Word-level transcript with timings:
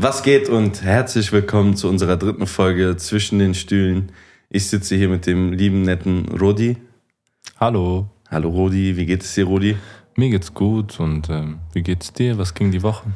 Was 0.00 0.22
geht 0.22 0.48
und 0.48 0.82
herzlich 0.82 1.32
willkommen 1.32 1.74
zu 1.74 1.88
unserer 1.88 2.16
dritten 2.16 2.46
Folge 2.46 2.96
zwischen 2.96 3.40
den 3.40 3.54
Stühlen. 3.54 4.12
Ich 4.48 4.68
sitze 4.68 4.94
hier 4.94 5.08
mit 5.08 5.26
dem 5.26 5.52
lieben, 5.52 5.82
netten 5.82 6.28
Rodi. 6.38 6.76
Hallo. 7.58 8.08
Hallo 8.30 8.48
Rodi, 8.48 8.96
wie 8.96 9.06
geht 9.06 9.22
es 9.24 9.34
dir, 9.34 9.46
Rodi? 9.46 9.76
Mir 10.16 10.30
geht's 10.30 10.54
gut 10.54 11.00
und 11.00 11.28
ähm, 11.30 11.58
wie 11.72 11.82
geht's 11.82 12.12
dir? 12.12 12.38
Was 12.38 12.54
ging 12.54 12.70
die 12.70 12.82
Woche? 12.82 13.06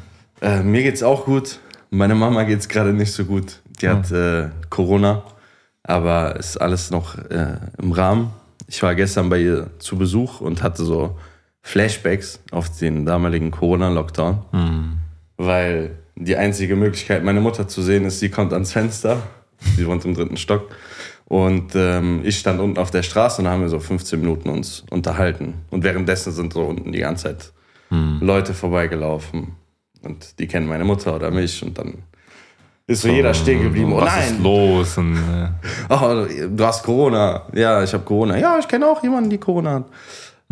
Äh, 0.41 0.61
mir 0.61 0.83
geht's 0.83 1.03
auch 1.03 1.23
gut. 1.25 1.59
Meine 1.89 2.15
Mama 2.15 2.43
geht's 2.43 2.67
gerade 2.67 2.91
nicht 2.91 3.13
so 3.13 3.23
gut. 3.25 3.61
Die 3.81 3.87
hat 3.87 4.11
äh, 4.11 4.49
Corona, 4.69 5.23
aber 5.83 6.35
ist 6.35 6.57
alles 6.57 6.91
noch 6.91 7.17
äh, 7.17 7.59
im 7.81 7.93
Rahmen. 7.93 8.31
Ich 8.67 8.83
war 8.83 8.93
gestern 8.95 9.29
bei 9.29 9.39
ihr 9.39 9.69
zu 9.79 9.97
Besuch 9.97 10.41
und 10.41 10.61
hatte 10.63 10.83
so 10.83 11.17
Flashbacks 11.61 12.41
auf 12.51 12.77
den 12.77 13.05
damaligen 13.05 13.51
Corona-Lockdown, 13.51 14.39
Hm. 14.51 14.97
weil 15.37 15.91
die 16.15 16.35
einzige 16.35 16.75
Möglichkeit, 16.75 17.23
meine 17.23 17.41
Mutter 17.41 17.67
zu 17.67 17.81
sehen, 17.81 18.05
ist, 18.05 18.19
sie 18.19 18.29
kommt 18.29 18.53
ans 18.53 18.71
Fenster. 18.71 19.21
Sie 19.77 19.87
wohnt 19.87 20.05
im 20.05 20.13
dritten 20.13 20.37
Stock. 20.37 20.69
Und 21.25 21.73
ähm, 21.75 22.21
ich 22.23 22.37
stand 22.37 22.59
unten 22.59 22.77
auf 22.77 22.91
der 22.91 23.01
Straße 23.01 23.41
und 23.41 23.45
da 23.45 23.51
haben 23.51 23.61
wir 23.61 23.69
so 23.69 23.79
15 23.79 24.19
Minuten 24.19 24.49
uns 24.49 24.83
unterhalten. 24.89 25.55
Und 25.71 25.83
währenddessen 25.83 26.33
sind 26.33 26.53
so 26.53 26.63
unten 26.63 26.91
die 26.91 26.99
ganze 26.99 27.23
Zeit 27.23 27.53
Leute 28.21 28.53
vorbeigelaufen. 28.53 29.55
Und 30.01 30.39
die 30.39 30.47
kennen 30.47 30.67
meine 30.67 30.83
Mutter 30.83 31.15
oder 31.15 31.31
mich. 31.31 31.63
Und 31.63 31.77
dann 31.77 32.03
ist 32.87 33.01
so 33.01 33.07
jeder 33.07 33.33
stehen 33.33 33.61
geblieben. 33.61 33.93
Oh 33.93 34.01
Was 34.01 34.15
nein, 34.15 34.33
ist 34.33 34.39
los? 34.41 34.97
Und, 34.97 35.15
äh, 35.15 35.47
oh, 35.89 36.25
du 36.49 36.65
hast 36.65 36.83
Corona. 36.83 37.43
Ja, 37.53 37.83
ich 37.83 37.93
habe 37.93 38.03
Corona. 38.03 38.37
Ja, 38.37 38.57
ich 38.59 38.67
kenne 38.67 38.87
auch 38.87 39.01
jemanden, 39.03 39.29
die 39.29 39.37
Corona 39.37 39.73
hat. 39.75 39.85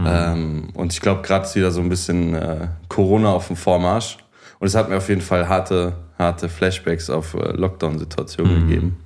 Ähm, 0.03 0.69
und 0.73 0.93
ich 0.93 1.01
glaube, 1.01 1.21
gerade 1.21 1.45
ist 1.45 1.55
wieder 1.55 1.69
so 1.69 1.81
ein 1.81 1.89
bisschen 1.89 2.33
äh, 2.33 2.67
Corona 2.87 3.33
auf 3.33 3.47
dem 3.47 3.55
Vormarsch. 3.55 4.17
Und 4.61 4.67
es 4.67 4.75
hat 4.75 4.89
mir 4.89 4.97
auf 4.97 5.09
jeden 5.09 5.21
Fall 5.21 5.49
harte, 5.49 5.93
harte 6.19 6.47
Flashbacks 6.47 7.09
auf 7.09 7.33
äh, 7.33 7.51
Lockdown-Situationen 7.53 8.67
gegeben. 8.67 8.97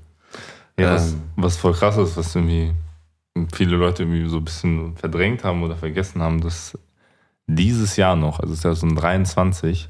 ja, 0.78 0.94
was, 0.94 1.14
Ähm. 1.14 1.22
was 1.38 1.56
voll 1.56 1.72
krass 1.72 1.96
ist, 1.96 2.18
was 2.18 2.36
irgendwie 2.36 2.74
viele 3.54 3.78
Leute 3.78 4.04
irgendwie 4.04 4.28
so 4.28 4.36
ein 4.38 4.44
bisschen 4.44 4.98
verdrängt 4.98 5.46
haben 5.46 5.64
oder 5.64 5.78
vergessen 5.78 6.22
haben, 6.22 6.42
dass 6.42 6.78
dieses 7.48 7.96
Jahr 7.96 8.18
noch, 8.18 8.42
also 8.42 8.54
2023, 8.54 9.88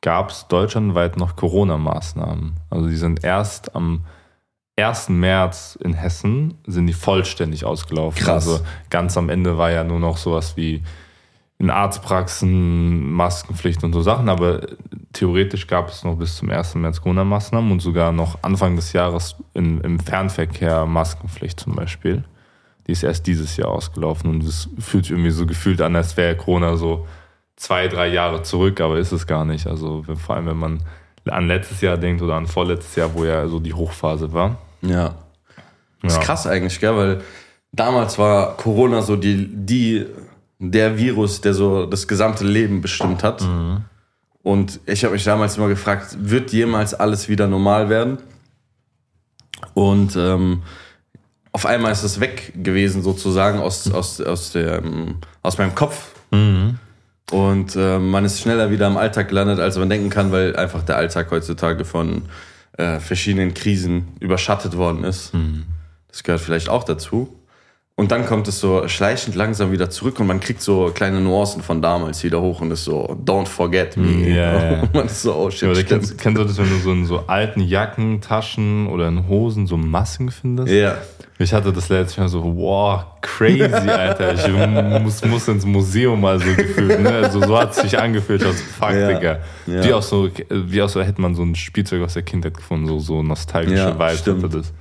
gab 0.00 0.30
es 0.30 0.48
deutschlandweit 0.48 1.16
noch 1.18 1.36
Corona-Maßnahmen. 1.36 2.54
Also 2.68 2.88
die 2.88 2.96
sind 2.96 3.22
erst 3.22 3.76
am 3.76 4.04
1. 4.76 5.10
März 5.10 5.78
in 5.80 5.94
Hessen 5.94 6.54
sind 6.66 6.88
die 6.88 6.94
vollständig 6.94 7.64
ausgelaufen. 7.64 8.24
Krass. 8.24 8.48
Also 8.48 8.64
ganz 8.88 9.16
am 9.16 9.28
Ende 9.28 9.56
war 9.56 9.70
ja 9.70 9.84
nur 9.84 10.00
noch 10.00 10.16
sowas 10.16 10.56
wie 10.56 10.82
in 11.60 11.68
Arztpraxen, 11.70 13.12
Maskenpflicht 13.12 13.84
und 13.84 13.92
so 13.92 14.00
Sachen, 14.00 14.28
aber 14.30 14.62
theoretisch 15.12 15.66
gab 15.66 15.90
es 15.90 16.02
noch 16.04 16.16
bis 16.16 16.36
zum 16.36 16.48
1. 16.50 16.74
März 16.76 17.02
Corona-Maßnahmen 17.02 17.70
und 17.70 17.80
sogar 17.80 18.12
noch 18.12 18.38
Anfang 18.42 18.76
des 18.76 18.92
Jahres 18.94 19.36
in, 19.52 19.78
im 19.82 20.00
Fernverkehr 20.00 20.86
Maskenpflicht 20.86 21.60
zum 21.60 21.74
Beispiel. 21.76 22.24
Die 22.86 22.92
ist 22.92 23.02
erst 23.02 23.26
dieses 23.26 23.56
Jahr 23.58 23.68
ausgelaufen 23.68 24.30
und 24.30 24.42
es 24.42 24.70
fühlt 24.78 25.04
sich 25.04 25.12
irgendwie 25.12 25.30
so 25.30 25.44
gefühlt 25.44 25.82
an, 25.82 25.94
als 25.96 26.16
wäre 26.16 26.34
Corona 26.34 26.76
so 26.76 27.06
zwei, 27.56 27.88
drei 27.88 28.08
Jahre 28.08 28.42
zurück, 28.42 28.80
aber 28.80 28.98
ist 28.98 29.12
es 29.12 29.26
gar 29.26 29.44
nicht. 29.44 29.66
Also 29.66 30.02
vor 30.16 30.36
allem, 30.36 30.46
wenn 30.46 30.56
man 30.56 30.82
an 31.28 31.46
letztes 31.46 31.82
Jahr 31.82 31.98
denkt 31.98 32.22
oder 32.22 32.36
an 32.36 32.46
vorletztes 32.46 32.96
Jahr, 32.96 33.12
wo 33.12 33.24
ja 33.26 33.46
so 33.48 33.60
die 33.60 33.74
Hochphase 33.74 34.32
war. 34.32 34.56
Ja. 34.80 35.14
Das 36.00 36.12
ist 36.14 36.18
Ja. 36.20 36.24
krass 36.24 36.46
eigentlich, 36.46 36.80
gell? 36.80 36.96
Weil 36.96 37.20
damals 37.70 38.18
war 38.18 38.56
Corona 38.56 39.02
so 39.02 39.16
die, 39.16 39.46
die, 39.46 40.06
der 40.60 40.98
Virus, 40.98 41.40
der 41.40 41.54
so 41.54 41.86
das 41.86 42.06
gesamte 42.06 42.44
Leben 42.44 42.80
bestimmt 42.82 43.24
hat. 43.24 43.42
Und 44.42 44.78
ich 44.86 45.02
habe 45.04 45.14
mich 45.14 45.24
damals 45.24 45.56
immer 45.56 45.68
gefragt, 45.68 46.16
wird 46.20 46.52
jemals 46.52 46.94
alles 46.94 47.28
wieder 47.28 47.48
normal 47.48 47.88
werden? 47.88 48.18
Und 49.74 50.16
ähm, 50.16 50.62
auf 51.52 51.66
einmal 51.66 51.92
ist 51.92 52.02
es 52.04 52.20
weg 52.20 52.52
gewesen, 52.62 53.02
sozusagen, 53.02 53.58
aus, 53.58 53.90
aus, 53.90 54.20
aus, 54.20 54.52
der, 54.52 54.82
aus 55.42 55.58
meinem 55.58 55.74
Kopf. 55.74 56.12
Und 57.32 57.76
äh, 57.76 57.98
man 57.98 58.24
ist 58.24 58.40
schneller 58.40 58.70
wieder 58.70 58.86
im 58.86 58.96
Alltag 58.96 59.28
gelandet, 59.28 59.60
als 59.60 59.76
man 59.78 59.88
denken 59.88 60.10
kann, 60.10 60.30
weil 60.32 60.56
einfach 60.56 60.82
der 60.82 60.96
Alltag 60.96 61.30
heutzutage 61.30 61.84
von 61.84 62.22
äh, 62.76 62.98
verschiedenen 63.00 63.54
Krisen 63.54 64.08
überschattet 64.20 64.76
worden 64.76 65.04
ist. 65.04 65.32
Das 66.08 66.22
gehört 66.22 66.40
vielleicht 66.40 66.68
auch 66.68 66.84
dazu. 66.84 67.36
Und 68.00 68.10
dann 68.12 68.24
kommt 68.24 68.48
es 68.48 68.58
so 68.60 68.88
schleichend 68.88 69.34
langsam 69.36 69.72
wieder 69.72 69.90
zurück 69.90 70.18
und 70.20 70.26
man 70.26 70.40
kriegt 70.40 70.62
so 70.62 70.90
kleine 70.94 71.20
Nuancen 71.20 71.62
von 71.62 71.82
damals 71.82 72.24
wieder 72.24 72.40
hoch 72.40 72.62
und 72.62 72.70
ist 72.70 72.84
so, 72.84 73.14
don't 73.26 73.46
forget 73.46 73.94
me. 73.98 74.26
ja, 74.26 74.72
ja. 74.72 74.80
Und 74.80 74.94
man 74.94 75.04
ist 75.06 75.20
so, 75.20 75.34
oh 75.34 75.50
shit, 75.50 75.68
Ja, 75.68 75.74
stimmt. 75.74 75.88
kennst, 75.88 76.18
kennst 76.18 76.38
du 76.40 76.44
das, 76.44 76.56
wenn 76.56 76.70
du 76.70 76.76
so 76.78 76.92
in 76.92 77.04
so 77.04 77.18
alten 77.26 77.60
Jacken, 77.60 78.22
Taschen 78.22 78.86
oder 78.88 79.06
in 79.08 79.28
Hosen 79.28 79.66
so 79.66 79.76
Masken 79.76 80.30
findest? 80.30 80.72
Ja, 80.72 80.96
Ich 81.38 81.52
hatte 81.52 81.72
das 81.74 81.90
letztes 81.90 82.16
Mal 82.16 82.28
so, 82.28 82.42
wow, 82.42 83.02
crazy, 83.20 83.62
Alter. 83.90 84.32
Ich 84.32 85.02
muss, 85.02 85.22
muss 85.26 85.46
ins 85.48 85.66
Museum 85.66 86.20
mal 86.22 86.38
so 86.38 86.46
gefühlt. 86.54 87.00
Ne? 87.02 87.10
Also, 87.10 87.42
so 87.42 87.58
hat 87.58 87.72
es 87.72 87.82
sich 87.82 87.98
angefühlt. 87.98 88.42
Also, 88.42 88.62
fuck, 88.78 88.92
Ja. 88.92 89.08
Digga. 89.12 89.38
Ja. 89.66 89.84
Wie, 89.84 89.92
auch 89.92 90.02
so, 90.02 90.28
wie 90.48 90.80
auch 90.80 90.88
so 90.88 91.02
hätte 91.02 91.20
man 91.20 91.34
so 91.34 91.42
ein 91.42 91.54
Spielzeug 91.54 92.02
aus 92.02 92.14
der 92.14 92.22
Kindheit 92.22 92.54
gefunden. 92.54 92.86
So, 92.86 92.98
so 92.98 93.22
nostalgische 93.22 93.76
Ja, 93.76 93.94
Vibes 93.94 94.26
hatte 94.26 94.48
das. 94.48 94.72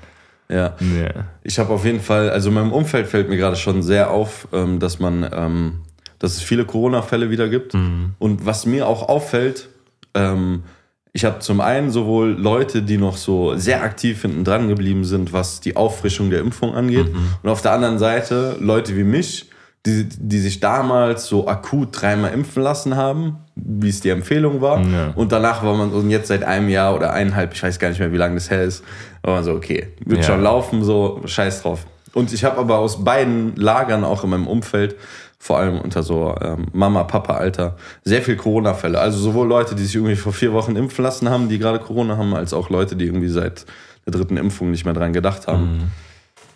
Ja. 0.51 0.75
Ja. 0.79 1.27
Ich 1.43 1.59
habe 1.59 1.73
auf 1.73 1.85
jeden 1.85 1.99
Fall, 1.99 2.29
also 2.29 2.49
in 2.49 2.55
meinem 2.55 2.71
Umfeld 2.71 3.07
fällt 3.07 3.29
mir 3.29 3.37
gerade 3.37 3.55
schon 3.55 3.83
sehr 3.83 4.11
auf, 4.11 4.47
ähm, 4.51 4.79
dass 4.79 4.99
man, 4.99 5.29
ähm, 5.31 5.81
dass 6.17 6.33
es 6.33 6.41
viele 6.41 6.65
Corona-Fälle 6.65 7.29
wieder 7.29 7.47
gibt. 7.49 7.73
Und 8.19 8.45
was 8.45 8.65
mir 8.65 8.87
auch 8.87 9.07
auffällt, 9.07 9.69
ähm, 10.13 10.63
ich 11.11 11.25
habe 11.25 11.39
zum 11.39 11.59
einen 11.59 11.89
sowohl 11.89 12.29
Leute, 12.31 12.81
die 12.81 12.97
noch 12.97 13.17
so 13.17 13.55
sehr 13.55 13.83
aktiv 13.83 14.21
hinten 14.21 14.43
dran 14.43 14.67
geblieben 14.67 15.05
sind, 15.05 15.33
was 15.33 15.59
die 15.59 15.75
Auffrischung 15.75 16.29
der 16.29 16.39
Impfung 16.39 16.75
angeht, 16.75 17.07
und 17.41 17.49
auf 17.49 17.61
der 17.61 17.71
anderen 17.71 17.97
Seite 17.97 18.57
Leute 18.59 18.95
wie 18.95 19.03
mich, 19.03 19.49
die, 19.85 20.07
die 20.09 20.39
sich 20.39 20.59
damals 20.59 21.25
so 21.27 21.47
akut 21.47 21.89
dreimal 21.91 22.33
impfen 22.33 22.61
lassen 22.63 22.95
haben, 22.97 23.37
wie 23.55 23.89
es 23.89 24.01
die 24.01 24.09
Empfehlung 24.09 24.61
war. 24.61 24.81
Ja. 24.85 25.13
Und 25.15 25.31
danach 25.31 25.63
war 25.63 25.73
man, 25.75 25.91
und 25.91 26.09
jetzt 26.09 26.27
seit 26.27 26.43
einem 26.43 26.69
Jahr 26.69 26.95
oder 26.95 27.13
eineinhalb, 27.13 27.53
ich 27.53 27.63
weiß 27.63 27.79
gar 27.79 27.89
nicht 27.89 27.99
mehr, 27.99 28.11
wie 28.11 28.17
lange 28.17 28.35
das 28.35 28.49
her 28.49 28.63
ist, 28.63 28.83
war 29.23 29.35
man 29.35 29.43
so, 29.43 29.53
okay, 29.53 29.87
wird 30.05 30.21
Ja. 30.21 30.27
schon 30.27 30.41
laufen, 30.43 30.83
so, 30.83 31.21
scheiß 31.25 31.61
drauf. 31.61 31.85
Und 32.13 32.33
ich 32.33 32.43
habe 32.43 32.57
aber 32.57 32.79
aus 32.79 33.03
beiden 33.03 33.55
Lagern, 33.55 34.03
auch 34.03 34.23
in 34.23 34.31
meinem 34.31 34.47
Umfeld, 34.47 34.95
vor 35.37 35.57
allem 35.59 35.79
unter 35.79 36.03
so 36.03 36.35
ähm, 36.41 36.65
Mama, 36.73 37.05
Papa, 37.05 37.35
Alter, 37.35 37.77
sehr 38.03 38.21
viel 38.21 38.35
Corona-Fälle. 38.35 38.99
Also 38.99 39.17
sowohl 39.19 39.47
Leute, 39.47 39.75
die 39.75 39.83
sich 39.85 39.95
irgendwie 39.95 40.17
vor 40.17 40.33
vier 40.33 40.51
Wochen 40.51 40.75
impfen 40.75 41.03
lassen 41.03 41.29
haben, 41.29 41.47
die 41.47 41.57
gerade 41.59 41.79
Corona 41.79 42.17
haben, 42.17 42.33
als 42.33 42.53
auch 42.53 42.69
Leute, 42.69 42.97
die 42.97 43.05
irgendwie 43.05 43.29
seit 43.29 43.65
der 44.05 44.11
dritten 44.11 44.35
Impfung 44.35 44.71
nicht 44.71 44.83
mehr 44.83 44.93
dran 44.93 45.13
gedacht 45.13 45.47
haben. 45.47 45.91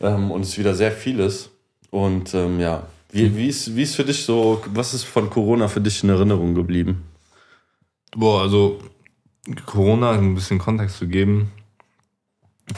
Ähm, 0.02 0.32
und 0.32 0.42
es 0.42 0.50
ist 0.50 0.58
wieder 0.58 0.74
sehr 0.74 0.92
vieles. 0.92 1.50
Und 1.92 2.34
ähm, 2.34 2.60
ja, 2.60 2.84
wie, 3.14 3.36
wie, 3.38 3.48
ist, 3.48 3.76
wie 3.76 3.84
ist 3.84 3.96
für 3.96 4.04
dich 4.04 4.24
so, 4.26 4.62
was 4.74 4.94
ist 4.94 5.04
von 5.04 5.30
Corona 5.30 5.68
für 5.68 5.82
dich 5.82 6.04
in 6.04 6.10
Erinnerung 6.10 6.56
geblieben? 6.56 7.04
Boah, 8.16 8.42
also 8.42 8.80
Corona, 9.66 10.12
ein 10.12 10.36
bisschen 10.36 10.60
Kontext 10.60 10.98
zu 10.98 11.08
geben. 11.08 11.52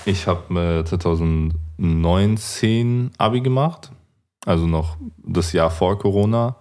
Ich 0.06 0.28
habe 0.28 0.81
äh, 0.81 0.84
2019 0.84 3.12
Abi 3.18 3.41
gemacht, 3.41 3.91
also 4.45 4.68
noch 4.68 4.97
das 5.24 5.51
Jahr 5.53 5.72
vor 5.72 5.97
Corona. 6.00 6.56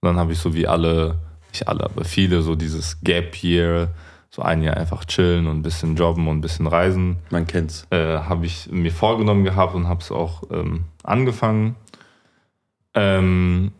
Und 0.00 0.08
dann 0.08 0.16
habe 0.16 0.32
ich 0.32 0.38
so 0.38 0.54
wie 0.54 0.66
alle, 0.66 1.18
nicht 1.52 1.68
alle, 1.68 1.84
aber 1.84 2.04
viele 2.04 2.42
so 2.42 2.54
dieses 2.54 3.00
Gap 3.02 3.42
Year, 3.42 3.94
so 4.30 4.42
ein 4.42 4.62
Jahr 4.62 4.76
einfach 4.76 5.04
chillen 5.04 5.46
und 5.46 5.58
ein 5.58 5.62
bisschen 5.62 5.96
jobben 5.96 6.28
und 6.28 6.38
ein 6.38 6.40
bisschen 6.40 6.66
reisen 6.66 7.16
Man 7.30 7.46
kennt's. 7.46 7.86
äh, 7.90 8.18
habe 8.18 8.46
ich 8.46 8.70
mir 8.70 8.92
vorgenommen 8.92 9.44
gehabt 9.44 9.74
und 9.74 9.88
habe 9.88 10.00
es 10.00 10.12
auch 10.12 10.42
ähm, 10.50 10.84
angefangen. 11.02 11.76
Ähm, 12.98 13.72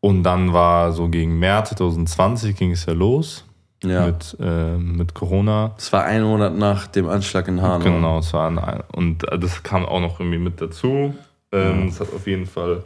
und 0.00 0.22
dann 0.22 0.52
war 0.52 0.92
so 0.92 1.08
gegen 1.08 1.38
März 1.38 1.70
2020 1.70 2.56
ging 2.56 2.72
es 2.72 2.86
ja 2.86 2.92
los 2.94 3.44
Ja. 3.82 4.06
mit, 4.06 4.36
äh, 4.40 4.76
mit 4.76 5.14
Corona. 5.14 5.74
Es 5.78 5.92
war 5.92 6.04
ein 6.04 6.22
Monat 6.22 6.56
nach 6.56 6.86
dem 6.86 7.08
Anschlag 7.08 7.48
in 7.48 7.60
Hanau. 7.60 7.84
Genau, 7.84 8.18
es 8.18 8.32
war 8.32 8.48
ein, 8.48 8.82
und 8.92 9.22
das 9.38 9.62
kam 9.62 9.84
auch 9.84 10.00
noch 10.00 10.20
irgendwie 10.20 10.38
mit 10.38 10.60
dazu. 10.60 11.14
Ähm, 11.52 11.88
Es 11.88 12.00
hat 12.00 12.12
auf 12.14 12.26
jeden 12.26 12.46
Fall 12.46 12.82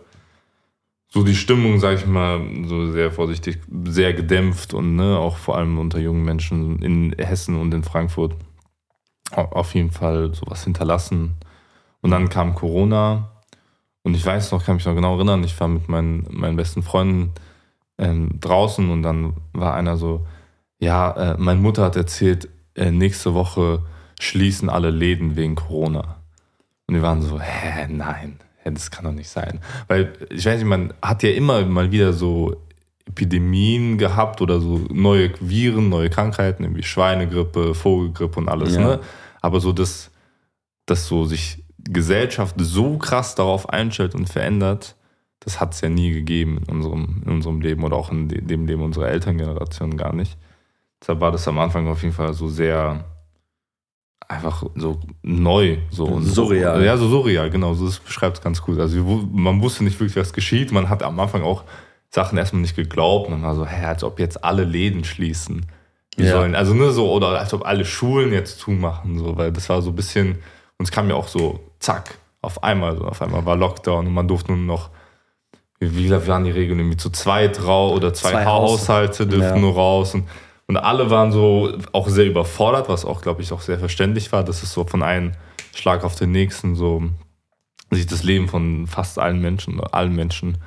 so 1.09 1.23
die 1.23 1.35
Stimmung, 1.37 1.79
sag 1.79 1.99
ich 1.99 2.07
mal, 2.07 2.41
so 2.67 2.91
sehr 2.91 3.13
vorsichtig, 3.13 3.59
sehr 3.85 4.13
gedämpft 4.15 4.75
und 4.75 4.97
ne, 4.97 5.17
auch 5.19 5.37
vor 5.37 5.57
allem 5.57 5.79
unter 5.79 5.99
jungen 6.01 6.25
Menschen 6.25 6.81
in 6.83 7.13
Hessen 7.19 7.55
und 7.61 7.73
in 7.73 7.85
Frankfurt 7.85 8.35
au- 9.31 9.43
auf 9.53 9.75
jeden 9.75 9.93
Fall 9.93 10.35
sowas 10.35 10.65
hinterlassen. 10.65 11.35
Und 12.01 12.11
dann 12.11 12.29
kam 12.29 12.55
Corona 12.57 13.31
und 14.05 14.15
ich 14.15 14.25
weiß 14.25 14.53
noch, 14.53 14.65
kann 14.65 14.77
mich 14.77 14.85
noch 14.85 14.95
genau 14.95 15.17
erinnern, 15.17 15.43
ich 15.43 15.59
war 15.59 15.67
mit 15.67 15.89
meinen, 15.89 16.27
meinen 16.31 16.57
besten 16.57 16.83
Freunden 16.83 17.33
ähm, 17.99 18.39
draußen 18.39 18.89
und 18.91 19.03
dann 19.03 19.35
war 19.53 19.75
einer 19.75 19.97
so, 19.97 20.27
ja, 20.79 21.11
äh, 21.13 21.37
meine 21.39 21.61
Mutter 21.61 21.83
hat 21.83 21.97
erzählt, 21.97 22.49
äh, 22.75 22.91
nächste 22.91 23.33
Woche 23.33 23.83
schließen 24.21 24.69
alle 24.69 24.91
Läden 24.91 25.37
wegen 25.37 25.55
Corona. 25.55 26.17
Und 26.87 26.97
wir 26.97 27.03
waren 27.03 27.23
so, 27.23 27.41
hä, 27.41 27.87
nein, 27.89 28.39
hä, 28.59 28.71
das 28.73 28.91
kann 28.91 29.07
doch 29.07 29.13
nicht 29.13 29.31
sein. 29.31 29.61
Weil, 29.89 30.13
ich 30.29 30.45
weiß 30.45 30.59
nicht, 30.59 30.69
man 30.69 30.93
hat 31.01 31.23
ja 31.23 31.31
immer 31.31 31.65
mal 31.65 31.91
wieder 31.91 32.13
so 32.13 32.63
Epidemien 33.07 33.97
gehabt 33.97 34.43
oder 34.43 34.61
so 34.61 34.83
neue 34.91 35.31
Viren, 35.41 35.89
neue 35.89 36.11
Krankheiten, 36.11 36.65
irgendwie 36.65 36.83
Schweinegrippe, 36.83 37.75
Vogelgrippe 37.75 38.39
und 38.39 38.51
alles, 38.51 38.75
ja. 38.75 38.81
ne? 38.81 39.01
Aber 39.41 39.61
so 39.61 39.73
das, 39.73 40.11
dass 40.85 41.07
so 41.07 41.25
sich 41.25 41.64
Gesellschaft 41.85 42.57
so 42.59 42.99
krass 42.99 43.35
darauf 43.35 43.69
einstellt 43.69 44.15
und 44.15 44.29
verändert, 44.29 44.97
das 45.41 45.61
hat 45.61 45.75
es 45.75 45.81
ja 45.81 45.89
nie 45.89 46.11
gegeben 46.13 46.59
in 46.67 46.77
unserem, 46.77 47.23
in 47.25 47.33
unserem 47.33 47.61
Leben 47.61 47.85
oder 47.85 47.97
auch 47.97 48.11
in 48.11 48.29
dem 48.29 48.67
Leben 48.67 48.83
unserer 48.83 49.09
Elterngeneration 49.09 49.97
gar 49.97 50.15
nicht. 50.15 50.39
Deshalb 51.01 51.21
war 51.21 51.33
das 51.33 51.47
am 51.47 51.59
Anfang 51.59 51.87
auf 51.87 52.03
jeden 52.03 52.15
Fall 52.15 52.33
so 52.33 52.49
sehr 52.49 53.05
einfach 54.29 54.65
so 54.75 55.01
neu. 55.23 55.79
So 55.91 56.21
surreal. 56.21 56.83
ja, 56.83 56.97
so 56.97 57.09
surreal, 57.09 57.51
genau. 57.51 57.75
So, 57.75 57.87
das 57.87 57.99
beschreibt 57.99 58.39
es 58.39 58.43
ganz 58.43 58.63
gut. 58.63 58.79
Also 58.79 59.03
man 59.33 59.61
wusste 59.61 59.85
nicht 59.85 60.01
wirklich, 60.01 60.17
was 60.17 60.33
geschieht. 60.33 60.73
Man 60.73 60.89
hat 60.89 61.03
am 61.03 61.19
Anfang 61.21 61.43
auch 61.43 61.65
Sachen 62.09 62.39
erstmal 62.39 62.63
nicht 62.63 62.77
geglaubt. 62.77 63.29
Man 63.29 63.43
war 63.43 63.55
so, 63.55 63.67
hä, 63.67 63.85
als 63.85 64.03
ob 64.05 64.19
jetzt 64.19 64.45
alle 64.45 64.65
Läden 64.65 65.05
schließen. 65.05 65.67
Ja. 66.17 66.31
sollen, 66.31 66.55
also 66.55 66.75
nur 66.75 66.93
so, 66.93 67.11
oder 67.11 67.41
als 67.41 67.53
ob 67.55 67.67
alle 67.67 67.85
Schulen 67.85 68.33
jetzt 68.33 68.61
zumachen, 68.61 69.19
so, 69.19 69.37
weil 69.37 69.51
das 69.51 69.69
war 69.69 69.83
so 69.83 69.91
ein 69.91 69.97
bisschen, 69.97 70.39
und 70.79 70.85
es 70.85 70.91
kam 70.91 71.09
ja 71.09 71.15
auch 71.15 71.29
so, 71.29 71.61
zack, 71.79 72.19
auf 72.43 72.63
einmal, 72.63 72.97
so, 72.97 73.05
auf 73.05 73.23
einmal 73.23 73.45
war 73.45 73.57
Lockdown 73.57 74.07
und 74.07 74.15
man 74.15 74.29
durfte 74.29 74.53
nur 74.53 74.61
noch, 74.61 74.91
wie, 75.79 75.95
wie 75.97 76.11
waren 76.11 76.45
die 76.45 76.51
Regeln, 76.51 76.79
irgendwie 76.79 76.97
zu 76.97 77.11
zweit 77.11 77.65
raus 77.65 77.93
oder 77.93 78.15
zwei, 78.15 78.31
zwei 78.31 78.45
Haushalte 78.45 79.27
dürften 79.27 79.57
ja. 79.57 79.61
nur 79.61 79.75
raus 79.75 80.15
und, 80.15 80.29
und 80.67 80.77
alle 80.77 81.11
waren 81.11 81.33
so 81.33 81.77
auch 81.93 82.09
sehr 82.09 82.27
überfordert, 82.27 82.89
was 82.89 83.05
auch, 83.05 83.21
glaube 83.21 83.43
ich, 83.43 83.53
auch 83.53 83.61
sehr 83.61 83.79
verständlich 83.79 84.33
war, 84.33 84.45
dass 84.45 84.63
es 84.63 84.73
so 84.73 84.85
von 84.85 85.03
einem 85.03 85.33
Schlag 85.75 86.05
auf 86.05 86.15
den 86.15 86.33
nächsten 86.33 86.75
so 86.75 87.03
sich 87.91 88.07
das 88.07 88.23
Leben 88.23 88.49
von 88.49 88.87
fast 88.87 89.19
allen 89.19 89.41
Menschen, 89.41 89.81
allen 89.81 90.15
Menschen 90.15 90.59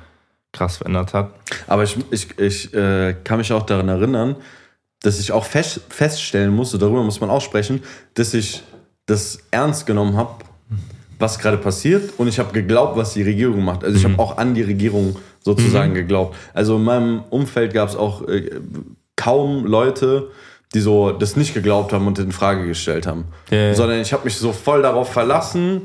krass 0.52 0.78
verändert 0.78 1.14
hat. 1.14 1.32
Aber 1.66 1.82
ich, 1.82 1.96
ich, 2.10 2.38
ich 2.38 2.74
äh, 2.74 3.14
kann 3.24 3.38
mich 3.38 3.52
auch 3.52 3.64
daran 3.64 3.88
erinnern, 3.88 4.36
dass 5.00 5.20
ich 5.20 5.32
auch 5.32 5.44
fest, 5.44 5.82
feststellen 5.88 6.54
musste, 6.54 6.78
darüber 6.78 7.02
muss 7.02 7.20
man 7.20 7.30
auch 7.30 7.42
sprechen, 7.42 7.82
dass 8.14 8.34
ich 8.34 8.62
das 9.08 9.38
ernst 9.50 9.86
genommen 9.86 10.16
habe, 10.16 10.44
was 11.18 11.38
gerade 11.40 11.56
passiert 11.56 12.12
und 12.18 12.28
ich 12.28 12.38
habe 12.38 12.52
geglaubt, 12.52 12.96
was 12.96 13.14
die 13.14 13.22
Regierung 13.22 13.64
macht. 13.64 13.82
Also 13.82 13.96
ich 13.96 14.04
mhm. 14.06 14.12
habe 14.12 14.22
auch 14.22 14.38
an 14.38 14.54
die 14.54 14.62
Regierung 14.62 15.16
sozusagen 15.40 15.90
mhm. 15.90 15.96
geglaubt. 15.96 16.36
Also 16.54 16.76
in 16.76 16.84
meinem 16.84 17.24
Umfeld 17.30 17.72
gab 17.74 17.88
es 17.88 17.96
auch 17.96 18.28
äh, 18.28 18.50
kaum 19.16 19.66
Leute, 19.66 20.28
die 20.74 20.80
so 20.80 21.10
das 21.10 21.36
nicht 21.36 21.54
geglaubt 21.54 21.92
haben 21.92 22.06
und 22.06 22.18
in 22.18 22.30
Frage 22.30 22.66
gestellt 22.66 23.06
haben, 23.06 23.24
yeah. 23.50 23.74
sondern 23.74 24.00
ich 24.00 24.12
habe 24.12 24.24
mich 24.24 24.36
so 24.36 24.52
voll 24.52 24.82
darauf 24.82 25.10
verlassen 25.10 25.82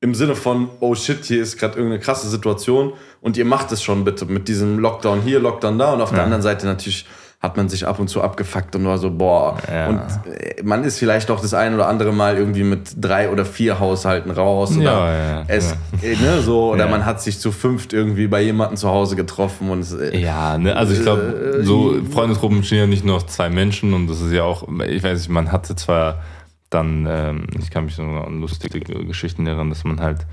im 0.00 0.14
Sinne 0.14 0.34
von 0.34 0.68
oh 0.80 0.94
shit, 0.94 1.24
hier 1.24 1.42
ist 1.42 1.58
gerade 1.58 1.76
irgendeine 1.76 2.02
krasse 2.02 2.28
Situation 2.28 2.92
und 3.20 3.36
ihr 3.36 3.44
macht 3.44 3.72
es 3.72 3.82
schon 3.82 4.04
bitte 4.04 4.26
mit 4.26 4.48
diesem 4.48 4.78
Lockdown 4.80 5.22
hier, 5.22 5.38
Lockdown 5.38 5.78
da 5.78 5.92
und 5.94 6.00
auf 6.00 6.10
ja. 6.10 6.16
der 6.16 6.24
anderen 6.24 6.42
Seite 6.42 6.66
natürlich 6.66 7.06
hat 7.40 7.56
man 7.56 7.68
sich 7.68 7.86
ab 7.86 7.98
und 7.98 8.08
zu 8.08 8.22
abgefuckt 8.22 8.74
und 8.76 8.86
war 8.86 8.98
so, 8.98 9.10
boah. 9.10 9.58
Ja. 9.70 9.88
Und 9.88 10.00
äh, 10.26 10.62
man 10.62 10.84
ist 10.84 10.98
vielleicht 10.98 11.28
doch 11.28 11.40
das 11.40 11.52
ein 11.52 11.74
oder 11.74 11.86
andere 11.86 12.12
Mal 12.12 12.36
irgendwie 12.36 12.64
mit 12.64 12.94
drei 12.96 13.30
oder 13.30 13.44
vier 13.44 13.78
Haushalten 13.78 14.30
raus. 14.30 14.76
Oder 14.76 14.82
ja, 14.82 15.12
ja, 15.12 15.44
es. 15.46 15.72
Äh, 16.02 16.16
ne, 16.16 16.40
so, 16.40 16.72
oder 16.72 16.88
man 16.88 17.04
hat 17.04 17.20
sich 17.20 17.38
zu 17.38 17.52
fünft 17.52 17.92
irgendwie 17.92 18.26
bei 18.26 18.40
jemandem 18.40 18.76
zu 18.78 18.88
Hause 18.88 19.16
getroffen. 19.16 19.70
Und 19.70 19.80
es, 19.80 19.92
äh, 19.92 20.18
ja, 20.18 20.56
ne, 20.56 20.74
also 20.76 20.94
ich 20.94 21.02
glaube, 21.02 21.60
so 21.62 21.94
Freundesgruppen 22.10 22.64
stehen 22.64 22.78
ja 22.78 22.86
nicht 22.86 23.04
nur 23.04 23.16
aus 23.16 23.26
zwei 23.26 23.50
Menschen 23.50 23.92
und 23.92 24.08
das 24.08 24.22
ist 24.22 24.32
ja 24.32 24.42
auch, 24.42 24.66
ich 24.86 25.02
weiß 25.02 25.18
nicht, 25.18 25.28
man 25.28 25.52
hatte 25.52 25.76
zwar 25.76 26.22
dann, 26.70 27.06
ähm, 27.08 27.46
ich 27.60 27.70
kann 27.70 27.84
mich 27.84 27.98
noch 27.98 28.26
an 28.26 28.40
lustige 28.40 28.80
Geschichten 28.80 29.46
erinnern, 29.46 29.68
dass 29.68 29.84
man 29.84 30.00
halt, 30.00 30.26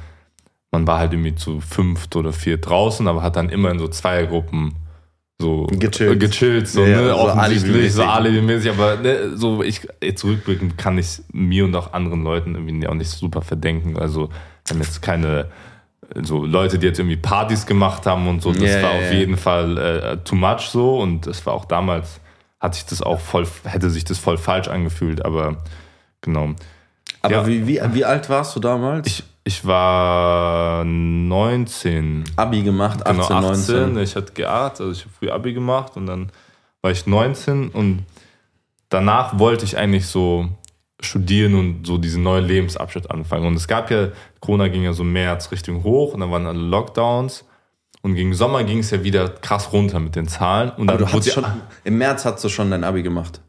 man 0.72 0.88
war 0.88 1.00
halt 1.00 1.14
irgendwie 1.14 1.36
zu 1.36 1.60
fünft 1.60 2.16
oder 2.16 2.34
vier 2.34 2.58
draußen, 2.58 3.08
aber 3.08 3.22
hat 3.22 3.36
dann 3.36 3.50
immer 3.50 3.70
in 3.72 3.78
so 3.78 3.88
Zweiergruppen 3.88 4.74
so 5.44 5.68
gechillt, 5.70 6.20
gechillt 6.20 6.68
so, 6.68 6.86
ja, 6.86 7.02
ne? 7.02 7.10
so 7.10 7.16
offensichtlich, 7.18 7.94
so 7.94 8.04
alibi-mäßig, 8.04 8.72
aber 8.72 8.96
ne, 8.96 9.36
so 9.36 9.62
ich 9.62 9.88
jetzt 10.02 10.24
rückblickend 10.24 10.78
kann 10.78 10.98
ich 10.98 11.22
mir 11.32 11.66
und 11.66 11.76
auch 11.76 11.94
anderen 11.94 12.24
Leuten 12.24 12.56
irgendwie 12.56 12.88
auch 12.88 12.94
nicht 12.94 13.10
super 13.10 13.42
verdenken. 13.42 13.98
Also 13.98 14.30
wir 14.66 14.76
haben 14.76 14.82
jetzt 14.82 15.02
keine 15.02 15.50
so 16.24 16.46
Leute, 16.46 16.80
die 16.80 16.88
jetzt 16.88 17.00
irgendwie 17.00 17.18
Partys 17.18 17.66
gemacht 17.66 18.06
haben 18.06 18.28
und 18.28 18.42
so, 18.42 18.52
das 18.52 18.62
yeah, 18.62 18.84
war 18.84 18.94
yeah, 18.94 19.06
auf 19.06 19.14
jeden 19.14 19.38
Fall 19.38 19.78
äh, 19.78 20.18
too 20.24 20.36
much 20.36 20.70
so 20.70 21.00
und 21.00 21.28
das 21.28 21.46
war 21.46 21.54
auch 21.54 21.66
damals, 21.66 22.20
hat 22.60 22.76
sich 22.76 22.86
das 22.86 23.02
auch 23.02 23.20
voll, 23.20 23.48
hätte 23.66 23.90
sich 23.90 24.06
das 24.06 24.20
voll 24.20 24.38
falsch 24.38 24.68
angefühlt, 24.68 25.26
aber 25.26 25.58
genau. 26.22 26.54
Aber 27.22 27.34
ja. 27.34 27.48
wie, 27.48 27.68
wie, 27.68 27.82
wie 27.92 28.06
alt 28.06 28.30
warst 28.30 28.56
du 28.56 28.60
damals? 28.60 29.08
Ich, 29.08 29.24
ich 29.44 29.66
war 29.66 30.86
19. 30.86 32.24
Abi 32.36 32.64
gemacht, 32.64 33.06
18, 33.06 33.16
genau, 33.16 33.50
18. 33.50 33.76
19. 33.76 34.04
Ich 34.04 34.16
hatte 34.16 34.34
geart, 34.34 34.80
also 34.80 34.92
ich 34.92 35.02
habe 35.02 35.14
früh 35.20 35.30
Abi 35.30 35.54
gemacht 35.54 35.98
und 35.98 36.06
dann 36.06 36.30
war 36.82 36.92
ich 36.92 37.06
19 37.06 37.70
und 37.70 38.06
danach 38.90 39.40
wollte 39.40 39.66
ich 39.66 39.78
eigentlich 39.78 40.08
so 40.08 40.50
studieren 41.02 41.56
und 41.56 41.86
so 41.86 41.98
diesen 41.98 42.24
neuen 42.24 42.46
Lebensabschnitt 42.46 43.12
anfangen. 43.12 43.46
Und 43.46 43.56
es 43.56 43.68
gab 43.68 43.92
ja, 43.92 44.10
Corona 44.40 44.70
ging 44.70 44.84
ja 44.84 44.94
so 44.94 45.04
März 45.04 45.52
Richtung 45.52 45.84
hoch 45.84 46.14
und 46.14 46.22
dann 46.22 46.32
waren 46.32 46.48
alle 46.48 46.60
Lockdowns. 46.60 47.46
Und 48.02 48.16
gegen 48.16 48.34
Sommer 48.34 48.64
ging 48.64 48.80
es 48.80 48.92
ja 48.92 49.04
wieder 49.04 49.30
krass 49.30 49.72
runter 49.72 50.00
mit 50.00 50.16
den 50.16 50.28
Zahlen. 50.28 50.72
Und 50.72 50.90
Aber 50.90 51.00
du 51.00 51.12
hast 51.12 51.32
schon, 51.32 51.46
im 51.84 51.98
März 51.98 52.26
hast 52.26 52.44
du 52.44 52.50
schon 52.50 52.70
dein 52.70 52.84
Abi 52.84 53.02
gemacht. 53.02 53.42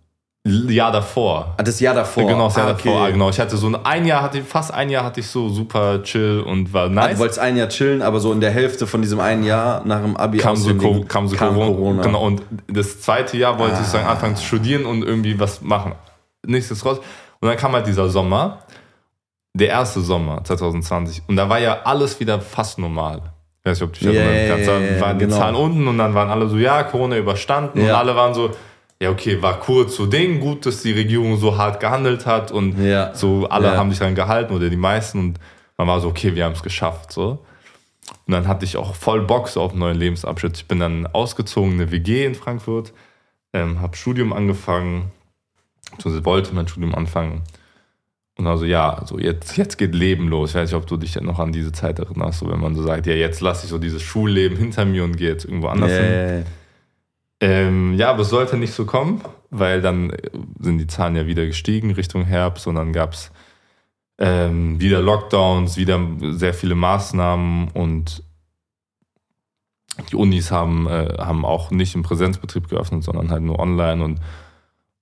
Jahr 0.47 0.93
davor. 0.93 1.55
Ah, 1.57 1.63
das 1.63 1.81
Jahr 1.81 1.95
davor. 1.95 2.27
Genau, 2.27 2.49
das 2.49 2.57
Jahr 2.57 2.67
ah, 2.67 2.73
okay. 2.73 2.89
davor. 2.89 3.01
Ah, 3.01 3.11
genau. 3.11 3.31
Ich 3.31 3.41
hatte 3.41 3.57
so 3.57 3.67
ein, 3.67 3.77
ein 3.77 4.05
Jahr 4.05 4.23
hatte 4.23 4.43
fast 4.43 4.75
ein 4.75 4.91
Jahr 4.91 5.03
hatte 5.03 5.21
ich 5.21 5.27
so 5.27 5.49
super 5.49 6.03
chill 6.03 6.45
und 6.47 6.71
war 6.75 6.91
nice. 6.91 7.05
Ah, 7.05 7.09
du 7.09 7.19
wolltest 7.19 7.39
ein 7.39 7.57
Jahr 7.57 7.69
chillen, 7.71 8.03
aber 8.03 8.21
so 8.21 8.31
in 8.31 8.43
der 8.43 8.51
Hälfte 8.51 8.87
von 8.87 9.01
diesem 9.01 9.21
einen 9.21 9.45
Jahr 9.45 9.83
nach 9.87 10.03
dem 10.03 10.17
Abi 10.19 10.37
kam 10.37 10.57
so, 10.57 10.75
Co 10.75 11.03
kam 11.09 11.29
so 11.29 11.37
kam 11.37 11.55
Corona. 11.55 11.75
Corona. 11.75 12.03
Genau. 12.03 12.27
Und 12.27 12.43
das 12.67 13.01
zweite 13.01 13.39
Jahr 13.39 13.59
wollte 13.59 13.77
ah. 13.77 13.81
ich 13.81 13.87
sagen, 13.87 14.07
anfangen 14.07 14.37
zu 14.37 14.45
studieren 14.45 14.85
und 14.85 15.03
irgendwie 15.03 15.41
was 15.41 15.63
machen. 15.63 15.95
Nichtsdestotrotz. 16.47 16.99
Und 17.41 17.49
dann 17.49 17.57
kam 17.57 17.73
halt 17.73 17.87
dieser 17.87 18.09
Sommer. 18.11 18.59
Der 19.57 19.69
erste 19.69 20.01
Sommer 20.01 20.43
2020. 20.43 21.23
Und 21.29 21.37
da 21.37 21.49
war 21.49 21.61
ja 21.61 21.83
alles 21.85 22.19
wieder 22.19 22.41
fast 22.41 22.79
normal. 22.79 23.23
Ich 23.61 23.71
weiß 23.71 23.81
nicht, 23.81 23.89
ob 23.89 23.99
du 23.99 24.05
dich 24.05 24.19
erinnern 24.19 24.49
kannst. 24.49 24.69
Da 24.69 25.01
waren 25.01 25.19
die 25.19 25.25
genau. 25.27 25.39
Zahlen 25.39 25.55
unten 25.55 25.87
und 25.87 25.97
dann 25.97 26.13
waren 26.13 26.29
alle 26.29 26.49
so, 26.49 26.57
ja, 26.57 26.83
Corona 26.83 27.17
überstanden. 27.17 27.81
Ja. 27.81 27.93
Und 27.93 27.99
alle 28.01 28.17
waren 28.17 28.35
so, 28.35 28.51
ja, 29.01 29.11
okay, 29.11 29.43
war 29.43 29.61
kurz 29.61 29.97
so 29.97 30.07
Ding, 30.07 30.41
gut, 30.41 30.67
dass 30.67 30.83
die 30.83 30.93
Regierung 30.93 31.37
so 31.37 31.59
hart 31.59 31.81
gehandelt 31.81 32.27
hat 32.27 32.53
und 32.53 32.83
ja. 32.83 33.15
so 33.15 33.49
alle 33.49 33.69
ja. 33.69 33.77
haben 33.77 33.91
sich 33.91 33.99
daran 33.99 34.15
gehalten 34.15 34.55
oder 34.55 34.71
die 34.71 34.77
meisten 34.77 35.19
und 35.19 35.41
man 35.77 35.89
war 35.89 36.01
so, 36.01 36.09
okay, 36.09 36.35
wir 36.35 36.45
haben 36.45 36.53
es 36.53 36.63
geschafft, 36.63 37.13
so. 37.13 37.45
Und 38.27 38.33
dann 38.33 38.47
hatte 38.47 38.65
ich 38.65 38.77
auch 38.77 38.95
voll 38.95 39.23
Bock 39.23 39.49
so 39.49 39.61
auf 39.61 39.73
einen 39.73 39.81
neuen 39.81 39.99
Lebensabschnitt. 39.99 40.57
Ich 40.59 40.69
bin 40.69 40.79
dann 40.79 41.07
ausgezogen, 41.07 41.75
eine 41.75 41.91
WG 41.91 42.25
in 42.25 42.35
Frankfurt, 42.35 42.93
ähm, 43.53 43.81
habe 43.81 43.97
Studium 43.97 44.33
angefangen, 44.33 45.11
beziehungsweise 45.91 46.25
wollte 46.25 46.55
mein 46.55 46.69
Studium 46.69 46.95
anfangen. 46.95 47.43
Und 48.37 48.47
also 48.47 48.65
ja, 48.65 49.03
so 49.07 49.19
jetzt, 49.19 49.57
jetzt 49.57 49.79
geht 49.79 49.95
Leben 49.95 50.29
los. 50.29 50.51
Ich 50.51 50.57
weiß 50.57 50.71
nicht, 50.71 50.77
ob 50.77 50.87
du 50.87 50.97
dich 50.97 51.21
noch 51.21 51.39
an 51.39 51.53
diese 51.53 51.73
Zeit 51.73 51.99
erinnerst, 51.99 52.41
so 52.41 52.49
wenn 52.49 52.61
man 52.61 52.75
so 52.75 52.83
sagt, 52.83 53.07
ja, 53.07 53.15
jetzt 53.15 53.41
lasse 53.41 53.65
ich 53.65 53.71
so 53.71 53.79
dieses 53.79 54.03
Schulleben 54.03 54.57
hinter 54.57 54.85
mir 54.85 55.05
und 55.05 55.17
gehe 55.17 55.31
jetzt 55.31 55.45
irgendwo 55.45 55.69
anders 55.69 55.91
yeah. 55.91 56.03
hin. 56.03 56.47
Ähm, 57.45 57.93
ja, 57.95 58.09
aber 58.09 58.23
es 58.23 58.31
sollte 58.31 58.57
nicht 58.57 58.73
so 58.73 58.87
kommen, 58.87 59.21
weil 59.51 59.83
dann 59.83 60.13
sind 60.59 60.79
die 60.79 60.87
Zahlen 60.87 61.15
ja 61.15 61.27
wieder 61.27 61.45
gestiegen 61.45 61.91
Richtung 61.91 62.25
Herbst 62.25 62.67
und 62.67 62.77
dann 62.77 62.95
gab 62.95 63.13
es 63.13 63.31
ähm, 64.19 64.81
wieder 64.81 65.03
Lockdowns, 65.03 65.77
wieder 65.77 66.01
sehr 66.31 66.55
viele 66.55 66.75
Maßnahmen 66.75 67.69
und 67.75 68.23
die 70.11 70.17
Unis 70.17 70.51
haben, 70.51 70.87
äh, 70.87 71.17
haben 71.19 71.45
auch 71.45 71.71
nicht 71.71 71.95
im 71.95 72.03
Präsenzbetrieb 72.03 72.69
geöffnet, 72.69 73.05
sondern 73.05 73.31
halt 73.31 73.43
nur 73.43 73.59
online 73.59 74.03
und 74.03 74.21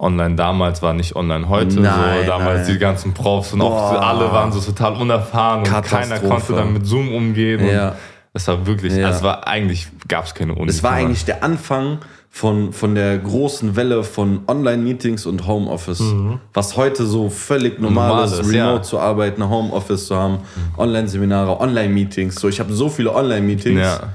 online 0.00 0.34
damals 0.34 0.82
war 0.82 0.94
nicht 0.94 1.14
online 1.14 1.48
heute. 1.48 1.80
Nein, 1.80 2.22
so 2.22 2.26
damals 2.26 2.66
nein. 2.66 2.72
die 2.72 2.78
ganzen 2.80 3.14
Profs 3.14 3.52
und 3.52 3.60
auch 3.60 4.00
alle 4.00 4.32
waren 4.32 4.50
so 4.50 4.60
total 4.60 5.00
unerfahren 5.00 5.60
und 5.60 5.82
keiner 5.84 6.18
konnte 6.18 6.54
dann 6.54 6.72
mit 6.72 6.86
Zoom 6.86 7.14
umgehen. 7.14 7.64
Ja. 7.64 7.94
Es 8.32 8.48
war 8.48 8.66
wirklich, 8.66 8.94
ja. 8.94 9.06
also 9.06 9.18
es 9.18 9.22
war 9.22 9.46
eigentlich, 9.46 9.86
gab 10.08 10.24
es 10.24 10.34
keine 10.34 10.56
Uni. 10.56 10.68
Es 10.68 10.82
war 10.82 10.92
eigentlich 10.92 11.24
der 11.24 11.44
Anfang 11.44 11.98
von, 12.34 12.72
von 12.72 12.94
der 12.94 13.18
großen 13.18 13.76
Welle 13.76 14.02
von 14.02 14.40
Online-Meetings 14.48 15.26
und 15.26 15.46
Homeoffice. 15.46 16.00
Mhm. 16.00 16.40
Was 16.54 16.78
heute 16.78 17.04
so 17.04 17.28
völlig 17.28 17.78
normal, 17.78 18.24
ist, 18.24 18.38
remote 18.38 18.54
ja. 18.56 18.82
zu 18.82 18.98
arbeiten, 18.98 19.48
Homeoffice 19.48 20.06
zu 20.06 20.16
haben, 20.16 20.38
mhm. 20.38 20.78
Online-Seminare, 20.78 21.60
Online-Meetings. 21.60 22.36
So, 22.36 22.48
ich 22.48 22.58
habe 22.58 22.72
so 22.72 22.88
viele 22.88 23.14
Online-Meetings. 23.14 23.80
Ja 23.80 24.14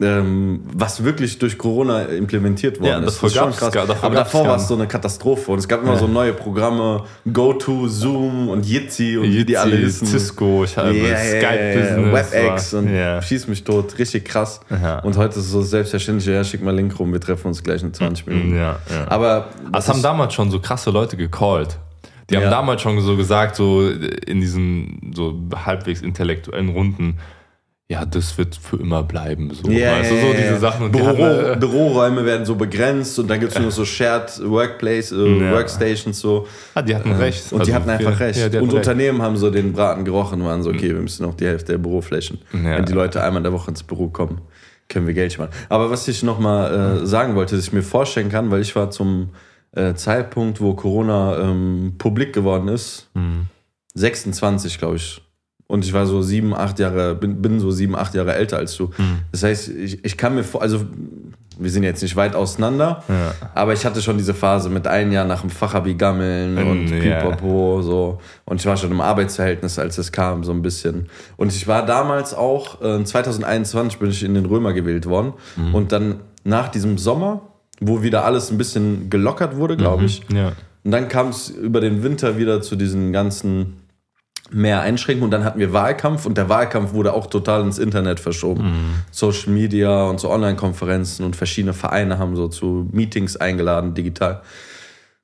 ähm, 0.00 0.60
was 0.74 1.02
wirklich 1.02 1.38
durch 1.38 1.58
Corona 1.58 2.02
implementiert 2.02 2.78
worden 2.78 2.88
ja, 2.88 3.00
das 3.00 3.14
ist. 3.14 3.22
Das 3.22 3.32
ist 3.32 3.38
schon 3.38 3.50
krass. 3.52 3.72
Davor 3.72 4.04
Aber 4.04 4.14
davor 4.14 4.46
war 4.46 4.56
es 4.56 4.68
so 4.68 4.74
eine 4.74 4.86
Katastrophe 4.86 5.50
und 5.50 5.58
es 5.58 5.66
gab 5.66 5.82
immer 5.82 5.94
ja. 5.94 5.98
so 5.98 6.06
neue 6.06 6.32
Programme, 6.32 7.04
GoTo, 7.32 7.88
Zoom 7.88 8.48
und 8.48 8.64
Jitsi 8.64 9.16
und 9.16 9.24
Jitsi, 9.24 9.38
wie 9.38 9.44
die 9.44 9.58
alle 9.58 9.76
hießen. 9.76 10.06
Cisco, 10.06 10.62
ich 10.62 10.76
habe 10.76 10.92
yeah, 10.92 11.18
Skype 11.18 12.12
WebEx 12.12 12.74
und 12.74 12.88
yeah. 12.88 13.20
schieß 13.20 13.48
mich 13.48 13.64
tot, 13.64 13.98
richtig 13.98 14.24
krass. 14.24 14.60
Ja. 14.70 15.00
Und 15.00 15.16
heute 15.16 15.38
ist 15.38 15.46
es 15.46 15.50
so 15.50 15.62
selbstverständlich, 15.62 16.26
ja, 16.32 16.44
schick 16.44 16.62
mal 16.62 16.74
Link 16.74 16.96
rum, 16.98 17.12
wir 17.12 17.20
treffen 17.20 17.48
uns 17.48 17.62
gleich 17.62 17.82
in 17.82 17.92
20 17.92 18.26
Minuten. 18.26 18.56
Ja, 18.56 18.78
ja. 18.90 19.08
Aber 19.08 19.48
das 19.72 19.88
haben 19.88 20.02
damals 20.02 20.32
schon 20.34 20.50
so 20.50 20.60
krasse 20.60 20.90
Leute 20.90 21.16
gecallt. 21.16 21.78
Die 22.30 22.36
haben 22.36 22.50
damals 22.50 22.82
schon 22.82 23.00
so 23.00 23.16
gesagt, 23.16 23.56
so 23.56 23.88
in 23.88 24.40
diesen 24.40 25.12
so 25.14 25.40
halbwegs 25.64 26.02
intellektuellen 26.02 26.68
Runden, 26.68 27.18
ja, 27.90 28.04
das 28.04 28.36
wird 28.36 28.54
für 28.56 28.76
immer 28.76 29.02
bleiben. 29.02 29.50
So, 29.54 29.62
du, 29.62 29.70
ja, 29.72 30.04
so 30.04 30.14
diese. 30.36 30.58
Sachen. 30.58 30.92
Die 30.92 30.98
Büro, 30.98 31.06
hatten, 31.06 31.52
äh, 31.54 31.56
Büroräume 31.58 32.24
werden 32.26 32.44
so 32.44 32.54
begrenzt 32.54 33.18
und 33.18 33.28
dann 33.28 33.40
gibt 33.40 33.52
es 33.54 33.58
nur 33.58 33.70
so 33.70 33.84
Shared 33.86 34.40
Workplace, 34.44 35.12
äh, 35.12 35.16
Ja. 35.16 35.52
Workstations 35.52 36.20
so. 36.20 36.46
ah, 36.74 36.82
die 36.82 36.94
hatten 36.94 37.12
recht. 37.12 37.50
Und 37.52 37.66
die 37.66 37.72
Also, 37.72 37.74
hatten 37.74 37.90
einfach 37.90 38.20
recht. 38.20 38.38
Ja, 38.38 38.48
die 38.50 38.56
hatten 38.58 38.64
und 38.68 38.74
recht. 38.74 38.86
Mhm. 38.86 38.90
Unternehmen 38.92 39.22
haben 39.22 39.36
so 39.38 39.50
den 39.50 39.72
Braten 39.72 40.04
gerochen 40.04 40.40
und 40.42 40.46
waren 40.46 40.62
so, 40.62 40.70
okay, 40.70 40.88
wir 40.94 41.00
müssen 41.00 41.22
noch 41.24 41.34
die 41.34 41.46
Hälfte 41.46 41.72
der 41.72 41.78
Büroflächen. 41.78 42.38
Ja. 42.52 42.76
Wenn 42.76 42.84
die 42.84 42.92
Leute 42.92 43.22
einmal 43.22 43.38
in 43.40 43.44
der 43.44 43.52
Woche 43.52 43.70
ins 43.70 43.82
Büro 43.82 44.08
kommen, 44.08 44.42
können 44.90 45.06
wir 45.06 45.14
Geld 45.14 45.32
sparen. 45.32 45.50
Aber 45.70 45.90
was 45.90 46.06
ich 46.08 46.22
nochmal 46.22 47.00
äh, 47.02 47.06
sagen 47.06 47.34
wollte, 47.36 47.56
dass 47.56 47.66
ich 47.66 47.72
mir 47.72 47.82
vorstellen 47.82 48.28
kann, 48.28 48.50
weil 48.50 48.60
ich 48.60 48.76
war 48.76 48.90
zum 48.90 49.30
äh, 49.72 49.94
Zeitpunkt, 49.94 50.60
wo 50.60 50.74
Corona 50.74 51.38
ähm, 51.40 51.94
publik 51.98 52.32
geworden 52.34 52.68
ist, 52.68 53.08
Mhm. 53.14 53.46
26, 53.94 54.78
glaube 54.78 54.96
ich. 54.96 55.20
Und 55.68 55.84
ich 55.84 55.92
war 55.92 56.06
so 56.06 56.22
sieben, 56.22 56.54
acht 56.54 56.78
Jahre, 56.78 57.14
bin, 57.14 57.40
bin 57.42 57.60
so 57.60 57.70
sieben, 57.70 57.94
acht 57.94 58.14
Jahre 58.14 58.34
älter 58.34 58.56
als 58.56 58.74
du. 58.76 58.86
Mhm. 58.96 59.18
Das 59.30 59.42
heißt, 59.42 59.68
ich, 59.68 60.02
ich 60.04 60.16
kann 60.16 60.34
mir 60.34 60.42
vor, 60.42 60.62
also 60.62 60.80
wir 61.60 61.70
sind 61.70 61.82
jetzt 61.82 62.02
nicht 62.02 62.16
weit 62.16 62.34
auseinander, 62.34 63.02
Ja. 63.08 63.34
aber 63.54 63.72
ich 63.74 63.84
hatte 63.84 64.00
schon 64.00 64.16
diese 64.16 64.32
Phase 64.32 64.70
mit 64.70 64.86
einem 64.86 65.12
Jahr 65.12 65.26
nach 65.26 65.42
dem 65.42 65.50
Fachabi 65.50 65.94
gammeln 65.94 66.56
und 66.56 66.88
Ja. 66.88 67.20
pipapo, 67.20 67.82
so. 67.82 68.18
Und 68.46 68.60
ich 68.60 68.66
war 68.66 68.76
schon 68.78 68.92
im 68.92 69.00
Arbeitsverhältnis, 69.02 69.78
als 69.78 69.98
es 69.98 70.10
kam, 70.10 70.42
so 70.42 70.52
ein 70.52 70.62
bisschen. 70.62 71.06
Und 71.36 71.52
ich 71.52 71.66
war 71.68 71.84
damals 71.84 72.32
auch, 72.32 72.80
äh, 72.80 73.04
2021 73.04 73.98
bin 73.98 74.08
ich 74.10 74.22
in 74.24 74.34
den 74.34 74.46
Römer 74.46 74.72
gewählt 74.72 75.06
worden. 75.06 75.34
Und 75.74 75.92
dann 75.92 76.20
nach 76.44 76.68
diesem 76.68 76.96
Sommer, 76.96 77.42
wo 77.80 78.02
wieder 78.02 78.24
alles 78.24 78.50
ein 78.50 78.56
bisschen 78.56 79.10
gelockert 79.10 79.56
wurde, 79.56 79.76
glaube 79.76 80.04
ich, 80.06 80.22
Ja. 80.32 80.52
und 80.84 80.92
dann 80.92 81.08
kam 81.08 81.28
es 81.28 81.50
über 81.50 81.80
den 81.80 82.02
Winter 82.02 82.38
wieder 82.38 82.62
zu 82.62 82.74
diesen 82.76 83.12
ganzen 83.12 83.77
mehr 84.50 84.80
Einschränkungen 84.80 85.24
und 85.24 85.30
dann 85.30 85.44
hatten 85.44 85.58
wir 85.58 85.72
Wahlkampf 85.72 86.26
und 86.26 86.38
der 86.38 86.48
Wahlkampf 86.48 86.92
wurde 86.92 87.12
auch 87.12 87.26
total 87.26 87.62
ins 87.62 87.78
Internet 87.78 88.20
verschoben. 88.20 89.02
Social 89.10 89.52
Media 89.52 90.04
und 90.04 90.20
so 90.20 90.30
Online-Konferenzen 90.30 91.24
und 91.24 91.36
verschiedene 91.36 91.74
Vereine 91.74 92.18
haben 92.18 92.36
so 92.36 92.48
zu 92.48 92.88
Meetings 92.92 93.36
eingeladen, 93.36 93.94
digital. 93.94 94.42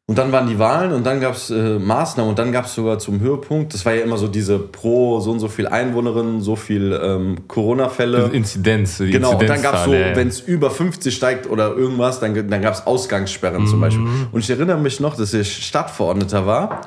Und 0.07 0.19
dann 0.19 0.33
waren 0.33 0.47
die 0.47 0.59
Wahlen 0.59 0.93
und 0.93 1.07
dann 1.07 1.19
gab 1.19 1.33
es 1.35 1.49
äh, 1.49 1.79
Maßnahmen 1.79 2.29
und 2.29 2.39
dann 2.39 2.53
gab 2.53 2.67
es 2.67 2.75
sogar 2.75 2.99
zum 2.99 3.21
Höhepunkt, 3.21 3.73
das 3.73 3.87
war 3.87 3.95
ja 3.95 4.03
immer 4.03 4.19
so 4.19 4.29
diese 4.29 4.59
pro 4.59 5.19
so 5.21 5.31
und 5.31 5.41
so 5.41 5.49
viel 5.49 5.67
Einwohnerinnen, 5.67 6.43
so 6.43 6.57
viel 6.57 6.93
ähm, 7.03 7.49
Corona-Fälle. 7.49 8.25
Inzidenz. 8.31 8.99
die 8.99 9.11
Genau, 9.11 9.39
und 9.39 9.49
dann 9.49 9.63
gab 9.63 9.77
es 9.77 9.85
so, 9.85 9.95
ja, 9.95 10.09
ja. 10.09 10.17
wenn 10.17 10.29
es 10.29 10.41
über 10.41 10.71
50 10.71 11.15
steigt 11.15 11.49
oder 11.49 11.75
irgendwas, 11.75 12.21
dann, 12.21 12.35
dann 12.35 12.61
gab 12.61 12.75
es 12.75 12.87
Ausgangssperren 12.87 13.63
Mhm. 13.63 13.67
zum 13.67 13.81
Beispiel. 13.81 14.07
Und 14.31 14.41
ich 14.41 14.51
erinnere 14.51 14.77
mich 14.77 15.01
noch, 15.01 15.17
dass 15.17 15.33
ich 15.33 15.65
Stadtverordneter 15.67 16.45
war. 16.45 16.83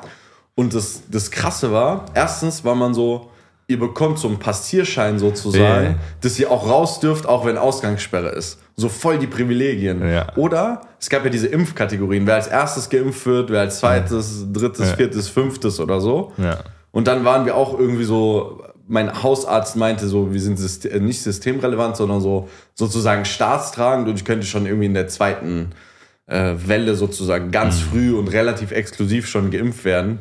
Und 0.58 0.74
das, 0.74 1.02
das 1.08 1.30
Krasse 1.30 1.70
war, 1.70 2.06
erstens 2.14 2.64
war 2.64 2.74
man 2.74 2.92
so, 2.92 3.30
ihr 3.68 3.78
bekommt 3.78 4.18
so 4.18 4.26
einen 4.26 4.40
Passierschein 4.40 5.20
sozusagen, 5.20 5.84
Ja. 5.86 5.94
dass 6.20 6.36
ihr 6.40 6.50
auch 6.50 6.68
raus 6.68 6.98
dürft, 6.98 7.26
auch 7.26 7.46
wenn 7.46 7.56
Ausgangssperre 7.56 8.30
ist. 8.30 8.58
So 8.74 8.88
voll 8.88 9.18
die 9.18 9.28
Privilegien. 9.28 10.02
Ja. 10.10 10.32
Oder 10.36 10.80
es 10.98 11.08
gab 11.08 11.22
ja 11.24 11.30
diese 11.30 11.46
Impfkategorien, 11.46 12.26
wer 12.26 12.34
als 12.34 12.48
erstes 12.48 12.88
geimpft 12.90 13.24
wird, 13.24 13.50
wer 13.50 13.60
als 13.60 13.78
zweites, 13.78 14.46
drittes, 14.52 14.90
Ja. 14.90 14.96
viertes, 14.96 15.28
fünftes 15.28 15.78
oder 15.78 16.00
so. 16.00 16.32
Ja. 16.38 16.58
Und 16.90 17.06
dann 17.06 17.24
waren 17.24 17.46
wir 17.46 17.54
auch 17.54 17.78
irgendwie 17.78 18.02
so, 18.04 18.64
mein 18.88 19.22
Hausarzt 19.22 19.76
meinte 19.76 20.08
so, 20.08 20.32
wir 20.32 20.40
sind 20.40 20.58
Syste- 20.58 20.88
äh, 20.90 20.98
nicht 20.98 21.22
systemrelevant, 21.22 21.96
sondern 21.96 22.20
so 22.20 22.48
sozusagen 22.74 23.24
staatstragend 23.24 24.08
und 24.08 24.16
ich 24.16 24.24
könnte 24.24 24.44
schon 24.46 24.66
irgendwie 24.66 24.86
in 24.86 24.94
der 24.94 25.06
zweiten 25.06 25.70
äh, 26.26 26.54
Welle 26.66 26.96
sozusagen 26.96 27.52
ganz 27.52 27.78
früh 27.78 28.12
und 28.12 28.26
relativ 28.28 28.72
exklusiv 28.72 29.28
schon 29.28 29.50
geimpft 29.52 29.84
werden. 29.84 30.18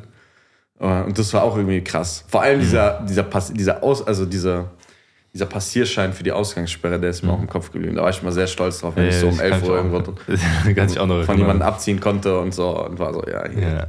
Äh, 0.79 1.03
Und 1.03 1.17
das 1.17 1.33
war 1.33 1.43
auch 1.43 1.55
irgendwie 1.55 1.83
krass. 1.83 2.23
Vor 2.27 2.41
allem 2.41 2.59
dieser, 2.59 3.01
dieser, 3.01 3.23
Pass, 3.23 3.51
dieser 3.53 3.83
Aus, 3.83 4.05
also 4.05 4.25
dieser, 4.25 4.71
dieser 5.33 5.45
Passierschein 5.45 6.13
für 6.13 6.23
die 6.23 6.31
Ausgangssperre, 6.31 6.99
der 6.99 7.09
ist 7.11 7.23
mir 7.23 7.31
auch 7.31 7.39
im 7.39 7.47
Kopf 7.47 7.71
geblieben. 7.71 7.95
Da 7.95 8.03
war 8.03 8.09
ich 8.09 8.21
mal 8.23 8.31
sehr 8.31 8.47
stolz 8.47 8.79
drauf, 8.79 8.95
wenn 8.95 9.03
Ja, 9.03 9.09
ich 9.09 9.15
so 9.17 9.27
um 9.27 9.37
das 9.37 9.41
11 9.41 9.51
kann 9.53 9.63
ich 9.63 9.69
Uhr 9.69 9.75
irgendwo 9.77 9.99
von 10.03 10.15
erinnern. 11.07 11.37
jemandem 11.37 11.61
abziehen 11.67 11.99
konnte 11.99 12.39
und 12.39 12.53
so 12.53 12.83
und 12.85 12.97
war 12.99 13.13
so, 13.13 13.23
ja, 13.27 13.47
hier. 13.49 13.87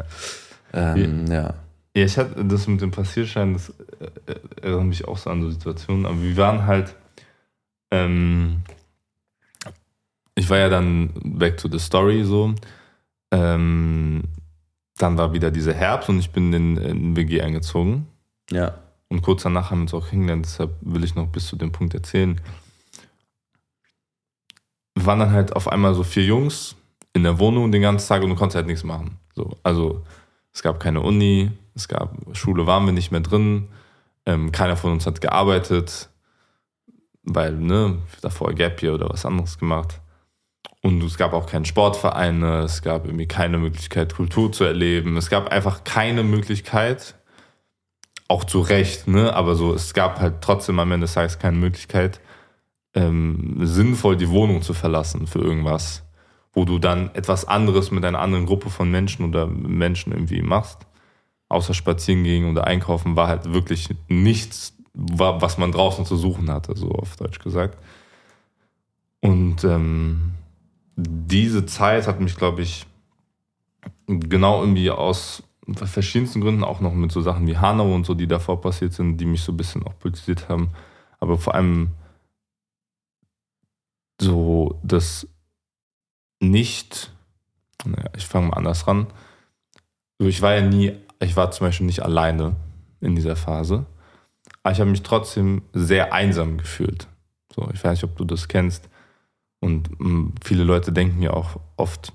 Ja. 0.73 0.95
Ähm, 0.95 1.27
ja. 1.31 1.55
Ja, 1.97 2.05
ich 2.05 2.17
hatte 2.19 2.45
das 2.45 2.67
mit 2.69 2.81
dem 2.81 2.91
Passierschein, 2.91 3.55
das 3.55 3.71
äh, 4.01 4.31
äh, 4.33 4.35
erinnert 4.63 4.85
mich 4.85 5.09
auch 5.09 5.17
so 5.19 5.31
an 5.31 5.41
so 5.43 5.51
Situationen, 5.51 6.07
aber 6.07 6.21
wir 6.23 6.37
waren 6.37 6.67
halt, 6.67 6.95
ähm, 7.91 8.59
ich 10.35 10.49
war 10.51 10.59
ja 10.59 10.69
dann 10.69 11.11
back 11.25 11.57
to 11.57 11.69
the 11.71 11.79
story 11.79 12.23
so, 12.25 12.55
ähm, 13.33 14.23
dann 14.99 15.17
war 15.17 15.33
wieder 15.33 15.51
dieser 15.51 15.75
Herbst 15.75 16.09
und 16.09 16.19
ich 16.19 16.31
bin 16.31 16.53
in, 16.53 16.77
in 16.77 17.17
WG 17.17 17.41
eingezogen 17.41 18.07
Ja. 18.51 18.75
und 19.09 19.23
kurz 19.23 19.43
danach 19.45 19.71
haben 19.71 19.79
wir 19.79 19.83
uns 19.83 19.95
auch 19.95 20.09
kennengelernt, 20.09 20.45
deshalb 20.47 20.73
will 20.81 21.05
ich 21.05 21.15
noch 21.15 21.27
bis 21.29 21.47
zu 21.47 21.57
dem 21.57 21.73
Punkt 21.73 21.95
erzählen. 21.95 22.41
Wir 24.95 25.07
waren 25.07 25.21
dann 25.21 25.33
halt 25.33 25.55
auf 25.55 25.69
einmal 25.69 25.95
so 25.95 26.03
vier 26.03 26.25
Jungs 26.25 26.75
in 27.13 27.23
der 27.23 27.39
Wohnung 27.39 27.71
den 27.73 27.83
ganzen 27.83 28.09
Tag 28.09 28.23
und 28.23 28.31
du 28.31 28.37
konntest 28.37 28.57
halt 28.57 28.67
nichts 28.67 28.85
machen. 28.85 29.19
So, 29.35 29.57
also 29.63 30.05
es 30.53 30.63
gab 30.63 30.81
keine 30.81 31.01
Uni, 31.01 31.51
es 31.75 31.87
gab 31.89 32.17
Schule 32.33 32.67
waren 32.67 32.85
wir 32.87 32.93
nicht 32.93 33.13
mehr 33.13 33.21
drin, 33.21 33.69
ähm, 34.27 34.51
keiner 34.53 34.77
von 34.77 34.93
uns 34.93 35.07
hat 35.07 35.21
gearbeitet, 35.21 36.09
weil 37.23 37.53
ne 37.53 37.99
davor 38.21 38.53
Gap 38.55 38.83
Year 38.83 38.95
oder 38.95 39.09
was 39.09 39.25
anderes 39.25 39.59
gemacht. 39.59 40.01
Und 40.83 41.03
es 41.03 41.17
gab 41.19 41.33
auch 41.33 41.47
keinen 41.47 41.65
Sportvereine, 41.65 42.61
es 42.61 42.83
gab 42.83 43.05
irgendwie 43.05 43.27
keine 43.27 43.59
Möglichkeit, 43.59 44.15
Kultur 44.15 44.53
zu 44.53 44.65
erleben. 44.65 45.17
Es 45.17 45.29
gab 45.29 45.49
einfach 45.49 45.83
keine 45.85 46.23
Möglichkeit, 46.23 47.17
auch 48.29 48.45
zu 48.45 48.61
Recht, 48.61 49.09
ne? 49.09 49.35
aber 49.35 49.55
so, 49.55 49.75
es 49.75 49.95
gab 49.95 50.21
halt 50.21 50.41
trotzdem 50.41 50.79
am 50.79 50.93
Ende 50.93 51.07
des 51.07 51.15
Tages 51.15 51.39
keine 51.39 51.57
Möglichkeit, 51.57 52.21
ähm, 52.95 53.57
sinnvoll 53.63 54.17
die 54.17 54.29
Wohnung 54.29 54.63
zu 54.63 54.75
verlassen 54.75 55.27
für 55.27 55.41
irgendwas, 55.41 56.05
wo 56.53 56.65
du 56.65 56.79
dann 56.79 57.11
etwas 57.15 57.47
anderes 57.47 57.91
mit 57.91 58.05
einer 58.05 58.21
anderen 58.21 58.47
Gruppe 58.47 58.71
von 58.71 58.91
Menschen 58.91 59.25
oder 59.25 59.47
Menschen 59.47 60.13
irgendwie 60.13 60.43
machst. 60.43 60.87
Außer 61.49 61.73
spazieren 61.73 62.25
gehen 62.25 62.51
oder 62.51 62.67
einkaufen 62.67 63.17
war 63.17 63.27
halt 63.29 63.53
wirklich 63.55 63.89
nichts, 64.09 64.75
wa- 64.93 65.41
was 65.41 65.57
man 65.57 65.73
draußen 65.73 66.05
zu 66.05 66.17
suchen 66.17 66.51
hatte, 66.51 66.77
so 66.77 66.91
auf 66.91 67.17
Deutsch 67.17 67.39
gesagt. 67.39 67.79
Und 69.21 69.65
ähm, 69.65 70.35
diese 71.01 71.65
Zeit 71.65 72.09
hat 72.09 72.21
mich, 72.21 72.37
glaube 72.37 72.63
ich, 72.63 72.85
genau 74.09 74.61
irgendwie 74.61 74.91
aus 74.91 75.45
verschiedensten 75.75 76.41
Gründen, 76.41 76.65
auch 76.65 76.81
noch 76.81 76.93
mit 76.93 77.13
so 77.13 77.21
Sachen 77.21 77.47
wie 77.47 77.57
Hanau 77.57 77.95
und 77.95 78.05
so, 78.05 78.15
die 78.15 78.27
davor 78.27 78.61
passiert 78.61 78.95
sind, 78.95 79.19
die 79.19 79.27
mich 79.27 79.43
so 79.43 79.53
ein 79.53 79.57
bisschen 79.57 79.85
auch 79.85 79.97
politisiert 79.99 80.49
haben. 80.49 80.71
Aber 81.21 81.39
vor 81.39 81.55
allem 81.55 81.93
so 84.21 84.81
das 84.83 85.29
nicht, 86.41 87.13
naja, 87.85 88.11
ich 88.17 88.27
fange 88.27 88.49
mal 88.49 88.57
anders 88.57 88.89
ran. 88.89 89.07
So, 90.19 90.27
ich 90.27 90.43
war 90.43 90.55
ja 90.55 90.63
nie, 90.63 90.97
ich 91.21 91.37
war 91.37 91.53
zum 91.53 91.69
Beispiel 91.69 91.87
nicht 91.87 92.03
alleine 92.03 92.57
in 93.01 93.15
dieser 93.15 93.37
Phase, 93.37 93.87
aber 94.65 94.73
ich 94.73 94.81
habe 94.81 94.91
mich 94.91 95.03
trotzdem 95.05 95.63
sehr 95.73 96.13
einsam 96.13 96.59
gefühlt. 96.59 97.07
So, 97.55 97.71
ich 97.73 97.85
weiß 97.85 97.93
nicht, 97.93 98.05
ob 98.05 98.17
du 98.17 98.25
das 98.25 98.49
kennst. 98.49 98.89
Und 99.61 99.99
mh, 99.99 100.33
viele 100.43 100.65
Leute 100.65 100.93
denken 100.93 101.23
ja 101.23 101.33
auch 101.33 101.61
oft, 101.77 102.13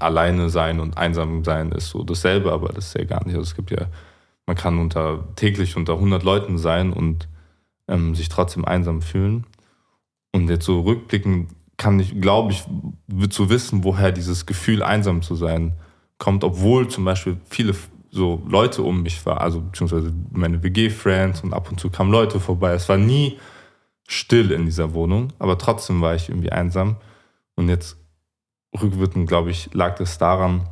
alleine 0.00 0.50
sein 0.50 0.80
und 0.80 0.96
einsam 0.96 1.44
sein 1.44 1.70
ist 1.70 1.90
so 1.90 2.02
dasselbe, 2.02 2.52
aber 2.52 2.70
das 2.70 2.88
ist 2.88 2.94
ja 2.94 3.04
gar 3.04 3.24
nicht. 3.24 3.36
Also 3.36 3.48
es 3.50 3.54
gibt 3.54 3.70
ja, 3.70 3.86
man 4.46 4.56
kann 4.56 4.78
unter, 4.78 5.24
täglich 5.36 5.76
unter 5.76 5.94
100 5.94 6.22
Leuten 6.22 6.58
sein 6.58 6.92
und 6.92 7.28
ähm, 7.86 8.14
sich 8.14 8.28
trotzdem 8.28 8.64
einsam 8.64 9.02
fühlen. 9.02 9.46
Und 10.32 10.48
jetzt 10.48 10.66
so 10.66 10.80
rückblickend 10.80 11.50
kann 11.76 12.00
ich, 12.00 12.20
glaube 12.20 12.52
ich, 12.52 12.64
zu 13.30 13.50
wissen, 13.50 13.84
woher 13.84 14.10
dieses 14.12 14.46
Gefühl, 14.46 14.82
einsam 14.82 15.22
zu 15.22 15.36
sein, 15.36 15.74
kommt, 16.18 16.42
obwohl 16.42 16.88
zum 16.88 17.04
Beispiel 17.04 17.38
viele 17.48 17.74
so 18.10 18.42
Leute 18.48 18.82
um 18.82 19.02
mich 19.02 19.24
waren, 19.26 19.38
also 19.38 19.60
beziehungsweise 19.60 20.12
meine 20.32 20.62
WG-Friends 20.62 21.42
und 21.42 21.52
ab 21.52 21.70
und 21.70 21.78
zu 21.78 21.90
kamen 21.90 22.10
Leute 22.10 22.40
vorbei. 22.40 22.72
Es 22.72 22.88
war 22.88 22.96
nie 22.96 23.38
still 24.08 24.50
in 24.50 24.64
dieser 24.64 24.94
Wohnung, 24.94 25.32
aber 25.38 25.58
trotzdem 25.58 26.00
war 26.00 26.14
ich 26.14 26.30
irgendwie 26.30 26.50
einsam. 26.50 26.96
Und 27.54 27.68
jetzt 27.68 27.98
rückwirkend, 28.80 29.28
glaube 29.28 29.50
ich, 29.50 29.72
lag 29.74 30.00
es 30.00 30.16
daran, 30.18 30.66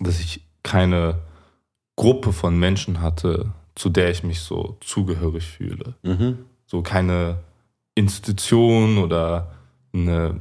dass 0.00 0.18
ich 0.20 0.44
keine 0.62 1.20
Gruppe 1.94 2.32
von 2.32 2.58
Menschen 2.58 3.00
hatte, 3.00 3.52
zu 3.76 3.88
der 3.88 4.10
ich 4.10 4.24
mich 4.24 4.40
so 4.40 4.76
zugehörig 4.80 5.46
fühle. 5.46 5.94
Mhm. 6.02 6.38
So 6.66 6.82
keine 6.82 7.38
Institution 7.94 8.98
oder 8.98 9.52
eine, 9.94 10.34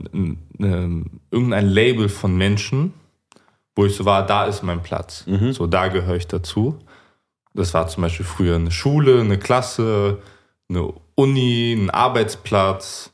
eine, 0.59 1.05
irgendein 1.29 1.67
Label 1.67 2.09
von 2.09 2.35
Menschen, 2.35 2.93
wo 3.75 3.85
ich 3.85 3.95
so 3.95 4.05
war, 4.05 4.25
da 4.25 4.45
ist 4.45 4.63
mein 4.63 4.81
Platz. 4.81 5.27
Mhm. 5.27 5.53
So, 5.53 5.67
da 5.67 5.89
gehöre 5.89 6.15
ich 6.15 6.27
dazu. 6.27 6.79
Das 7.53 7.73
war 7.73 7.87
zum 7.87 8.01
Beispiel 8.01 8.25
früher 8.25 8.55
eine 8.55 8.71
Schule, 8.71 9.21
eine 9.21 9.37
Klasse, 9.37 10.19
eine 10.69 10.93
Uni, 11.15 11.73
ein 11.73 11.89
Arbeitsplatz 11.89 13.13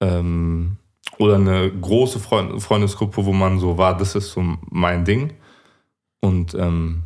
ähm, 0.00 0.76
oder 1.18 1.36
eine 1.36 1.70
große 1.70 2.20
Freund 2.20 2.62
Freundesgruppe, 2.62 3.24
wo 3.24 3.32
man 3.32 3.58
so 3.58 3.78
war, 3.78 3.96
das 3.96 4.14
ist 4.14 4.32
so 4.32 4.42
mein 4.70 5.04
Ding. 5.04 5.34
Und 6.20 6.54
ähm, 6.54 7.02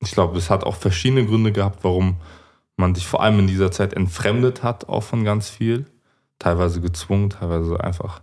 ich 0.00 0.12
glaube, 0.12 0.38
es 0.38 0.50
hat 0.50 0.64
auch 0.64 0.76
verschiedene 0.76 1.26
Gründe 1.26 1.52
gehabt, 1.52 1.84
warum 1.84 2.16
man 2.76 2.94
dich 2.94 3.06
vor 3.06 3.22
allem 3.22 3.38
in 3.38 3.46
dieser 3.46 3.70
Zeit 3.70 3.92
entfremdet 3.92 4.62
hat, 4.62 4.88
auch 4.88 5.02
von 5.02 5.24
ganz 5.24 5.50
viel. 5.50 5.86
Teilweise 6.38 6.80
gezwungen, 6.80 7.30
teilweise 7.30 7.78
einfach 7.84 8.22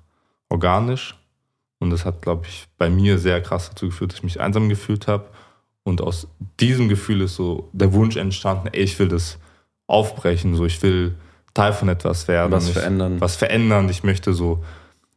organisch. 0.50 1.16
Und 1.80 1.92
das 1.92 2.06
hat, 2.06 2.24
glaube 2.24 2.48
ich, 2.48 2.68
bei 2.78 2.90
mir 2.90 3.20
sehr 3.20 3.42
krass 3.42 3.70
dazu 3.70 3.86
geführt, 3.88 4.12
dass 4.12 4.20
ich 4.20 4.24
mich 4.24 4.42
einsam 4.42 4.70
gefühlt 4.70 5.08
habe. 5.08 5.30
Und 5.84 6.02
aus 6.02 6.28
diesem 6.60 6.90
Gefühl 6.90 7.22
ist 7.22 7.36
so 7.36 7.70
der 7.72 7.94
Wunsch 7.94 8.18
entstanden, 8.18 8.70
ey, 8.72 8.82
ich 8.82 8.98
will 8.98 9.08
das 9.08 9.38
aufbrechen, 9.88 10.56
so 10.56 10.66
ich 10.66 10.82
will 10.84 11.16
Teil 11.54 11.74
von 11.74 11.90
etwas 11.90 12.28
werden. 12.28 12.52
Was 12.52 12.68
ich, 12.68 12.74
verändern. 12.74 13.20
Was 13.20 13.36
verändern. 13.36 13.90
Ich 13.90 14.04
möchte 14.04 14.34
so, 14.34 14.64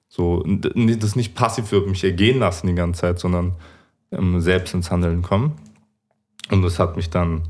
so 0.08 0.42
das 0.46 1.16
nicht 1.16 1.34
passiv 1.34 1.68
für 1.68 1.82
mich 1.82 2.02
ergehen 2.02 2.38
lassen 2.38 2.66
die 2.66 2.74
ganze 2.74 3.02
Zeit, 3.02 3.18
sondern 3.18 3.52
ähm, 4.10 4.40
selbst 4.40 4.72
ins 4.72 4.90
Handeln 4.90 5.22
kommen. 5.22 5.56
Und 6.50 6.62
das 6.62 6.78
hat 6.78 6.96
mich 6.96 7.10
dann 7.10 7.42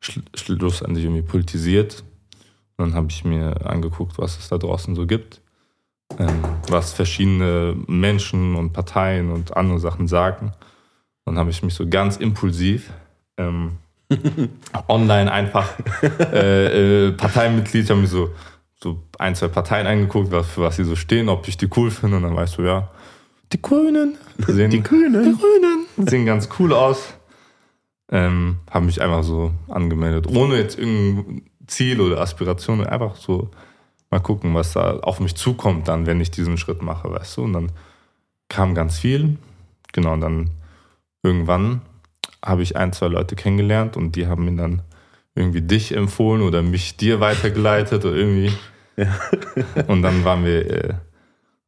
schlussendlich 0.00 1.04
irgendwie 1.04 1.22
politisiert. 1.22 2.04
Und 2.76 2.88
dann 2.88 2.94
habe 2.94 3.08
ich 3.10 3.24
mir 3.24 3.66
angeguckt, 3.66 4.18
was 4.18 4.38
es 4.38 4.48
da 4.48 4.58
draußen 4.58 4.94
so 4.94 5.06
gibt, 5.06 5.40
ähm, 6.18 6.42
was 6.68 6.92
verschiedene 6.92 7.74
Menschen 7.86 8.54
und 8.54 8.72
Parteien 8.72 9.30
und 9.30 9.56
andere 9.56 9.80
Sachen 9.80 10.08
sagen. 10.08 10.52
Dann 11.24 11.38
habe 11.38 11.50
ich 11.50 11.62
mich 11.62 11.74
so 11.74 11.88
ganz 11.88 12.18
impulsiv 12.18 12.92
ähm, 13.38 13.78
online 14.88 15.30
einfach 15.30 15.74
äh, 16.02 17.08
äh, 17.08 17.12
Parteimitglied, 17.12 17.84
ich 17.84 17.90
habe 17.90 18.00
mir 18.00 18.06
so, 18.06 18.30
so 18.80 19.02
ein, 19.18 19.34
zwei 19.34 19.48
Parteien 19.48 19.86
angeguckt, 19.86 20.30
was, 20.30 20.48
für 20.48 20.62
was 20.62 20.76
sie 20.76 20.84
so 20.84 20.96
stehen, 20.96 21.28
ob 21.28 21.48
ich 21.48 21.56
die 21.56 21.68
cool 21.76 21.90
finde. 21.90 22.18
Und 22.18 22.22
dann 22.22 22.36
weißt 22.36 22.58
du, 22.58 22.62
ja, 22.62 22.90
die 23.52 23.62
Grünen. 23.62 24.16
Sehen, 24.46 24.70
die 24.70 24.82
Grünen. 24.82 25.24
Die 25.24 25.38
Grünen. 25.38 26.08
Sehen 26.08 26.26
ganz 26.26 26.48
cool 26.58 26.72
aus. 26.72 27.14
Ähm, 28.10 28.58
habe 28.70 28.86
mich 28.86 29.02
einfach 29.02 29.24
so 29.24 29.52
angemeldet, 29.68 30.28
ohne 30.28 30.56
jetzt 30.56 30.78
irgendein 30.78 31.42
Ziel 31.66 32.00
oder 32.00 32.20
Aspiration, 32.20 32.86
einfach 32.86 33.16
so 33.16 33.50
mal 34.10 34.20
gucken, 34.20 34.54
was 34.54 34.74
da 34.74 34.98
auf 35.00 35.18
mich 35.18 35.34
zukommt 35.34 35.88
dann, 35.88 36.06
wenn 36.06 36.20
ich 36.20 36.30
diesen 36.30 36.56
Schritt 36.56 36.82
mache, 36.82 37.10
weißt 37.10 37.36
du. 37.38 37.42
Und 37.42 37.52
dann 37.52 37.72
kam 38.48 38.74
ganz 38.74 38.98
viel. 38.98 39.38
Genau, 39.92 40.12
und 40.12 40.20
dann 40.20 40.50
irgendwann 41.22 41.80
habe 42.44 42.62
ich 42.62 42.76
ein, 42.76 42.92
zwei 42.92 43.08
Leute 43.08 43.36
kennengelernt 43.36 43.96
und 43.96 44.16
die 44.16 44.26
haben 44.26 44.44
mir 44.44 44.56
dann 44.56 44.82
irgendwie 45.34 45.62
dich 45.62 45.94
empfohlen 45.94 46.42
oder 46.42 46.62
mich 46.62 46.96
dir 46.96 47.20
weitergeleitet 47.20 48.04
oder 48.04 48.16
irgendwie. 48.16 48.52
Ja. 48.96 49.14
und 49.88 50.02
dann 50.02 50.24
waren 50.24 50.44
wir 50.44 50.70
äh, 50.70 50.94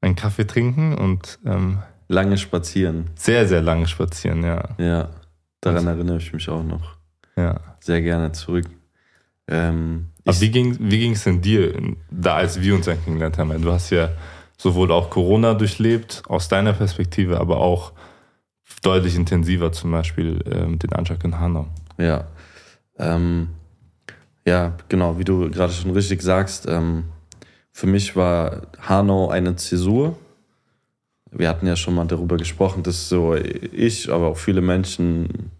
einen 0.00 0.16
Kaffee 0.16 0.46
trinken 0.46 0.96
und 0.96 1.38
ähm, 1.44 1.78
lange 2.08 2.38
spazieren. 2.38 3.10
Sehr, 3.14 3.46
sehr 3.46 3.60
lange 3.60 3.86
spazieren, 3.86 4.42
ja. 4.42 4.64
Ja, 4.78 5.10
daran 5.60 5.86
und, 5.86 5.88
erinnere 5.88 6.16
ich 6.16 6.32
mich 6.32 6.48
auch 6.48 6.64
noch. 6.64 6.96
Ja. 7.36 7.60
Sehr 7.80 8.00
gerne 8.00 8.32
zurück. 8.32 8.66
Ähm, 9.46 10.08
Aber 10.24 10.40
wie 10.40 10.50
ging 10.50 10.76
wie 10.78 10.98
ging 10.98 11.12
es 11.12 11.24
denn 11.24 11.40
dir 11.40 11.74
da, 12.10 12.36
als 12.36 12.60
wir 12.60 12.74
uns 12.74 12.86
dann 12.86 13.02
kennengelernt 13.02 13.38
haben? 13.38 13.62
Du 13.62 13.72
hast 13.72 13.90
ja 13.90 14.10
sowohl 14.56 14.90
auch 14.92 15.10
Corona 15.10 15.54
durchlebt 15.54 16.22
aus 16.28 16.48
deiner 16.48 16.72
Perspektive, 16.72 17.38
aber 17.38 17.58
auch 17.58 17.92
deutlich 18.82 19.16
intensiver, 19.16 19.72
zum 19.72 19.90
Beispiel 19.90 20.40
äh, 20.50 20.66
mit 20.66 20.82
den 20.82 20.92
Anschlag 20.92 21.22
in 21.24 21.38
Hanau. 21.38 21.66
Ja. 21.98 22.26
Ähm, 22.98 23.48
ja, 24.46 24.76
genau, 24.88 25.18
wie 25.18 25.24
du 25.24 25.50
gerade 25.50 25.72
schon 25.72 25.90
richtig 25.90 26.22
sagst, 26.22 26.66
ähm, 26.68 27.04
für 27.72 27.86
mich 27.86 28.16
war 28.16 28.62
Hanau 28.80 29.28
eine 29.28 29.56
Zäsur. 29.56 30.16
Wir 31.30 31.48
hatten 31.48 31.66
ja 31.66 31.76
schon 31.76 31.94
mal 31.94 32.06
darüber 32.06 32.36
gesprochen, 32.36 32.82
dass 32.82 33.08
so 33.08 33.34
ich, 33.34 34.10
aber 34.10 34.28
auch 34.28 34.38
viele 34.38 34.62
Menschen 34.62 35.50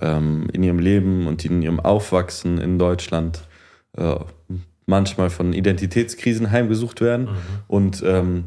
ähm, 0.00 0.48
in 0.52 0.62
ihrem 0.62 0.78
Leben 0.78 1.26
und 1.26 1.44
in 1.44 1.62
ihrem 1.62 1.78
Aufwachsen 1.78 2.58
in 2.58 2.78
Deutschland 2.78 3.42
äh, 3.96 4.16
manchmal 4.86 5.30
von 5.30 5.52
Identitätskrisen 5.52 6.50
heimgesucht 6.50 7.00
werden. 7.00 7.26
Mhm. 7.26 7.36
Und 7.68 8.02
ähm, 8.04 8.44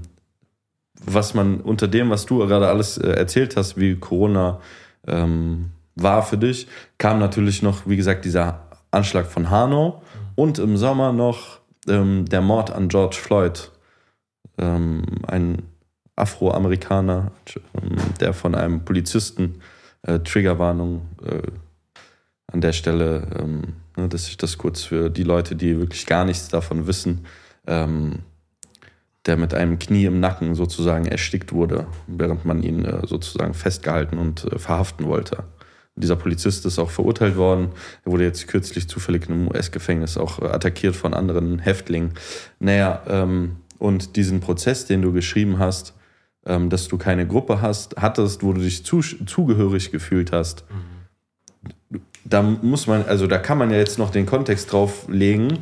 was 1.06 1.34
man 1.34 1.62
unter 1.62 1.88
dem, 1.88 2.10
was 2.10 2.26
du 2.26 2.39
gerade 2.39 2.68
alles 2.68 2.98
äh, 2.98 3.12
erzählt 3.12 3.58
hast, 3.58 3.78
wie 3.78 3.96
Corona 3.96 4.60
ähm, 5.08 5.72
war 5.96 6.24
für 6.24 6.38
dich, 6.38 6.68
kam 6.98 7.20
natürlich 7.20 7.62
noch, 7.62 7.88
wie 7.88 7.98
gesagt, 7.98 8.26
dieser 8.26 8.63
Anschlag 8.92 9.28
von 9.28 9.50
Hanau 9.50 10.02
und 10.36 10.60
im 10.60 10.78
Sommer 10.78 11.12
noch 11.12 11.60
ähm, 11.88 12.26
der 12.26 12.42
Mord 12.42 12.72
an 12.72 12.88
George 12.88 13.18
Floyd, 13.20 13.72
ähm, 14.58 15.04
ein 15.28 15.63
Afroamerikaner, 16.16 17.32
ähm, 17.76 17.98
der 18.20 18.34
von 18.34 18.56
einem 18.56 18.86
Polizisten 18.86 19.62
äh, 20.04 20.20
Triggerwarnung 20.20 21.02
äh, 21.26 21.42
an 22.52 22.62
der 22.62 22.74
Stelle, 22.74 23.28
ähm, 23.39 23.62
ne, 23.98 24.08
dass 24.10 24.28
ich 24.28 24.38
das 24.38 24.58
kurz 24.58 24.84
für 24.84 25.10
die 25.10 25.24
Leute, 25.24 25.56
die 25.56 25.80
wirklich 25.80 26.06
gar 26.06 26.26
nichts 26.26 26.50
davon 26.50 26.88
wissen, 26.88 27.26
ähm, 27.68 28.20
der 29.26 29.38
mit 29.38 29.54
einem 29.54 29.80
Knie 29.80 30.06
im 30.06 30.20
Nacken 30.20 30.56
sozusagen 30.56 31.06
erstickt 31.06 31.54
wurde, 31.54 31.88
während 32.08 32.46
man 32.46 32.62
ihn 32.62 32.84
äh, 32.84 33.08
sozusagen 33.08 33.54
festgehalten 33.54 34.18
und 34.18 34.52
äh, 34.52 34.60
verhaften 34.60 35.06
wollte. 35.06 35.46
Dieser 35.96 36.16
Polizist 36.16 36.66
ist 36.66 36.80
auch 36.80 36.90
verurteilt 36.90 37.38
worden. 37.38 37.70
Er 38.04 38.12
wurde 38.12 38.24
jetzt 38.24 38.48
kürzlich 38.48 38.90
zufällig 38.90 39.28
in 39.28 39.34
einem 39.34 39.48
US-Gefängnis 39.48 40.18
auch 40.18 40.42
äh, 40.42 40.46
attackiert 40.46 40.96
von 40.96 41.14
anderen 41.14 41.60
Häftlingen. 41.60 42.14
Naja, 42.60 43.04
ähm, 43.08 43.58
und 43.78 44.16
diesen 44.16 44.40
Prozess, 44.40 44.86
den 44.86 45.02
du 45.02 45.14
geschrieben 45.14 45.60
hast, 45.60 45.94
ähm, 46.46 46.70
dass 46.70 46.88
du 46.88 46.98
keine 46.98 47.28
Gruppe 47.28 47.62
hast, 47.62 47.98
hattest, 47.98 48.44
wo 48.44 48.54
du 48.54 48.62
dich 48.62 48.84
zu, 48.84 49.02
zugehörig 49.02 49.92
gefühlt 49.92 50.32
hast, 50.32 50.66
mhm. 51.92 52.02
da 52.26 52.42
muss 52.42 52.88
man, 52.88 53.06
also 53.06 53.28
da 53.28 53.38
kann 53.38 53.58
man 53.58 53.70
ja 53.72 53.78
jetzt 53.78 54.00
noch 54.00 54.10
den 54.10 54.26
Kontext 54.26 54.72
drauf 54.72 55.06
legen, 55.08 55.60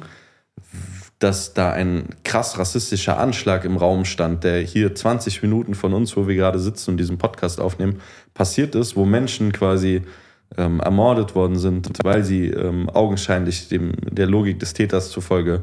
dass 1.22 1.54
da 1.54 1.72
ein 1.72 2.06
krass 2.24 2.58
rassistischer 2.58 3.20
Anschlag 3.20 3.64
im 3.64 3.78
Raum 3.78 4.06
stand, 4.06 4.44
der 4.44 4.60
hier 4.62 4.96
20 4.96 5.44
Minuten 5.44 5.76
von 5.76 5.94
uns, 5.94 6.18
wo 6.18 6.28
wir 6.28 6.34
gerade 6.36 6.58
sitzen 6.58 6.92
und 6.92 6.98
diesen 6.98 7.20
Podcast 7.20 7.62
aufnehmen, 7.62 8.02
passiert 8.34 8.74
ist, 8.74 8.96
wo 8.96 9.06
Menschen 9.06 9.52
quasi 9.52 10.02
ähm, 10.58 10.80
ermordet 10.80 11.36
worden 11.36 11.60
sind, 11.60 11.90
weil 12.04 12.24
sie 12.24 12.48
ähm, 12.48 12.90
augenscheinlich 12.90 13.70
dem, 13.70 13.92
der 14.10 14.26
Logik 14.26 14.60
des 14.60 14.74
Täters 14.74 15.12
zufolge 15.12 15.62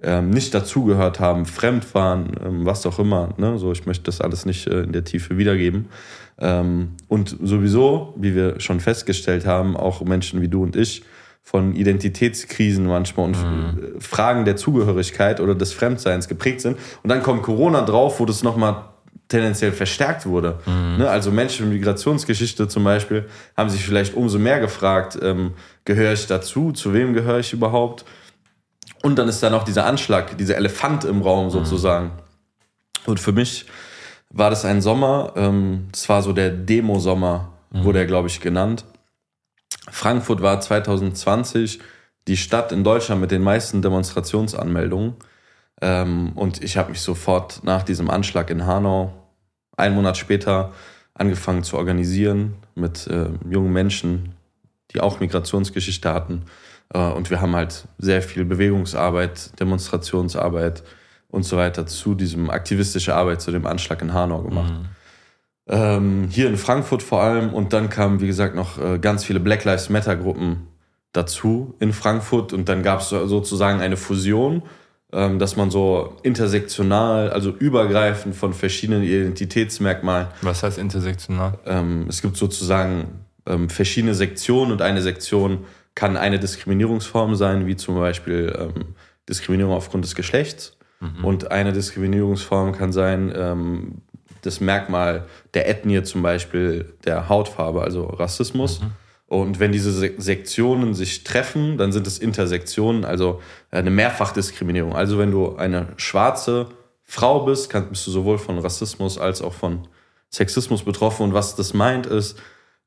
ähm, 0.00 0.30
nicht 0.30 0.54
dazugehört 0.54 1.18
haben, 1.18 1.44
fremd 1.44 1.92
waren, 1.92 2.30
ähm, 2.44 2.64
was 2.64 2.86
auch 2.86 3.00
immer. 3.00 3.34
Ne? 3.36 3.58
So, 3.58 3.72
ich 3.72 3.86
möchte 3.86 4.04
das 4.04 4.20
alles 4.20 4.46
nicht 4.46 4.68
äh, 4.68 4.82
in 4.82 4.92
der 4.92 5.02
Tiefe 5.02 5.38
wiedergeben. 5.38 5.88
Ähm, 6.38 6.90
und 7.08 7.36
sowieso, 7.42 8.14
wie 8.16 8.36
wir 8.36 8.60
schon 8.60 8.78
festgestellt 8.78 9.44
haben, 9.44 9.76
auch 9.76 10.02
Menschen 10.02 10.40
wie 10.40 10.48
du 10.48 10.62
und 10.62 10.76
ich, 10.76 11.02
von 11.42 11.74
Identitätskrisen 11.74 12.86
manchmal 12.86 13.26
und 13.26 13.36
mhm. 13.36 14.00
Fragen 14.00 14.44
der 14.44 14.56
Zugehörigkeit 14.56 15.40
oder 15.40 15.54
des 15.54 15.72
Fremdseins 15.72 16.28
geprägt 16.28 16.60
sind. 16.60 16.78
Und 17.02 17.10
dann 17.10 17.22
kommt 17.22 17.42
Corona 17.42 17.82
drauf, 17.82 18.20
wo 18.20 18.26
das 18.26 18.42
nochmal 18.42 18.84
tendenziell 19.30 19.72
verstärkt 19.72 20.26
wurde. 20.26 20.58
Mhm. 20.66 20.98
Ne? 20.98 21.08
Also 21.08 21.30
Menschen 21.30 21.68
mit 21.68 21.78
Migrationsgeschichte 21.78 22.68
zum 22.68 22.84
Beispiel 22.84 23.26
haben 23.56 23.70
sich 23.70 23.84
vielleicht 23.84 24.14
umso 24.14 24.38
mehr 24.38 24.60
gefragt, 24.60 25.18
ähm, 25.22 25.52
gehöre 25.84 26.12
ich 26.12 26.26
dazu, 26.26 26.72
zu 26.72 26.92
wem 26.92 27.14
gehöre 27.14 27.38
ich 27.38 27.52
überhaupt? 27.52 28.04
Und 29.02 29.18
dann 29.18 29.28
ist 29.28 29.42
da 29.42 29.48
noch 29.48 29.64
dieser 29.64 29.86
Anschlag, 29.86 30.36
dieser 30.36 30.56
Elefant 30.56 31.04
im 31.04 31.22
Raum 31.22 31.46
mhm. 31.46 31.50
sozusagen. 31.50 32.06
Mhm. 32.06 32.10
Und 33.06 33.20
für 33.20 33.32
mich 33.32 33.66
war 34.30 34.50
das 34.50 34.64
ein 34.64 34.82
Sommer, 34.82 35.32
ähm, 35.36 35.88
das 35.92 36.08
war 36.08 36.22
so 36.22 36.32
der 36.32 36.50
Demo-Sommer, 36.50 37.52
mhm. 37.70 37.84
wurde 37.84 38.00
er, 38.00 38.06
glaube 38.06 38.28
ich, 38.28 38.40
genannt. 38.40 38.84
Frankfurt 39.90 40.42
war 40.42 40.60
2020 40.60 41.80
die 42.28 42.36
Stadt 42.36 42.72
in 42.72 42.84
Deutschland 42.84 43.20
mit 43.20 43.30
den 43.30 43.42
meisten 43.42 43.82
Demonstrationsanmeldungen. 43.82 45.14
Ähm, 45.80 46.32
und 46.34 46.62
ich 46.62 46.76
habe 46.76 46.90
mich 46.90 47.00
sofort 47.00 47.64
nach 47.64 47.82
diesem 47.82 48.10
Anschlag 48.10 48.50
in 48.50 48.66
Hanau, 48.66 49.12
einen 49.76 49.94
Monat 49.94 50.16
später, 50.16 50.72
angefangen 51.14 51.64
zu 51.64 51.76
organisieren 51.76 52.54
mit 52.74 53.06
äh, 53.06 53.26
jungen 53.48 53.72
Menschen, 53.72 54.34
die 54.92 55.00
auch 55.00 55.20
Migrationsgeschichte 55.20 56.12
hatten. 56.12 56.44
Äh, 56.92 56.98
und 56.98 57.30
wir 57.30 57.40
haben 57.40 57.56
halt 57.56 57.84
sehr 57.98 58.22
viel 58.22 58.44
Bewegungsarbeit, 58.44 59.58
Demonstrationsarbeit 59.58 60.82
und 61.28 61.44
so 61.44 61.56
weiter 61.56 61.86
zu 61.86 62.14
diesem 62.14 62.50
aktivistische 62.50 63.14
Arbeit, 63.14 63.40
zu 63.40 63.50
dem 63.50 63.66
Anschlag 63.66 64.02
in 64.02 64.12
Hanau 64.12 64.42
gemacht. 64.42 64.72
Mhm. 64.72 64.99
Ähm, 65.70 66.26
hier 66.28 66.48
in 66.48 66.56
Frankfurt 66.56 67.02
vor 67.02 67.22
allem. 67.22 67.54
Und 67.54 67.72
dann 67.72 67.88
kamen, 67.88 68.20
wie 68.20 68.26
gesagt, 68.26 68.54
noch 68.54 68.78
äh, 68.78 68.98
ganz 68.98 69.24
viele 69.24 69.40
Black 69.40 69.64
Lives 69.64 69.88
Matter 69.88 70.16
Gruppen 70.16 70.66
dazu 71.12 71.74
in 71.78 71.92
Frankfurt. 71.92 72.52
Und 72.52 72.68
dann 72.68 72.82
gab 72.82 73.00
es 73.00 73.10
sozusagen 73.10 73.80
eine 73.80 73.96
Fusion, 73.96 74.62
ähm, 75.12 75.38
dass 75.38 75.56
man 75.56 75.70
so 75.70 76.16
intersektional, 76.24 77.30
also 77.30 77.50
übergreifend 77.50 78.34
von 78.34 78.52
verschiedenen 78.52 79.04
Identitätsmerkmalen. 79.04 80.26
Was 80.42 80.62
heißt 80.62 80.78
intersektional? 80.78 81.58
Ähm, 81.66 82.06
es 82.08 82.20
gibt 82.20 82.36
sozusagen 82.36 83.24
ähm, 83.46 83.70
verschiedene 83.70 84.14
Sektionen 84.14 84.72
und 84.72 84.82
eine 84.82 85.02
Sektion 85.02 85.64
kann 85.94 86.16
eine 86.16 86.38
Diskriminierungsform 86.38 87.34
sein, 87.34 87.66
wie 87.66 87.76
zum 87.76 87.96
Beispiel 87.96 88.56
ähm, 88.58 88.94
Diskriminierung 89.28 89.74
aufgrund 89.74 90.04
des 90.04 90.14
Geschlechts. 90.14 90.76
Mhm. 91.00 91.24
Und 91.24 91.50
eine 91.50 91.72
Diskriminierungsform 91.72 92.72
kann 92.72 92.92
sein, 92.92 93.32
ähm, 93.34 94.02
das 94.42 94.60
Merkmal 94.60 95.26
der 95.54 95.68
Ethnie 95.68 96.02
zum 96.02 96.22
Beispiel 96.22 96.92
der 97.04 97.28
Hautfarbe, 97.28 97.82
also 97.82 98.04
Rassismus. 98.04 98.80
Mhm. 98.80 98.92
Und 99.26 99.60
wenn 99.60 99.70
diese 99.70 99.92
Se 99.92 100.14
Sektionen 100.18 100.92
sich 100.92 101.22
treffen, 101.22 101.78
dann 101.78 101.92
sind 101.92 102.06
es 102.06 102.18
Intersektionen, 102.18 103.04
also 103.04 103.40
eine 103.70 103.90
Mehrfachdiskriminierung. 103.90 104.94
Also 104.94 105.18
wenn 105.18 105.30
du 105.30 105.54
eine 105.54 105.88
schwarze 105.96 106.66
Frau 107.04 107.44
bist, 107.44 107.70
kann, 107.70 107.88
bist 107.90 108.06
du 108.06 108.10
sowohl 108.10 108.38
von 108.38 108.58
Rassismus 108.58 109.18
als 109.18 109.40
auch 109.40 109.52
von 109.52 109.86
Sexismus 110.30 110.82
betroffen. 110.82 111.24
Und 111.24 111.34
was 111.34 111.54
das 111.54 111.74
meint, 111.74 112.06
ist, 112.06 112.38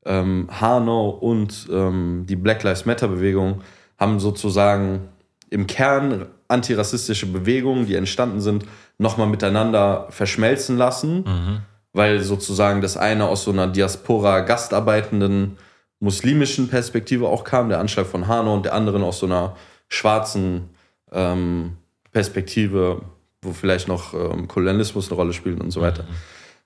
ähm, 0.04 0.48
Hanau 0.50 1.10
und 1.10 1.66
ähm, 1.70 2.24
die 2.28 2.36
Black 2.36 2.62
Lives 2.62 2.84
Matter 2.84 3.08
Bewegung 3.08 3.62
haben 3.98 4.20
sozusagen 4.20 5.08
im 5.50 5.66
Kern 5.66 6.26
antirassistische 6.48 7.26
Bewegungen, 7.26 7.86
die 7.86 7.94
entstanden 7.94 8.40
sind, 8.40 8.64
nochmal 8.98 9.26
miteinander 9.26 10.06
verschmelzen 10.10 10.76
lassen, 10.76 11.24
mhm. 11.24 11.60
weil 11.92 12.20
sozusagen 12.20 12.80
das 12.80 12.96
eine 12.96 13.26
aus 13.26 13.44
so 13.44 13.50
einer 13.50 13.66
Diaspora 13.66 14.40
gastarbeitenden 14.40 15.56
muslimischen 16.00 16.68
Perspektive 16.68 17.28
auch 17.28 17.44
kam, 17.44 17.68
der 17.68 17.80
Anschlag 17.80 18.06
von 18.06 18.26
Hanau 18.26 18.54
und 18.54 18.64
der 18.64 18.74
anderen 18.74 19.02
aus 19.02 19.18
so 19.18 19.26
einer 19.26 19.56
schwarzen 19.88 20.70
ähm, 21.12 21.76
Perspektive, 22.12 23.02
wo 23.42 23.52
vielleicht 23.52 23.88
noch 23.88 24.14
ähm, 24.14 24.48
Kolonialismus 24.48 25.08
eine 25.08 25.16
Rolle 25.16 25.32
spielt 25.32 25.60
und 25.60 25.70
so 25.70 25.80
weiter. 25.80 26.02
Mhm. 26.02 26.08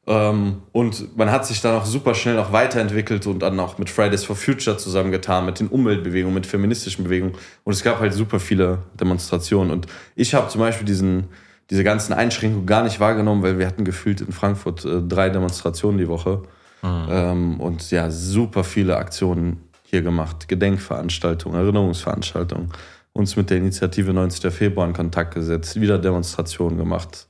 Ähm, 0.08 0.62
und 0.72 1.18
man 1.18 1.30
hat 1.30 1.46
sich 1.46 1.60
dann 1.60 1.76
auch 1.76 1.84
super 1.84 2.14
schnell 2.14 2.36
noch 2.36 2.50
weiterentwickelt 2.50 3.26
und 3.26 3.40
dann 3.40 3.60
auch 3.60 3.76
mit 3.76 3.90
Fridays 3.90 4.24
for 4.24 4.36
Future 4.36 4.78
zusammengetan, 4.78 5.44
mit 5.44 5.60
den 5.60 5.68
Umweltbewegungen, 5.68 6.34
mit 6.34 6.46
feministischen 6.46 7.04
Bewegungen. 7.04 7.34
Und 7.64 7.74
es 7.74 7.82
gab 7.82 8.00
halt 8.00 8.14
super 8.14 8.40
viele 8.40 8.78
Demonstrationen. 8.98 9.70
Und 9.70 9.86
ich 10.16 10.34
habe 10.34 10.48
zum 10.48 10.62
Beispiel 10.62 10.86
diesen, 10.86 11.28
diese 11.70 11.84
ganzen 11.84 12.12
Einschränkungen 12.12 12.66
gar 12.66 12.82
nicht 12.82 13.00
wahrgenommen, 13.00 13.42
weil 13.42 13.58
wir 13.58 13.66
hatten 13.66 13.84
gefühlt 13.84 14.20
in 14.20 14.32
Frankfurt 14.32 14.84
äh, 14.84 15.02
drei 15.02 15.30
Demonstrationen 15.30 15.98
die 15.98 16.08
Woche. 16.08 16.42
Mhm. 16.82 17.06
Ähm, 17.10 17.60
und 17.60 17.90
ja, 17.90 18.10
super 18.10 18.64
viele 18.64 18.96
Aktionen 18.96 19.68
hier 19.84 20.02
gemacht. 20.02 20.48
Gedenkveranstaltungen, 20.48 21.60
Erinnerungsveranstaltungen. 21.60 22.70
Uns 23.12 23.36
mit 23.36 23.50
der 23.50 23.58
Initiative 23.58 24.12
19. 24.12 24.50
Februar 24.50 24.86
in 24.86 24.92
Kontakt 24.92 25.34
gesetzt, 25.34 25.80
wieder 25.80 25.98
Demonstrationen 25.98 26.78
gemacht 26.78 27.28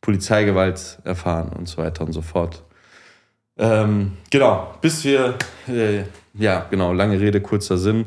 Polizeigewalt 0.00 0.98
erfahren 1.04 1.50
und 1.50 1.68
so 1.68 1.78
weiter 1.78 2.04
und 2.04 2.12
so 2.12 2.22
fort. 2.22 2.62
Ähm, 3.56 4.12
genau, 4.30 4.74
bis 4.80 5.04
wir, 5.04 5.36
äh, 5.66 6.04
ja, 6.34 6.66
genau, 6.70 6.92
lange 6.92 7.20
Rede, 7.20 7.40
kurzer 7.40 7.76
Sinn. 7.76 8.06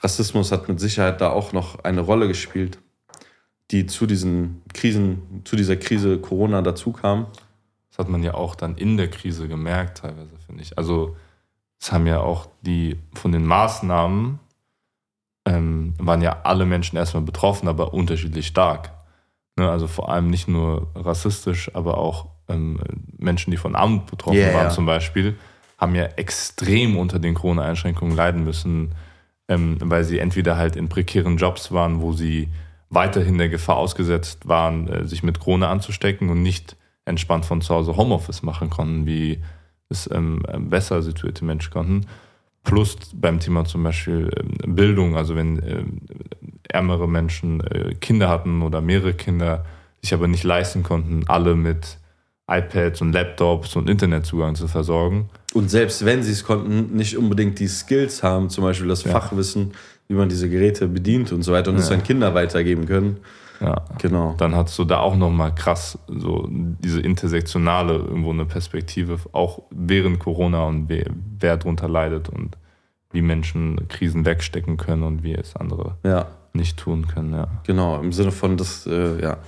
Rassismus 0.00 0.52
hat 0.52 0.68
mit 0.68 0.80
Sicherheit 0.80 1.20
da 1.20 1.30
auch 1.30 1.52
noch 1.52 1.84
eine 1.84 2.00
Rolle 2.00 2.28
gespielt, 2.28 2.78
die 3.70 3.86
zu 3.86 4.06
diesen 4.06 4.62
Krisen, 4.72 5.42
zu 5.44 5.56
dieser 5.56 5.76
Krise 5.76 6.18
Corona 6.18 6.62
dazu 6.62 6.92
kam. 6.92 7.26
Das 7.90 7.98
hat 7.98 8.08
man 8.08 8.22
ja 8.22 8.34
auch 8.34 8.54
dann 8.54 8.76
in 8.76 8.96
der 8.96 9.08
Krise 9.08 9.48
gemerkt, 9.48 9.98
teilweise, 9.98 10.36
finde 10.46 10.62
ich. 10.62 10.76
Also, 10.78 11.16
es 11.80 11.92
haben 11.92 12.06
ja 12.06 12.20
auch 12.20 12.46
die 12.62 12.96
von 13.14 13.32
den 13.32 13.44
Maßnahmen 13.44 14.38
ähm, 15.46 15.94
waren 15.98 16.22
ja 16.22 16.40
alle 16.42 16.66
Menschen 16.66 16.96
erstmal 16.96 17.22
betroffen, 17.22 17.68
aber 17.68 17.94
unterschiedlich 17.94 18.46
stark. 18.46 18.92
Ne, 19.56 19.70
also 19.70 19.86
vor 19.86 20.10
allem 20.10 20.28
nicht 20.28 20.48
nur 20.48 20.88
rassistisch, 20.94 21.70
aber 21.74 21.96
auch 21.96 22.26
ähm, 22.48 22.78
Menschen, 23.16 23.50
die 23.50 23.56
von 23.56 23.74
Armut 23.74 24.06
betroffen 24.06 24.36
yeah, 24.36 24.52
waren 24.52 24.66
ja. 24.66 24.70
zum 24.70 24.84
Beispiel, 24.84 25.36
haben 25.78 25.94
ja 25.94 26.04
extrem 26.04 26.98
unter 26.98 27.18
den 27.18 27.34
Corona-Einschränkungen 27.34 28.14
leiden 28.14 28.44
müssen, 28.44 28.94
ähm, 29.48 29.78
weil 29.80 30.04
sie 30.04 30.18
entweder 30.18 30.56
halt 30.56 30.76
in 30.76 30.88
prekären 30.88 31.36
Jobs 31.38 31.72
waren, 31.72 32.02
wo 32.02 32.12
sie 32.12 32.48
weiterhin 32.90 33.38
der 33.38 33.48
Gefahr 33.48 33.76
ausgesetzt 33.76 34.48
waren, 34.48 34.88
äh, 34.88 35.06
sich 35.06 35.22
mit 35.22 35.40
Corona 35.40 35.70
anzustecken 35.70 36.28
und 36.28 36.42
nicht 36.42 36.76
entspannt 37.04 37.44
von 37.44 37.60
zu 37.60 37.74
Hause 37.74 37.96
Homeoffice 37.96 38.42
machen 38.42 38.70
konnten, 38.70 39.06
wie 39.06 39.38
es 39.88 40.10
ähm, 40.12 40.42
besser 40.68 41.02
situierte 41.02 41.44
Menschen 41.44 41.72
konnten. 41.72 42.06
Plus 42.64 42.96
beim 43.14 43.38
Thema 43.38 43.64
zum 43.64 43.84
Beispiel 43.84 44.30
ähm, 44.36 44.74
Bildung, 44.74 45.16
also 45.16 45.36
wenn 45.36 45.62
ähm, 45.64 46.00
ärmere 46.68 47.08
Menschen 47.08 47.60
äh, 47.60 47.94
Kinder 47.94 48.28
hatten 48.28 48.62
oder 48.62 48.80
mehrere 48.80 49.14
Kinder, 49.14 49.64
sich 50.02 50.12
aber 50.12 50.28
nicht 50.28 50.44
leisten 50.44 50.82
konnten, 50.82 51.24
alle 51.28 51.54
mit 51.54 51.98
iPads 52.48 53.00
und 53.02 53.12
Laptops 53.12 53.74
und 53.76 53.90
Internetzugang 53.90 54.54
zu 54.54 54.68
versorgen. 54.68 55.30
Und 55.52 55.70
selbst 55.70 56.04
wenn 56.04 56.22
sie 56.22 56.32
es 56.32 56.44
konnten, 56.44 56.96
nicht 56.96 57.16
unbedingt 57.16 57.58
die 57.58 57.66
Skills 57.66 58.22
haben, 58.22 58.50
zum 58.50 58.62
Beispiel 58.64 58.88
das 58.88 59.04
ja. 59.04 59.12
Fachwissen, 59.12 59.72
wie 60.08 60.14
man 60.14 60.28
diese 60.28 60.48
Geräte 60.48 60.88
bedient 60.88 61.32
und 61.32 61.42
so 61.42 61.52
weiter 61.52 61.70
und 61.70 61.78
es 61.78 61.88
ja. 61.88 61.96
an 61.96 62.02
Kinder 62.02 62.34
weitergeben 62.34 62.86
können. 62.86 63.18
Ja, 63.60 63.84
genau. 63.98 64.34
Dann 64.36 64.54
hast 64.54 64.78
du 64.78 64.84
da 64.84 64.98
auch 64.98 65.16
nochmal 65.16 65.54
krass 65.54 65.98
so 66.08 66.46
diese 66.50 67.00
intersektionale 67.00 67.94
irgendwo 67.94 68.30
eine 68.30 68.44
Perspektive, 68.44 69.18
auch 69.32 69.62
während 69.70 70.18
Corona 70.18 70.64
und 70.64 70.88
wer, 70.88 71.06
wer 71.38 71.56
drunter 71.56 71.88
leidet 71.88 72.28
und 72.28 72.56
wie 73.12 73.22
Menschen 73.22 73.88
Krisen 73.88 74.26
wegstecken 74.26 74.76
können 74.76 75.02
und 75.02 75.22
wie 75.22 75.34
es 75.34 75.56
andere 75.56 75.96
ja. 76.04 76.26
nicht 76.52 76.76
tun 76.76 77.06
können. 77.06 77.32
Ja. 77.32 77.48
Genau, 77.64 77.98
im 77.98 78.12
Sinne 78.12 78.30
von, 78.30 78.56
dass 78.56 78.86
äh, 78.86 79.22
ja, 79.22 79.38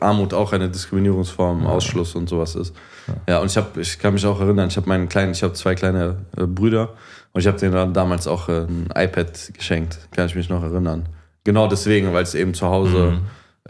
Armut 0.00 0.32
auch 0.32 0.52
eine 0.52 0.70
Diskriminierungsform, 0.70 1.64
ja. 1.64 1.68
Ausschluss 1.68 2.14
und 2.14 2.28
sowas 2.28 2.54
ist. 2.54 2.74
Ja, 3.06 3.14
ja 3.34 3.38
und 3.40 3.50
ich, 3.50 3.56
hab, 3.56 3.76
ich 3.76 3.98
kann 3.98 4.14
mich 4.14 4.24
auch 4.24 4.40
erinnern, 4.40 4.68
ich 4.68 4.76
habe 4.76 4.88
meinen 4.88 5.08
kleinen, 5.08 5.32
ich 5.32 5.42
habe 5.42 5.52
zwei 5.52 5.74
kleine 5.74 6.24
äh, 6.36 6.46
Brüder 6.46 6.94
und 7.32 7.40
ich 7.40 7.46
habe 7.46 7.58
denen 7.58 7.92
damals 7.94 8.26
auch 8.26 8.48
äh, 8.48 8.62
ein 8.62 8.88
iPad 8.94 9.52
geschenkt, 9.54 9.98
kann 10.12 10.26
ich 10.26 10.34
mich 10.34 10.48
noch 10.48 10.62
erinnern. 10.62 11.08
Genau 11.44 11.68
deswegen, 11.68 12.12
weil 12.12 12.22
es 12.22 12.34
eben 12.34 12.54
zu 12.54 12.66
Hause 12.66 13.12
mhm 13.12 13.20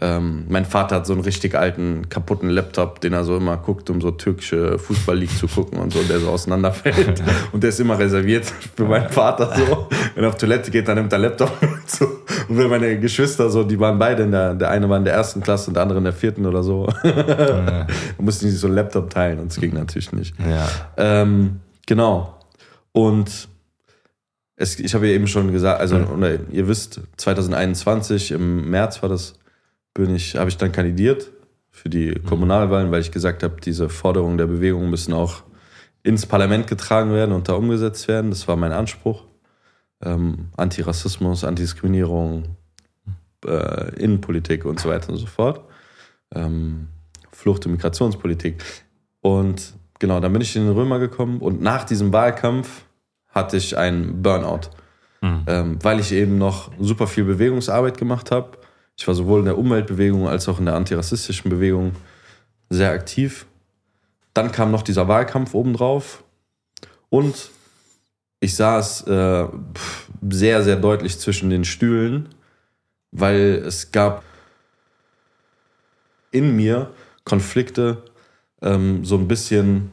ähm, 0.01 0.45
mein 0.47 0.63
Vater 0.63 0.97
hat 0.97 1.05
so 1.05 1.13
einen 1.13 1.23
richtig 1.23 1.55
alten, 1.55 2.07
kaputten 2.07 2.49
Laptop, 2.49 3.01
den 3.01 3.11
er 3.11 3.25
so 3.25 3.35
immer 3.35 3.57
guckt, 3.57 3.89
um 3.89 3.99
so 3.99 4.11
türkische 4.11 4.79
Fußball-League 4.79 5.37
zu 5.37 5.47
gucken 5.47 5.77
und 5.79 5.91
so, 5.91 6.01
der 6.03 6.19
so 6.19 6.29
auseinanderfällt. 6.29 7.21
und 7.51 7.61
der 7.61 7.69
ist 7.69 7.81
immer 7.81 7.99
reserviert 7.99 8.45
für 8.45 8.85
meinen 8.85 9.09
Vater 9.09 9.53
so. 9.57 9.89
Wenn 10.15 10.23
er 10.23 10.29
auf 10.29 10.37
Toilette 10.37 10.71
geht, 10.71 10.87
dann 10.87 10.95
nimmt 10.95 11.11
er 11.11 11.19
Laptop 11.19 11.51
mit 11.61 11.91
so. 11.91 12.05
Und 12.47 12.57
wenn 12.57 12.69
meine 12.69 12.97
Geschwister 12.97 13.49
so, 13.49 13.63
die 13.63 13.77
waren 13.77 13.99
beide 13.99 14.23
in 14.23 14.31
der, 14.31 14.55
der 14.55 14.69
eine 14.69 14.87
war 14.87 14.97
in 14.97 15.03
der 15.03 15.13
ersten 15.13 15.41
Klasse 15.41 15.69
und 15.69 15.73
der 15.73 15.83
andere 15.83 15.97
in 15.97 16.05
der 16.05 16.13
vierten 16.13 16.45
oder 16.45 16.63
so. 16.63 16.87
ja. 17.03 17.85
mussten 18.17 18.49
sich 18.49 18.59
so 18.59 18.67
einen 18.67 18.77
Laptop 18.77 19.09
teilen 19.09 19.39
und 19.39 19.51
es 19.51 19.59
ging 19.59 19.73
natürlich 19.73 20.13
nicht. 20.13 20.33
Ja. 20.39 20.67
Ähm, 20.95 21.59
genau. 21.85 22.38
Und 22.91 23.49
es, 24.55 24.79
ich 24.79 24.93
habe 24.93 25.07
ja 25.07 25.13
eben 25.13 25.27
schon 25.27 25.51
gesagt, 25.51 25.79
also 25.79 25.95
oder 25.95 26.39
ihr 26.51 26.67
wisst, 26.67 27.01
2021 27.17 28.31
im 28.31 28.69
März 28.69 29.01
war 29.01 29.09
das 29.09 29.39
bin 29.93 30.15
ich, 30.15 30.35
habe 30.35 30.49
ich 30.49 30.57
dann 30.57 30.71
kandidiert 30.71 31.31
für 31.71 31.89
die 31.89 32.11
mhm. 32.11 32.25
Kommunalwahlen, 32.25 32.91
weil 32.91 33.01
ich 33.01 33.11
gesagt 33.11 33.43
habe, 33.43 33.59
diese 33.61 33.89
Forderungen 33.89 34.37
der 34.37 34.47
Bewegung 34.47 34.89
müssen 34.89 35.13
auch 35.13 35.43
ins 36.03 36.25
Parlament 36.25 36.67
getragen 36.67 37.11
werden 37.11 37.33
und 37.33 37.49
da 37.49 37.53
umgesetzt 37.53 38.07
werden. 38.07 38.31
Das 38.31 38.47
war 38.47 38.55
mein 38.55 38.71
Anspruch. 38.71 39.25
Ähm, 40.01 40.49
Antirassismus, 40.55 41.43
Antidiskriminierung, 41.43 42.55
äh, 43.45 43.95
Innenpolitik 43.95 44.65
und 44.65 44.79
so 44.79 44.89
weiter 44.89 45.09
und 45.09 45.17
so 45.17 45.25
fort. 45.25 45.65
Ähm, 46.33 46.87
Flucht- 47.31 47.65
und 47.65 47.73
Migrationspolitik. 47.73 48.63
Und 49.21 49.73
genau, 49.99 50.19
dann 50.19 50.33
bin 50.33 50.41
ich 50.41 50.55
in 50.55 50.65
den 50.65 50.73
Römer 50.73 50.99
gekommen 50.99 51.39
und 51.39 51.61
nach 51.61 51.83
diesem 51.83 52.11
Wahlkampf 52.11 52.83
hatte 53.29 53.57
ich 53.57 53.77
einen 53.77 54.21
Burnout, 54.21 54.69
mhm. 55.21 55.43
ähm, 55.47 55.79
weil 55.81 55.99
ich 55.99 56.11
eben 56.11 56.37
noch 56.37 56.71
super 56.79 57.07
viel 57.07 57.25
Bewegungsarbeit 57.25 57.97
gemacht 57.97 58.31
habe 58.31 58.59
ich 58.99 59.07
war 59.07 59.15
sowohl 59.15 59.39
in 59.39 59.45
der 59.45 59.57
Umweltbewegung 59.57 60.27
als 60.27 60.49
auch 60.49 60.59
in 60.59 60.65
der 60.65 60.75
antirassistischen 60.75 61.49
Bewegung 61.49 61.93
sehr 62.69 62.91
aktiv. 62.91 63.45
Dann 64.33 64.51
kam 64.51 64.71
noch 64.71 64.81
dieser 64.81 65.07
Wahlkampf 65.07 65.53
obendrauf 65.53 66.21
und 67.07 67.49
ich 68.41 68.57
saß 68.57 69.07
äh, 69.07 69.47
sehr, 70.29 70.63
sehr 70.63 70.75
deutlich 70.75 71.17
zwischen 71.17 71.49
den 71.49 71.63
Stühlen, 71.63 72.27
weil 73.11 73.63
es 73.65 73.93
gab 73.93 74.23
in 76.31 76.57
mir 76.57 76.91
Konflikte, 77.23 78.03
ähm, 78.61 79.05
so 79.05 79.17
ein 79.17 79.27
bisschen, 79.27 79.91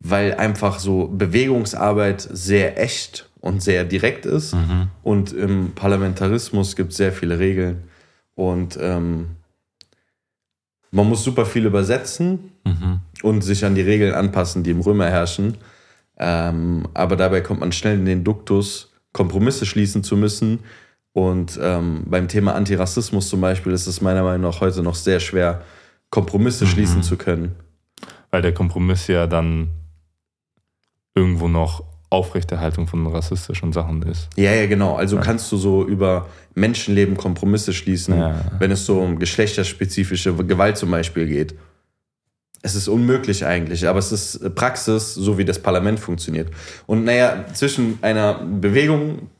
weil 0.00 0.34
einfach 0.34 0.78
so 0.78 1.08
Bewegungsarbeit 1.08 2.20
sehr 2.20 2.80
echt 2.80 3.28
und 3.40 3.62
sehr 3.62 3.84
direkt 3.84 4.26
ist. 4.26 4.54
Mhm. 4.54 4.88
Und 5.02 5.32
im 5.32 5.72
Parlamentarismus 5.74 6.76
gibt 6.76 6.92
es 6.92 6.98
sehr 6.98 7.12
viele 7.12 7.38
Regeln. 7.38 7.84
Und 8.34 8.78
ähm, 8.80 9.36
man 10.90 11.08
muss 11.08 11.24
super 11.24 11.46
viel 11.46 11.66
übersetzen 11.66 12.52
mhm. 12.64 13.00
und 13.22 13.42
sich 13.42 13.64
an 13.64 13.74
die 13.74 13.82
Regeln 13.82 14.14
anpassen, 14.14 14.62
die 14.62 14.70
im 14.70 14.80
Römer 14.80 15.06
herrschen. 15.06 15.56
Ähm, 16.18 16.88
aber 16.94 17.16
dabei 17.16 17.40
kommt 17.40 17.60
man 17.60 17.72
schnell 17.72 17.98
in 17.98 18.06
den 18.06 18.24
Duktus, 18.24 18.92
Kompromisse 19.12 19.66
schließen 19.66 20.02
zu 20.02 20.16
müssen. 20.16 20.60
Und 21.12 21.58
ähm, 21.62 22.04
beim 22.06 22.28
Thema 22.28 22.54
Antirassismus 22.54 23.28
zum 23.28 23.40
Beispiel 23.40 23.72
ist 23.72 23.86
es 23.86 24.00
meiner 24.00 24.22
Meinung 24.22 24.50
nach 24.50 24.60
heute 24.60 24.82
noch 24.82 24.94
sehr 24.94 25.20
schwer, 25.20 25.62
Kompromisse 26.10 26.64
mhm. 26.64 26.68
schließen 26.68 27.02
zu 27.02 27.16
können. 27.16 27.54
Weil 28.36 28.42
der 28.42 28.52
Kompromiss 28.52 29.06
ja 29.06 29.26
dann 29.26 29.68
irgendwo 31.14 31.48
noch 31.48 31.82
Aufrechterhaltung 32.10 32.86
von 32.86 33.06
rassistischen 33.06 33.72
Sachen 33.72 34.02
ist. 34.02 34.28
Ja, 34.36 34.52
ja, 34.52 34.66
genau. 34.66 34.94
Also 34.94 35.16
ja. 35.16 35.22
kannst 35.22 35.50
du 35.50 35.56
so 35.56 35.86
über 35.86 36.26
Menschenleben 36.54 37.16
Kompromisse 37.16 37.72
schließen, 37.72 38.18
ja. 38.18 38.38
wenn 38.58 38.70
es 38.70 38.84
so 38.84 39.00
um 39.00 39.18
geschlechterspezifische 39.18 40.34
Gewalt 40.34 40.76
zum 40.76 40.90
Beispiel 40.90 41.26
geht. 41.26 41.54
es 42.60 42.74
ist 42.74 42.88
unmöglich 42.88 43.46
eigentlich, 43.46 43.88
aber 43.88 44.00
es 44.00 44.12
ist 44.12 44.54
Praxis, 44.54 45.14
so 45.14 45.38
wie 45.38 45.46
das 45.46 45.58
Parlament 45.58 45.98
funktioniert. 45.98 46.50
Und 46.84 47.04
naja, 47.04 47.46
zwischen 47.54 47.98
einer 48.02 48.34
Bewegung, 48.34 49.30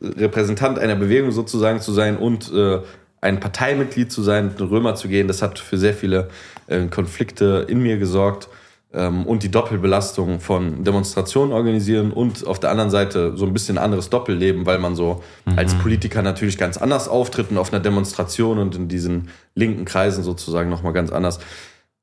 Repräsentant 0.00 0.78
einer 0.78 0.96
Bewegung 0.96 1.32
sozusagen 1.32 1.82
zu 1.82 1.92
sein 1.92 2.16
und 2.16 2.50
äh, 2.50 2.78
ein 3.20 3.40
Parteimitglied 3.40 4.12
zu 4.12 4.22
sein, 4.22 4.54
den 4.56 4.66
Römer 4.66 4.94
zu 4.94 5.08
gehen, 5.08 5.28
das 5.28 5.42
hat 5.42 5.58
für 5.58 5.78
sehr 5.78 5.94
viele 5.94 6.28
äh, 6.66 6.86
Konflikte 6.86 7.66
in 7.68 7.80
mir 7.80 7.98
gesorgt 7.98 8.48
ähm, 8.92 9.26
und 9.26 9.42
die 9.42 9.50
Doppelbelastung 9.50 10.40
von 10.40 10.84
Demonstrationen 10.84 11.52
organisieren 11.52 12.12
und 12.12 12.46
auf 12.46 12.60
der 12.60 12.70
anderen 12.70 12.90
Seite 12.90 13.36
so 13.36 13.46
ein 13.46 13.52
bisschen 13.52 13.78
anderes 13.78 14.10
Doppelleben, 14.10 14.66
weil 14.66 14.78
man 14.78 14.94
so 14.94 15.22
mhm. 15.46 15.58
als 15.58 15.74
Politiker 15.74 16.22
natürlich 16.22 16.58
ganz 16.58 16.76
anders 16.76 17.08
auftritt 17.08 17.50
und 17.50 17.58
auf 17.58 17.72
einer 17.72 17.82
Demonstration 17.82 18.58
und 18.58 18.76
in 18.76 18.88
diesen 18.88 19.28
linken 19.54 19.84
Kreisen 19.84 20.22
sozusagen 20.22 20.70
nochmal 20.70 20.92
ganz 20.92 21.10
anders 21.10 21.40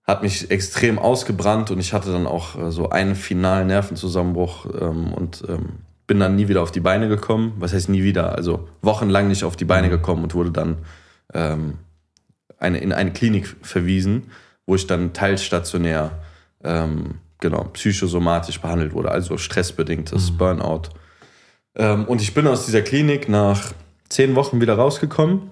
hat 0.06 0.21
mich 0.21 0.51
extrem 0.51 0.99
ausgebrannt 0.99 1.71
und 1.71 1.80
ich 1.80 1.93
hatte 1.93 2.12
dann 2.12 2.28
auch 2.28 2.56
äh, 2.58 2.71
so 2.71 2.89
einen 2.89 3.15
finalen 3.15 3.67
Nervenzusammenbruch 3.67 4.67
ähm, 4.80 5.13
und 5.13 5.43
ähm, 5.47 5.80
bin 6.08 6.19
dann 6.19 6.36
nie 6.36 6.47
wieder 6.47 6.62
auf 6.62 6.71
die 6.71 6.80
Beine 6.80 7.08
gekommen. 7.08 7.54
Was 7.58 7.73
heißt 7.73 7.89
nie 7.89 8.04
wieder? 8.04 8.36
Also 8.36 8.67
wochenlang 8.84 9.28
nicht 9.28 9.43
auf 9.43 9.56
die 9.56 9.65
Beine 9.65 9.88
mhm. 9.88 9.91
gekommen 9.91 10.23
und 10.23 10.36
wurde 10.36 10.51
dann 10.51 10.78
ähm, 11.33 11.79
eine, 12.57 12.79
in 12.79 12.93
eine 12.93 13.11
Klinik 13.11 13.55
verwiesen, 13.61 14.31
wo 14.65 14.75
ich 14.75 14.88
dann 14.88 15.13
teilstationär 15.13 16.11
ähm, 16.63 17.15
genau, 17.39 17.65
psychosomatisch 17.73 18.59
behandelt 18.59 18.93
wurde, 18.93 19.11
also 19.11 19.38
stressbedingtes 19.38 20.31
mhm. 20.31 20.38
Burnout. 20.38 20.81
Ähm, 21.75 22.05
und 22.05 22.21
ich 22.21 22.33
bin 22.33 22.47
aus 22.47 22.65
dieser 22.65 22.81
Klinik 22.81 23.29
nach 23.29 23.73
zehn 24.09 24.35
Wochen 24.35 24.61
wieder 24.61 24.75
rausgekommen 24.75 25.51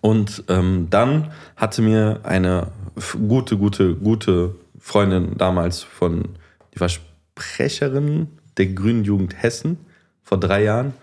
und 0.00 0.44
ähm, 0.48 0.88
dann 0.90 1.32
hatte 1.56 1.82
mir 1.82 2.20
eine 2.22 2.68
gute, 3.28 3.56
gute, 3.58 3.94
gute 3.94 4.54
Freundin 4.78 5.36
damals 5.36 5.82
von, 5.82 6.36
die 6.74 6.80
war 6.80 6.88
Sprecherin 6.88 8.28
der 8.56 8.66
Grünen 8.66 9.04
Jugend 9.04 9.42
Hessen 9.42 9.78
vor 10.22 10.38
drei 10.38 10.62
Jahren. 10.62 10.94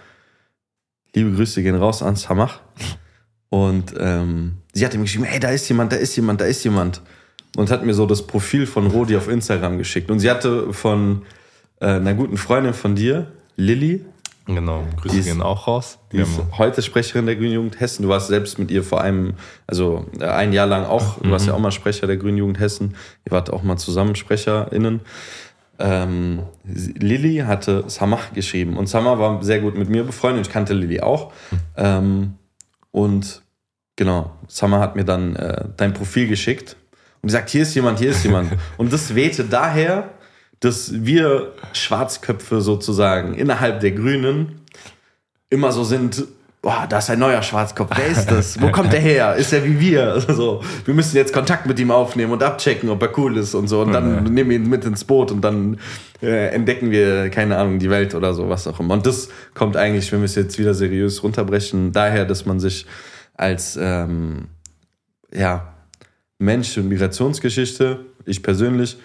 Liebe 1.14 1.32
Grüße 1.34 1.62
gehen 1.62 1.76
raus 1.76 2.02
an 2.02 2.16
Samach. 2.16 2.62
Und 3.54 3.94
ähm, 4.00 4.54
sie 4.74 4.84
hat 4.84 4.96
mir 4.96 5.02
geschrieben, 5.02 5.26
hey, 5.26 5.40
da 5.40 5.50
ist 5.50 5.70
jemand, 5.70 5.92
da 5.92 5.98
ist 5.98 6.16
jemand, 6.16 6.42
da 6.42 6.46
ist 6.46 6.64
jemand. 6.64 7.02
Und 7.56 7.70
hat 7.70 7.86
mir 7.86 7.94
so 7.94 8.08
das 8.08 8.26
Profil 8.26 8.66
von 8.66 8.88
Rodi 8.88 9.16
auf 9.16 9.28
Instagram 9.28 9.78
geschickt. 9.78 10.10
Und 10.10 10.18
sie 10.18 10.32
hatte 10.32 10.74
von 10.74 11.22
äh, 11.80 11.86
einer 11.86 12.16
guten 12.16 12.38
Freundin 12.38 12.74
von 12.74 12.96
dir, 12.96 13.32
Lilly, 13.56 14.04
Genau, 14.48 14.84
Grüße 15.00 15.22
gehen 15.22 15.42
auch 15.44 15.68
raus. 15.68 16.00
Die 16.12 16.18
ist 16.18 16.42
heute 16.58 16.82
Sprecherin 16.82 17.28
der 17.28 17.36
Grünen 17.36 17.54
Jugend 17.54 17.80
Hessen. 17.80 18.02
Du 18.02 18.10
warst 18.10 18.28
selbst 18.28 18.58
mit 18.58 18.72
ihr 18.72 18.84
vor 18.84 19.02
einem, 19.02 19.36
also 19.68 20.08
äh, 20.20 20.26
ein 20.26 20.52
Jahr 20.52 20.66
lang 20.66 20.86
auch, 20.86 21.20
du 21.22 21.30
warst 21.30 21.46
mhm. 21.46 21.52
ja 21.52 21.56
auch 21.56 21.62
mal 21.62 21.72
Sprecher 21.72 22.08
der 22.08 22.18
Grünen 22.18 22.40
Jugend 22.40 22.60
Hessen. 22.60 22.96
Ihr 23.24 23.32
wart 23.32 23.54
auch 23.54 23.62
mal 23.62 23.78
zusammen 23.78 24.16
SprecherInnen. 24.16 25.02
Ähm, 25.78 26.42
Lilly 26.66 27.44
hatte 27.46 27.84
Samach 27.86 28.34
geschrieben 28.34 28.78
und 28.78 28.88
Samach 28.88 29.20
war 29.20 29.44
sehr 29.44 29.60
gut 29.60 29.78
mit 29.78 29.90
mir 29.90 30.04
befreundet. 30.04 30.48
Ich 30.48 30.52
kannte 30.52 30.74
Lilly 30.74 31.02
auch. 31.02 31.32
Ähm, 31.78 32.34
und 32.92 33.43
genau, 33.96 34.32
Samach 34.48 34.80
hat 34.80 34.96
mir 34.96 35.06
dann 35.06 35.36
äh, 35.36 35.66
dein 35.78 35.94
Profil 35.94 36.28
geschickt 36.28 36.76
und 37.22 37.28
gesagt, 37.28 37.50
hier 37.50 37.64
ist 37.64 37.74
jemand, 37.76 38.00
hier 38.00 38.12
ist 38.12 38.24
jemand. 38.24 38.52
und 38.78 38.92
das 38.92 39.16
wehte 39.16 39.44
daher, 39.44 40.10
dass 40.60 40.92
wir 41.06 41.54
Schwarzköpfe 41.74 42.62
sozusagen 42.62 43.34
innerhalb 43.34 43.82
der 43.82 43.92
Grünen 43.92 44.62
immer 45.50 45.72
so 45.72 45.84
sind, 45.84 46.26
boah, 46.62 46.88
da 46.90 47.00
ist 47.00 47.10
ein 47.10 47.20
neuer 47.20 47.44
Schwarzkopf, 47.44 47.92
wer 47.96 48.08
ist 48.08 48.32
das? 48.32 48.60
Wo 48.60 48.72
kommt 48.72 48.94
der 48.94 49.02
her? 49.02 49.36
Ist 49.36 49.52
er 49.52 49.64
wie 49.66 49.80
wir? 49.80 50.24
Also, 50.28 50.62
wir 50.86 50.94
müssen 50.94 51.18
jetzt 51.18 51.34
Kontakt 51.34 51.66
mit 51.66 51.78
ihm 51.80 51.92
aufnehmen 51.92 52.32
und 52.32 52.42
abchecken, 52.42 52.90
ob 52.90 53.02
er 53.02 53.16
cool 53.18 53.38
ist 53.38 53.54
und 53.54 53.68
so. 53.68 53.82
Und 53.82 53.92
dann 53.92 54.16
ja. 54.16 54.22
nehmen 54.22 54.50
wir 54.50 54.56
ihn 54.56 54.70
mit 54.70 54.86
ins 54.86 55.04
Boot 55.04 55.32
und 55.32 55.42
dann 55.42 55.78
äh, 56.22 56.48
entdecken 56.48 56.90
wir, 56.90 57.30
keine 57.30 57.58
Ahnung, 57.58 57.80
die 57.80 57.90
Welt 57.90 58.16
oder 58.16 58.34
so, 58.34 58.50
was 58.50 58.66
auch 58.66 58.80
immer. 58.80 58.94
Und 58.94 59.06
das 59.06 59.28
kommt 59.54 59.76
eigentlich, 59.76 60.12
wenn 60.14 60.22
wir 60.22 60.26
es 60.26 60.36
jetzt 60.36 60.58
wieder 60.58 60.74
seriös 60.74 61.22
runterbrechen, 61.22 61.92
daher, 61.92 62.24
dass 62.24 62.46
man 62.46 62.62
sich 62.62 62.86
als 63.34 63.78
ähm, 63.80 64.50
ja, 65.34 65.74
Mensch 66.38 66.78
und 66.78 66.88
Migrationsgeschichte, 66.88 68.06
ich 68.26 68.44
persönlich, 68.44 68.98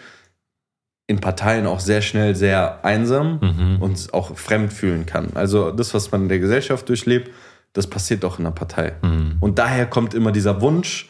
in 1.06 1.20
Parteien 1.20 1.66
auch 1.66 1.80
sehr 1.80 2.02
schnell 2.02 2.36
sehr 2.36 2.84
einsam 2.84 3.40
mhm. 3.40 3.82
und 3.82 4.12
auch 4.12 4.36
fremd 4.36 4.72
fühlen 4.72 5.06
kann. 5.06 5.30
Also 5.34 5.70
das, 5.70 5.94
was 5.94 6.12
man 6.12 6.24
in 6.24 6.28
der 6.28 6.38
Gesellschaft 6.38 6.86
durchlebt, 6.88 7.30
das 7.72 7.86
passiert 7.86 8.24
auch 8.24 8.38
in 8.38 8.44
der 8.44 8.50
Partei. 8.50 8.94
Mhm. 9.02 9.36
Und 9.40 9.58
daher 9.58 9.86
kommt 9.86 10.12
immer 10.12 10.32
dieser 10.32 10.60
Wunsch, 10.60 11.08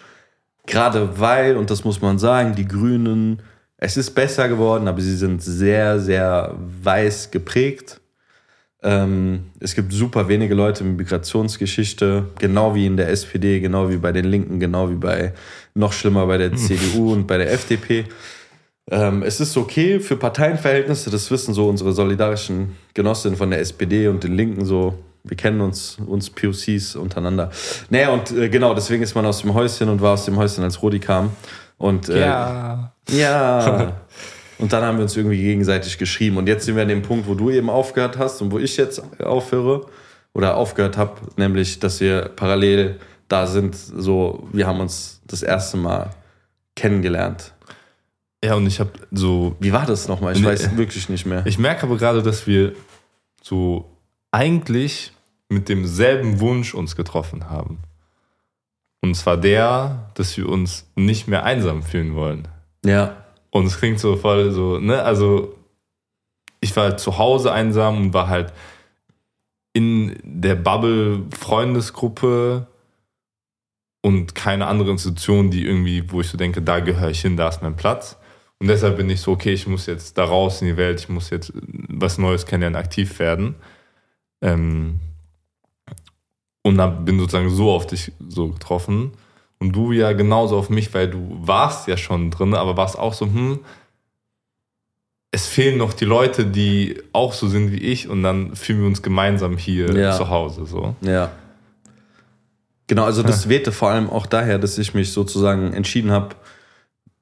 gerade 0.66 1.18
weil, 1.18 1.56
und 1.56 1.70
das 1.70 1.82
muss 1.84 2.00
man 2.00 2.18
sagen, 2.18 2.54
die 2.54 2.68
Grünen, 2.68 3.42
es 3.76 3.96
ist 3.96 4.12
besser 4.14 4.48
geworden, 4.48 4.86
aber 4.86 5.00
sie 5.00 5.16
sind 5.16 5.42
sehr, 5.42 5.98
sehr 5.98 6.54
weiß 6.82 7.32
geprägt. 7.32 8.00
Ähm, 8.82 9.46
es 9.58 9.74
gibt 9.74 9.92
super 9.92 10.28
wenige 10.28 10.54
Leute 10.54 10.84
mit 10.84 10.98
Migrationsgeschichte, 10.98 12.26
genau 12.38 12.74
wie 12.74 12.86
in 12.86 12.96
der 12.96 13.08
SPD, 13.08 13.58
genau 13.60 13.90
wie 13.90 13.96
bei 13.96 14.12
den 14.12 14.24
Linken, 14.24 14.60
genau 14.60 14.88
wie 14.90 14.94
bei, 14.94 15.32
noch 15.74 15.92
schlimmer 15.92 16.26
bei 16.26 16.38
der 16.38 16.50
mhm. 16.50 16.56
CDU 16.56 17.12
und 17.12 17.26
bei 17.26 17.38
der 17.38 17.52
FDP. 17.52 18.04
Ähm, 18.90 19.22
es 19.22 19.40
ist 19.40 19.56
okay 19.56 19.98
für 20.00 20.16
Parteienverhältnisse, 20.16 21.10
das 21.10 21.30
wissen 21.30 21.54
so 21.54 21.68
unsere 21.68 21.92
solidarischen 21.92 22.76
Genossinnen 22.94 23.36
von 23.36 23.50
der 23.50 23.60
SPD 23.60 24.08
und 24.08 24.22
den 24.24 24.36
Linken 24.36 24.64
so. 24.64 24.94
Wir 25.24 25.36
kennen 25.36 25.60
uns, 25.60 25.98
uns 26.06 26.30
POCs 26.30 26.96
untereinander. 26.96 27.50
Naja, 27.90 28.10
und 28.10 28.30
äh, 28.30 28.48
genau, 28.48 28.72
deswegen 28.72 29.02
ist 29.02 29.14
man 29.14 29.26
aus 29.26 29.42
dem 29.42 29.52
Häuschen 29.52 29.88
und 29.88 30.00
war 30.00 30.14
aus 30.14 30.24
dem 30.24 30.36
Häuschen, 30.36 30.64
als 30.64 30.80
Rodi 30.80 31.00
kam. 31.00 31.32
Und, 31.76 32.08
äh, 32.08 32.20
ja. 32.20 32.92
Ja. 33.10 34.00
und 34.58 34.72
dann 34.72 34.82
haben 34.82 34.98
wir 34.98 35.02
uns 35.02 35.16
irgendwie 35.16 35.40
gegenseitig 35.40 35.98
geschrieben. 35.98 36.36
Und 36.36 36.48
jetzt 36.48 36.64
sind 36.64 36.74
wir 36.74 36.82
an 36.82 36.88
dem 36.88 37.02
Punkt, 37.02 37.28
wo 37.28 37.34
du 37.34 37.50
eben 37.50 37.70
aufgehört 37.70 38.18
hast 38.18 38.42
und 38.42 38.50
wo 38.50 38.58
ich 38.58 38.76
jetzt 38.76 39.02
aufhöre 39.22 39.86
oder 40.34 40.56
aufgehört 40.56 40.96
habe, 40.96 41.20
nämlich, 41.36 41.78
dass 41.78 42.00
wir 42.00 42.30
parallel 42.34 42.98
da 43.28 43.46
sind. 43.46 43.76
So, 43.76 44.48
wir 44.52 44.66
haben 44.66 44.80
uns 44.80 45.20
das 45.26 45.42
erste 45.42 45.76
Mal 45.76 46.10
kennengelernt. 46.74 47.52
Ja, 48.44 48.54
und 48.54 48.66
ich 48.66 48.80
habe 48.80 48.90
so. 49.10 49.56
Wie 49.60 49.72
war 49.72 49.86
das 49.86 50.08
nochmal? 50.08 50.34
Ich 50.34 50.40
nee, 50.40 50.46
weiß 50.46 50.76
wirklich 50.76 51.08
nicht 51.08 51.26
mehr. 51.26 51.44
Ich 51.46 51.58
merke 51.58 51.84
aber 51.84 51.96
gerade, 51.96 52.22
dass 52.22 52.46
wir 52.46 52.72
so 53.42 53.90
eigentlich 54.30 55.12
mit 55.48 55.68
demselben 55.68 56.40
Wunsch 56.40 56.74
uns 56.74 56.94
getroffen 56.94 57.50
haben. 57.50 57.78
Und 59.00 59.14
zwar 59.14 59.36
der, 59.36 60.10
dass 60.14 60.36
wir 60.36 60.48
uns 60.48 60.86
nicht 60.94 61.28
mehr 61.28 61.44
einsam 61.44 61.82
fühlen 61.82 62.14
wollen. 62.14 62.48
Ja. 62.84 63.16
Und 63.50 63.66
es 63.66 63.78
klingt 63.78 63.98
so 63.98 64.16
voll 64.16 64.50
so, 64.52 64.78
ne? 64.78 65.02
Also, 65.02 65.54
ich 66.60 66.74
war 66.76 66.84
halt 66.84 67.00
zu 67.00 67.18
Hause 67.18 67.52
einsam 67.52 67.96
und 67.96 68.14
war 68.14 68.28
halt 68.28 68.52
in 69.72 70.18
der 70.22 70.56
Bubble 70.56 71.24
Freundesgruppe 71.38 72.66
und 74.02 74.34
keine 74.34 74.66
andere 74.66 74.90
Institution, 74.90 75.50
die 75.50 75.64
irgendwie, 75.64 76.10
wo 76.10 76.20
ich 76.20 76.28
so 76.28 76.36
denke, 76.36 76.62
da 76.62 76.80
gehöre 76.80 77.10
ich 77.10 77.20
hin, 77.20 77.36
da 77.36 77.48
ist 77.48 77.62
mein 77.62 77.76
Platz. 77.76 78.18
Und 78.58 78.68
deshalb 78.68 78.96
bin 78.96 79.08
ich 79.08 79.20
so, 79.20 79.32
okay, 79.32 79.52
ich 79.52 79.66
muss 79.66 79.86
jetzt 79.86 80.18
da 80.18 80.24
raus 80.24 80.60
in 80.62 80.68
die 80.68 80.76
Welt, 80.76 81.00
ich 81.00 81.08
muss 81.08 81.30
jetzt 81.30 81.52
was 81.62 82.18
Neues 82.18 82.44
kennenlernen, 82.44 82.80
aktiv 82.80 83.18
werden. 83.18 83.54
Ähm, 84.42 85.00
und 86.62 87.04
bin 87.04 87.18
sozusagen 87.18 87.50
so 87.50 87.70
auf 87.70 87.86
dich 87.86 88.12
so 88.28 88.48
getroffen. 88.48 89.12
Und 89.60 89.72
du 89.72 89.92
ja 89.92 90.12
genauso 90.12 90.56
auf 90.56 90.70
mich, 90.70 90.94
weil 90.94 91.08
du 91.08 91.38
warst 91.40 91.88
ja 91.88 91.96
schon 91.96 92.30
drin, 92.30 92.54
aber 92.54 92.76
warst 92.76 92.98
auch 92.98 93.12
so, 93.12 93.26
hm, 93.26 93.60
es 95.30 95.46
fehlen 95.46 95.78
noch 95.78 95.92
die 95.92 96.04
Leute, 96.04 96.46
die 96.46 97.02
auch 97.12 97.32
so 97.32 97.48
sind 97.48 97.72
wie 97.72 97.78
ich 97.78 98.08
und 98.08 98.22
dann 98.22 98.56
fühlen 98.56 98.80
wir 98.80 98.86
uns 98.86 99.02
gemeinsam 99.02 99.56
hier 99.56 99.94
ja. 99.94 100.16
zu 100.16 100.30
Hause. 100.30 100.64
So. 100.64 100.94
Ja. 101.02 101.30
Genau, 102.86 103.04
also 103.04 103.22
das 103.22 103.50
wehte 103.50 103.70
vor 103.70 103.90
allem 103.90 104.08
auch 104.08 104.24
daher, 104.24 104.58
dass 104.58 104.78
ich 104.78 104.94
mich 104.94 105.12
sozusagen 105.12 105.74
entschieden 105.74 106.10
habe, 106.10 106.36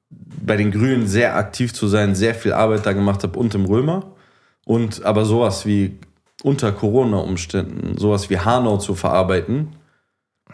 bei 0.08 0.56
den 0.56 0.70
Grünen 0.70 1.08
sehr 1.08 1.34
aktiv 1.36 1.74
zu 1.74 1.88
sein, 1.88 2.14
sehr 2.14 2.34
viel 2.34 2.52
Arbeit 2.52 2.86
da 2.86 2.92
gemacht 2.92 3.24
habe 3.24 3.36
und 3.36 3.54
im 3.54 3.64
Römer. 3.64 4.12
Und 4.64 5.04
aber 5.04 5.24
sowas 5.24 5.66
wie 5.66 5.98
unter 6.42 6.70
Corona-Umständen, 6.70 7.98
sowas 7.98 8.30
wie 8.30 8.38
Hanau 8.38 8.76
zu 8.78 8.94
verarbeiten, 8.94 9.70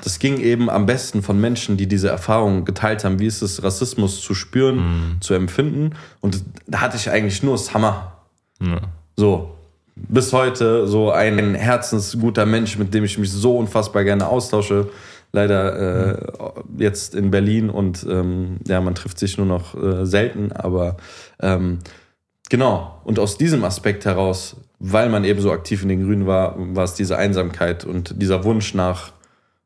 das 0.03 0.19
ging 0.19 0.39
eben 0.39 0.71
am 0.71 0.87
besten 0.87 1.23
von 1.23 1.41
Menschen, 1.41 1.77
die 1.77 1.87
diese 1.87 2.09
Erfahrung 2.09 2.65
geteilt 2.65 3.05
haben, 3.05 3.19
wie 3.19 3.27
ist 3.27 3.43
es, 3.43 3.63
Rassismus 3.63 4.21
zu 4.21 4.35
spüren, 4.35 4.77
mhm. 4.77 5.21
zu 5.21 5.35
empfinden. 5.35 5.95
Und 6.21 6.43
da 6.67 6.81
hatte 6.81 6.97
ich 6.97 7.11
eigentlich 7.11 7.43
nur 7.43 7.53
das 7.53 7.75
Hammer. 7.75 8.13
Ja. 8.61 8.81
So. 9.17 9.55
Bis 9.95 10.33
heute 10.33 10.89
so 10.89 11.13
ein 11.13 11.55
herzensguter 11.55 12.47
Mensch, 12.47 12.79
mit 12.79 12.95
dem 12.95 13.05
ich 13.05 13.19
mich 13.19 13.31
so 13.31 13.59
unfassbar 13.59 14.05
gerne 14.05 14.27
austausche 14.27 14.89
leider 15.33 16.13
äh, 16.13 16.53
jetzt 16.79 17.15
in 17.15 17.31
Berlin 17.31 17.71
und 17.71 18.07
ähm, 18.09 18.59
ja, 18.67 18.81
man 18.81 18.95
trifft 18.95 19.19
sich 19.19 19.39
nur 19.39 19.47
noch 19.47 19.75
äh, 19.75 20.05
selten, 20.05 20.53
aber 20.53 20.99
ähm, 21.41 21.79
genau. 22.51 23.01
Und 23.05 23.19
aus 23.19 23.39
diesem 23.39 23.65
Aspekt 23.65 24.05
heraus, 24.05 24.57
weil 24.79 25.09
man 25.09 25.25
eben 25.25 25.41
so 25.41 25.51
aktiv 25.51 25.83
in 25.83 25.89
den 25.89 26.05
Grünen 26.05 26.27
war, 26.27 26.55
war 26.59 26.85
es 26.85 26.95
diese 26.95 27.17
Einsamkeit 27.17 27.85
und 27.85 28.21
dieser 28.21 28.45
Wunsch 28.45 28.75
nach 28.75 29.13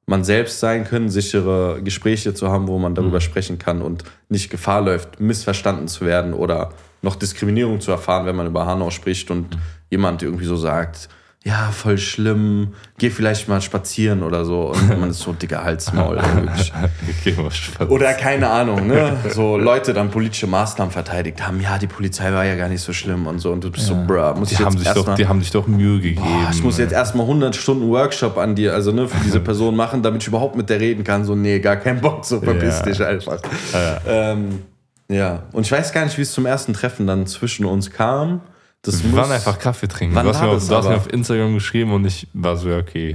man 0.07 0.23
selbst 0.23 0.61
sein 0.61 0.85
können, 0.85 1.09
sichere 1.11 1.83
Gespräche 1.83 2.33
zu 2.33 2.49
haben, 2.49 2.69
wo 2.69 2.79
man 2.79 2.95
darüber 2.95 3.21
sprechen 3.21 3.59
kann 3.59 3.83
und 3.83 4.05
nicht 4.29 4.51
Gefahr 4.51 4.81
läuft, 4.81 5.21
missverstanden 5.21 5.89
zu 5.89 6.07
werden 6.07 6.33
oder 6.33 6.73
noch 7.03 7.17
Diskriminierung 7.17 7.81
zu 7.81 7.91
erfahren, 7.91 8.25
wenn 8.25 8.37
man 8.37 8.47
über 8.47 8.67
Hanau 8.67 8.91
spricht 8.91 9.31
und 9.31 9.59
jemand 9.91 10.23
irgendwie 10.23 10.45
so 10.45 10.57
sagt, 10.57 11.09
ja, 11.47 11.71
voll 11.71 11.97
schlimm, 11.97 12.75
geh 12.99 13.09
vielleicht 13.09 13.47
mal 13.49 13.61
spazieren 13.61 14.25
oder 14.25 14.45
so. 14.45 14.73
Und 14.73 14.89
man 15.01 15.11
ist 15.11 15.21
so, 15.21 15.33
dicker 15.33 15.63
Halsmaul. 15.63 16.17
mal. 17.79 17.87
Oder 17.89 18.15
keine 18.15 18.49
Ahnung, 18.51 18.89
ne? 18.89 19.17
So 19.33 19.57
Leute 19.57 19.95
dann 19.95 20.11
politische 20.11 20.49
Maßnahmen 20.49 20.91
verteidigt 20.93 21.47
haben, 21.47 21.61
ja, 21.61 21.79
die 21.79 21.87
Polizei 21.87 22.33
war 22.33 22.45
ja 22.45 22.57
gar 22.57 22.69
nicht 22.69 22.81
so 22.81 22.93
schlimm 22.93 23.29
und 23.29 23.39
so. 23.39 23.53
Und 23.53 23.63
du 23.63 23.71
bist 23.71 23.87
so, 23.87 23.95
bruh, 23.95 24.35
muss 24.35 24.49
die, 24.49 24.55
ich 24.57 24.61
haben 24.61 24.73
jetzt 24.73 24.79
sich 24.79 24.89
doch, 24.89 24.97
erstmal. 24.97 25.17
die 25.17 25.29
haben 25.29 25.41
sich 25.41 25.53
doch 25.53 25.69
Mühe 25.69 26.01
gegeben. 26.01 26.21
Boah, 26.21 26.51
ich 26.51 26.65
muss 26.65 26.79
jetzt 26.79 26.93
erstmal 26.93 27.27
100 27.27 27.55
Stunden 27.55 27.89
Workshop 27.91 28.39
an 28.39 28.57
dir, 28.57 28.75
also 28.75 28.91
ne, 28.91 29.07
für 29.07 29.23
diese 29.25 29.39
Person 29.47 29.77
machen, 29.77 30.03
damit 30.03 30.23
ich 30.23 30.29
überhaupt 30.29 30.57
mit 30.57 30.69
der 30.69 30.81
reden 30.81 31.05
kann. 31.05 31.25
So, 31.25 31.37
nee, 31.37 31.61
gar 31.61 31.77
kein 31.77 32.01
Bock, 32.01 32.25
so 32.25 32.41
verpiss 32.41 32.81
Ja. 32.81 32.85
dich 32.87 33.05
einfach. 33.05 33.39
Ja. 33.73 34.01
Ähm, 34.05 34.63
ja, 35.09 35.45
und 35.53 35.65
ich 35.65 35.71
weiß 35.71 35.93
gar 35.93 36.05
nicht, 36.05 36.19
wie 36.19 36.23
es 36.23 36.33
zum 36.33 36.45
ersten 36.45 36.73
Treffen 36.73 37.07
dann 37.07 37.29
zwischen 37.29 37.65
uns 37.67 37.93
kam. 37.93 38.41
Das 38.87 39.03
Wir 39.03 39.11
muss, 39.11 39.21
waren 39.21 39.33
einfach 39.33 39.59
Kaffee 39.59 39.89
trinken. 39.89 40.15
Wann 40.15 40.25
Du 40.25 40.31
hast, 40.31 40.41
war 40.41 40.47
mir 40.47 40.53
auf, 40.53 40.59
das 40.59 40.69
du 40.69 40.77
hast 40.77 40.89
mir 40.89 40.97
auf 40.97 41.13
Instagram 41.13 41.55
geschrieben 41.55 41.93
und 41.93 42.05
ich 42.07 42.27
war 42.33 42.57
so, 42.57 42.69
ja, 42.69 42.79
okay. 42.79 43.13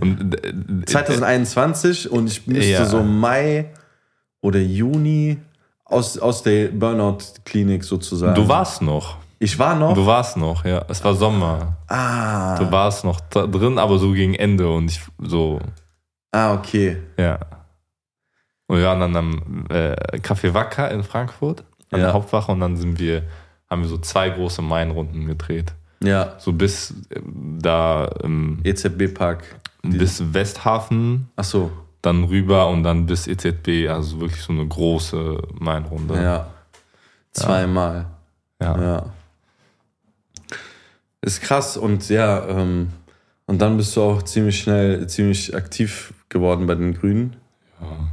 Und, 0.00 0.34
äh, 0.44 0.84
2021 0.86 2.10
und 2.10 2.26
ich 2.26 2.46
müsste 2.46 2.70
Ja. 2.72 2.84
so 2.86 3.02
Mai 3.02 3.70
oder 4.40 4.58
Juni 4.60 5.38
aus, 5.84 6.18
aus 6.18 6.42
der 6.42 6.68
Burnout-Klinik 6.68 7.84
sozusagen. 7.84 8.34
du 8.34 8.48
warst 8.48 8.82
noch. 8.82 9.16
Ich 9.38 9.58
war 9.58 9.74
noch. 9.76 9.94
Du 9.94 10.06
warst 10.06 10.36
noch, 10.36 10.64
ja. 10.64 10.84
Es 10.88 11.04
war 11.04 11.14
Sommer. 11.14 11.76
ah, 11.88 12.56
Du 12.58 12.70
warst 12.72 13.04
noch 13.04 13.20
drin, 13.20 13.78
aber 13.78 13.98
so 13.98 14.12
gegen 14.12 14.34
Ende 14.34 14.68
und 14.72 14.90
ich 14.90 15.00
so, 15.18 15.60
ah, 16.32 16.54
okay. 16.54 16.96
ja. 17.18 17.38
Und 18.66 18.78
wir 18.78 18.86
waren 18.86 19.00
dann 19.00 19.14
am 19.16 19.66
äh, 19.68 19.94
Café 20.18 20.54
Wacker 20.54 20.90
in 20.90 21.04
Frankfurt, 21.04 21.60
an 21.90 22.00
Ja. 22.00 22.06
der 22.06 22.14
Hauptwache 22.14 22.50
und 22.50 22.60
dann 22.60 22.76
sind 22.76 22.98
wir, 22.98 23.22
haben 23.74 23.82
wir 23.82 23.88
so 23.88 23.98
zwei 23.98 24.30
große 24.30 24.62
Main-Runden 24.62 25.26
gedreht. 25.26 25.74
Ja, 26.02 26.34
So 26.38 26.52
bis 26.52 26.90
äh, 27.10 27.20
da, 27.58 28.10
ähm, 28.22 28.60
EZB-Park. 28.64 29.44
bis 29.82 30.32
Westhafen, 30.34 31.28
Ach 31.36 31.44
so, 31.44 31.70
dann 32.02 32.24
rüber 32.24 32.68
und 32.68 32.82
dann 32.82 33.06
bis 33.06 33.26
EZB, 33.26 33.88
also 33.88 34.20
wirklich 34.20 34.42
so 34.42 34.52
eine 34.52 34.66
große 34.66 35.38
Main-Runde. 35.58 36.14
ja. 36.22 36.46
Zweimal. 37.32 38.06
Ja. 38.60 38.80
Ja. 38.80 39.06
Ist 41.20 41.40
krass 41.40 41.76
und 41.76 42.08
ja, 42.08 42.46
ähm, 42.46 42.88
und 43.46 43.60
dann 43.60 43.76
bist 43.76 43.96
du 43.96 44.02
auch 44.02 44.22
ziemlich 44.22 44.60
schnell, 44.60 45.06
ziemlich 45.08 45.54
aktiv 45.56 46.14
geworden 46.28 46.66
bei 46.66 46.74
den 46.74 46.94
Grünen. 46.94 47.36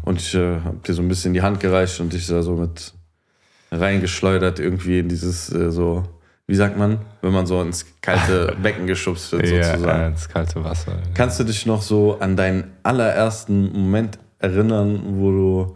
Und 0.03 0.19
ich 0.19 0.33
äh, 0.33 0.59
hab 0.61 0.83
dir 0.83 0.93
so 0.93 1.01
ein 1.01 1.07
bisschen 1.07 1.33
die 1.33 1.41
Hand 1.41 1.59
gereicht 1.59 1.99
und 2.01 2.11
dich 2.13 2.27
da 2.27 2.41
so 2.41 2.55
mit 2.55 2.93
reingeschleudert 3.71 4.59
irgendwie 4.59 4.99
in 4.99 5.09
dieses 5.09 5.51
äh, 5.53 5.71
so, 5.71 6.03
wie 6.47 6.55
sagt 6.55 6.77
man, 6.77 6.99
wenn 7.21 7.31
man 7.31 7.45
so 7.45 7.61
ins 7.61 7.85
kalte 8.01 8.55
Becken 8.61 8.87
geschubst 8.87 9.31
wird 9.31 9.47
Ja, 9.47 9.63
sozusagen. 9.71 9.99
ja, 10.01 10.07
ins 10.07 10.27
kalte 10.29 10.63
Wasser. 10.63 10.93
Kannst 11.13 11.39
du 11.39 11.43
dich 11.45 11.65
noch 11.65 11.81
so 11.81 12.17
an 12.19 12.35
deinen 12.35 12.71
allerersten 12.83 13.71
Moment 13.71 14.19
erinnern, 14.39 14.99
wo 15.17 15.31
du 15.31 15.75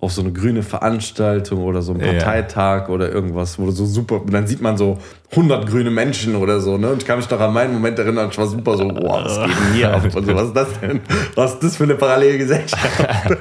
auf 0.00 0.12
so 0.12 0.22
eine 0.22 0.30
grüne 0.32 0.62
Veranstaltung 0.62 1.64
oder 1.64 1.82
so 1.82 1.92
einen 1.92 2.00
Ja. 2.02 2.12
Parteitag 2.12 2.88
oder 2.88 3.10
irgendwas, 3.10 3.58
wo 3.58 3.66
du 3.66 3.72
so 3.72 3.84
super, 3.84 4.20
dann 4.30 4.46
sieht 4.46 4.60
man 4.60 4.76
so 4.76 4.96
100 5.32 5.66
grüne 5.68 5.90
Menschen 5.90 6.36
oder 6.36 6.60
so, 6.60 6.78
ne? 6.78 6.90
Und 6.92 7.02
ich 7.02 7.04
kann 7.06 7.18
mich 7.18 7.28
noch 7.28 7.40
an 7.40 7.52
meinen 7.52 7.72
Moment 7.72 7.98
erinnern, 7.98 8.28
ich 8.30 8.38
war 8.38 8.46
super 8.46 8.76
so, 8.76 8.84
wow, 8.84 9.24
was 9.24 9.38
geht 9.40 9.48
denn 9.58 9.74
hier 9.74 9.92
ab? 9.92 10.04
Und 10.14 10.24
so, 10.24 10.34
was 10.36 10.44
ist 10.48 10.56
das 10.56 10.68
denn? 10.80 11.00
Was 11.34 11.54
ist 11.54 11.62
das 11.64 11.76
für 11.76 11.82
eine 11.84 11.96
Parallelgesellschaft? 11.96 13.04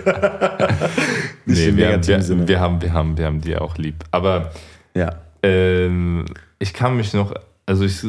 Nee, 1.48 1.76
wir 1.76 1.94
haben, 1.94 2.08
wir, 2.08 2.48
wir, 2.48 2.60
haben, 2.60 2.82
wir, 2.82 2.94
haben, 2.94 3.18
wir 3.18 3.26
haben 3.26 3.42
die 3.42 3.56
auch 3.58 3.78
lieb. 3.78 4.04
Aber 4.12 4.52
Ja. 4.94 5.16
ähm, 5.44 6.26
ich 6.60 6.74
kann 6.74 6.98
mich 6.98 7.14
noch, 7.14 7.34
also 7.66 7.84
ich, 7.86 8.06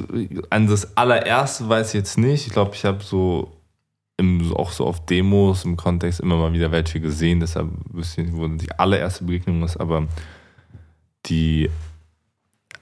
an 0.51 0.67
das 0.67 0.97
allererste 0.97 1.69
weiß 1.69 1.89
ich 1.89 1.95
jetzt 1.95 2.19
nicht. 2.19 2.47
Ich 2.47 2.53
glaube, 2.53 2.75
ich 2.75 2.85
habe 2.85 3.03
so 3.03 3.53
im, 4.17 4.53
auch 4.55 4.73
so 4.73 4.87
auf 4.87 5.05
Demos 5.07 5.65
im 5.65 5.77
Kontext 5.77 6.21
immer 6.21 6.37
mal 6.37 6.53
wieder 6.53 6.73
welche 6.73 7.01
gesehen, 7.01 7.41
deshalb 7.41 7.69
wüsste 7.93 8.21
ich 8.23 8.29
nicht, 8.29 8.37
wo 8.37 8.49
die 8.49 8.73
allererste 8.73 9.25
Begegnung 9.25 9.63
ist, 9.63 9.77
aber 9.77 10.09
die 11.27 11.71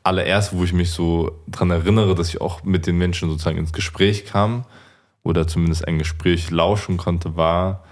allererste, 0.03 0.57
wo 0.57 0.65
ich 0.65 0.73
mich 0.73 0.91
so 0.91 1.33
dran 1.49 1.71
erinnere, 1.71 2.15
dass 2.15 2.29
ich 2.29 2.41
auch 2.41 2.65
mit 2.65 2.87
den 2.87 2.97
Menschen 2.97 3.29
sozusagen 3.29 3.59
ins 3.59 3.73
Gespräch 3.73 4.25
kam 4.25 4.65
oder 5.23 5.47
zumindest 5.47 5.87
ein 5.87 5.99
Gespräch 5.99 6.51
lauschen 6.51 6.97
konnte, 6.97 7.37
war 7.37 7.85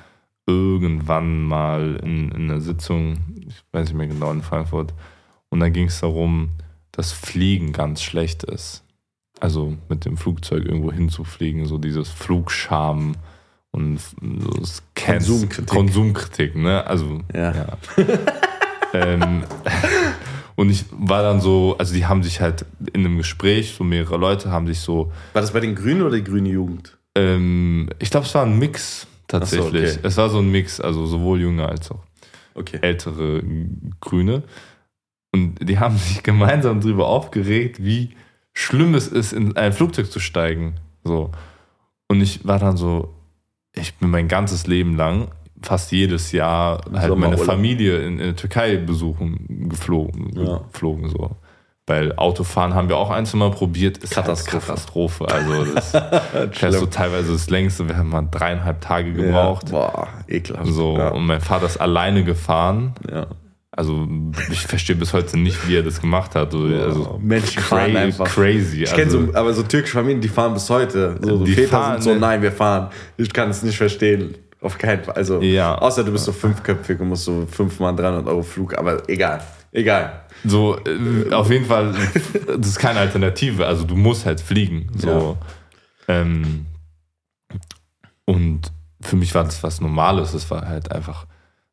irgendwann 0.47 1.43
mal 1.43 1.99
in, 2.03 2.31
in 2.33 2.51
einer 2.51 2.61
Sitzung, 2.61 3.19
ich 3.47 3.63
weiß 3.73 3.89
nicht 3.89 3.97
mehr 3.97 4.07
genau, 4.07 4.31
in 4.31 4.43
Frankfurt, 4.43 4.93
und 5.49 5.61
da 5.61 5.69
ging 5.69 5.87
es 5.87 6.01
darum, 6.01 6.51
dass 6.93 7.13
Fliegen 7.13 7.73
ganz 7.73 8.03
schlecht 8.03 8.45
ist. 8.45 8.83
Also 9.41 9.77
mit 9.89 10.05
dem 10.05 10.17
Flugzeug 10.17 10.65
irgendwo 10.65 10.93
hinzufliegen, 10.93 11.67
so 11.67 11.79
dieses 11.79 12.09
Flugscham 12.09 13.15
und 13.73 13.99
so 14.01 14.83
Konsumkritik. 14.95 15.67
Konsumkritik, 15.67 16.57
ne? 16.57 16.87
Also, 16.87 17.21
Ja. 17.35 17.53
ja. 17.53 17.79
ähm, 18.93 19.43
und 20.57 20.71
ich 20.71 20.85
war 20.93 21.23
dann 21.23 21.41
so, 21.41 21.75
also 21.79 21.95
die 21.95 22.07
haben 22.07 22.23
sich 22.23 22.41
halt 22.41 22.65
in 22.93 23.05
einem 23.05 23.17
Gespräch, 23.17 23.75
so 23.77 23.83
mehrere 23.83 24.17
Leute 24.17 24.51
haben 24.51 24.67
sich 24.69 24.79
so, 24.81 25.11
War 25.33 25.43
das 25.43 25.53
bei 25.53 25.61
den 25.61 25.75
Grünen 25.75 26.03
oder 26.03 26.17
die 26.17 26.25
grüne 26.25 26.51
Jugend? 26.51 26.97
ähm, 27.17 27.89
ich 27.99 28.11
glaube, 28.11 28.27
es 28.27 28.35
war 28.35 28.45
ein 28.45 28.59
Mix 28.59 29.07
tatsächlich. 29.41 29.93
okay. 29.93 30.01
Es 30.03 30.17
war 30.17 30.29
so 30.31 30.39
ein 30.39 30.51
Mix, 30.51 30.81
also 30.81 31.07
sowohl 31.07 31.41
junge 31.41 31.67
als 31.69 31.91
auch 31.91 32.01
Okay. 32.55 32.79
ältere 32.83 33.43
Grüne. 34.01 34.43
Und 35.33 35.69
die 35.69 35.79
haben 35.79 35.97
sich 35.99 36.23
gemeinsam 36.23 36.81
darüber 36.81 37.09
aufgeregt, 37.09 37.85
wie 37.85 38.11
schlimm 38.53 38.95
es 38.95 39.09
ist, 39.09 39.33
in 39.33 39.57
ein 39.57 39.73
Flugzeug 39.73 40.11
zu 40.11 40.21
steigen. 40.21 40.75
So. 41.03 41.33
Und 42.09 42.21
ich 42.21 42.47
war 42.47 42.59
dann 42.61 42.77
so, 42.77 43.13
ich 43.75 43.95
bin 43.95 44.11
mein 44.11 44.29
ganzes 44.29 44.69
Leben 44.69 44.97
lang, 44.97 45.29
fast 45.63 45.91
jedes 45.91 46.31
Jahr, 46.31 46.85
halt 46.93 47.17
meine. 47.17 47.37
Familie 47.39 47.99
in, 47.99 48.13
in 48.13 48.19
der 48.19 48.37
Türkei 48.37 48.77
besuchen, 48.77 49.69
geflogen. 49.69 50.31
Ja. 50.37 50.59
geflogen 50.71 51.09
so. 51.09 51.37
Weil 51.87 52.17
Autofahren 52.17 52.73
haben 52.75 52.89
wir 52.89 52.97
auch 52.97 53.11
ein, 53.11 53.27
zwei 53.27 53.37
Mal 53.39 53.51
probiert, 53.51 53.99
ist 53.99 54.15
Katastrophe. 54.15 54.67
Katastrophe. 54.67 55.25
Katastrophe. 55.27 55.35
Also 55.35 55.75
das 55.75 55.91
fährst 56.59 56.81
du 56.81 56.87
teilweise 56.87 57.33
das 57.33 57.51
längste, 57.51 57.87
wir 57.87 57.97
haben 57.99 58.09
mal 58.09 58.27
dreieinhalb 58.31 58.81
Tage 58.81 59.13
gebraucht. 59.13 59.69
Ja. 59.69 59.73
Boah, 59.73 60.09
ekelhaft. 60.27 60.67
So, 60.73 60.97
Ja. 60.97 61.09
und 61.09 61.27
mein 61.27 61.43
Vater 61.43 61.67
ist 61.67 61.77
alleine 61.79 62.25
gefahren. 62.25 62.95
ja. 63.11 63.27
Also 63.77 64.07
ich 64.53 64.61
verstehe 64.69 64.95
bis 64.95 65.13
heute 65.13 65.37
nicht, 65.37 65.67
wie 65.69 65.77
er 65.77 65.83
das 65.83 66.01
gemacht 66.01 66.37
hat. 66.37 66.53
So, 66.53 66.59
also 66.61 67.19
Menschen 67.21 67.61
fahren 67.61 67.97
einfach. 67.97 68.25
crazy. 68.33 68.85
Ich 68.85 68.91
kenne 68.91 69.07
also, 69.07 69.27
so, 69.27 69.35
aber 69.35 69.53
so 69.53 69.65
türkische 69.65 69.95
Familien, 69.97 70.21
die 70.21 70.29
fahren 70.29 70.55
bis 70.55 70.71
heute. 70.71 71.17
So, 71.21 71.39
so 71.39 71.45
Die 71.45 71.55
Väter 71.55 71.69
fahren, 71.71 71.93
sind 71.95 72.03
so, 72.03 72.11
ne? 72.15 72.21
nein, 72.21 72.41
wir 72.41 72.53
fahren. 72.53 72.91
Ich 73.17 73.33
kann 73.33 73.51
es 73.51 73.65
nicht 73.65 73.77
verstehen. 73.77 74.37
Auf 74.61 74.79
keinen 74.79 75.03
Fall. 75.03 75.17
Also, 75.17 75.41
Ja. 75.43 75.75
außer 75.77 76.05
du 76.05 76.13
bist 76.13 76.25
so 76.25 76.31
fünfköpfig 76.31 77.01
und 77.01 77.09
musst 77.09 77.25
so 77.25 77.47
fünfmal 77.51 77.97
300 77.97 78.25
Euro 78.29 78.43
Flug, 78.43 78.79
aber 78.79 79.03
egal. 79.09 79.41
Egal. 79.73 80.21
So 80.45 80.79
äh, 80.85 81.33
auf 81.33 81.51
jeden 81.51 81.65
Fall, 81.67 81.95
das 82.47 82.69
ist 82.69 82.79
keine 82.79 83.01
Alternative. 83.01 83.67
Also 83.67 83.85
du 83.85 83.97
musst 83.97 84.27
halt 84.27 84.41
fliegen. 84.41 84.91
So. 84.97 85.37
Ähm, 86.09 86.67
und 88.27 88.73
für 89.01 89.17
mich 89.17 89.35
war 89.35 89.45
das 89.45 89.63
was 89.63 89.81
Normales. 89.81 90.33
Das 90.33 90.51
war 90.51 90.67
halt 90.69 90.93
einfach, 90.93 91.27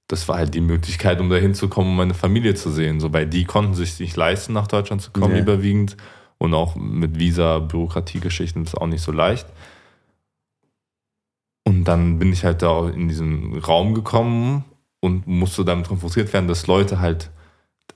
das 0.07 0.27
war 0.27 0.38
halt 0.38 0.53
die 0.53 0.62
Möglichkeit, 0.62 1.19
um 1.19 1.29
da 1.29 1.36
hinzukommen, 1.38 1.91
um 1.91 1.97
meine 1.97 2.13
Familie 2.13 2.55
zu 2.55 2.69
sehen. 2.71 2.99
So, 2.99 3.13
weil 3.13 3.27
die 3.27 3.45
konnten 3.45 3.73
sich 3.73 3.99
nicht 3.99 4.15
leisten, 4.15 4.53
nach 4.53 4.67
Deutschland 4.67 5.01
zu 5.01 5.12
kommen, 5.12 5.34
Nee. 5.34 5.41
überwiegend. 5.41 5.97
Und 6.38 6.53
auch 6.53 6.75
mit 6.75 7.19
Visa, 7.19 7.60
Bürokratiegeschichten 7.60 8.63
ist 8.63 8.75
auch 8.75 8.88
nicht 8.88 9.03
so 9.03 9.12
leicht. 9.12 9.47
Und 11.63 11.84
dann 11.86 12.17
bin 12.19 12.34
ich 12.34 12.43
halt 12.43 12.62
da 12.63 12.89
in 12.89 13.07
diesen 13.07 13.57
Raum 13.60 13.93
gekommen 13.93 14.65
und 14.99 15.27
musste 15.27 15.63
damit 15.63 15.88
konfrontiert 15.88 16.34
werden, 16.34 16.47
dass 16.47 16.67
Leute 16.67 16.99
halt 16.99 17.29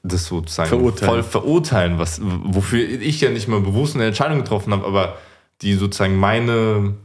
das 0.07 0.25
sozusagen 0.25 0.69
Verurteilen. 0.69 1.11
voll 1.11 1.23
verurteilen, 1.23 1.99
was, 1.99 2.19
wofür 2.21 2.79
ich 2.79 3.21
ja 3.21 3.29
nicht 3.29 3.47
mal 3.47 3.61
bewusst 3.61 3.95
eine 3.95 4.05
Entscheidung 4.05 4.39
getroffen 4.39 4.73
habe, 4.73 4.85
aber 4.85 5.17
die 5.61 5.73
sozusagen 5.73 6.17
meine, 6.17 6.95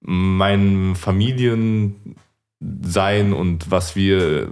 mein 0.00 0.94
Familiensein 0.94 3.32
und 3.32 3.70
was 3.70 3.96
wir, 3.96 4.48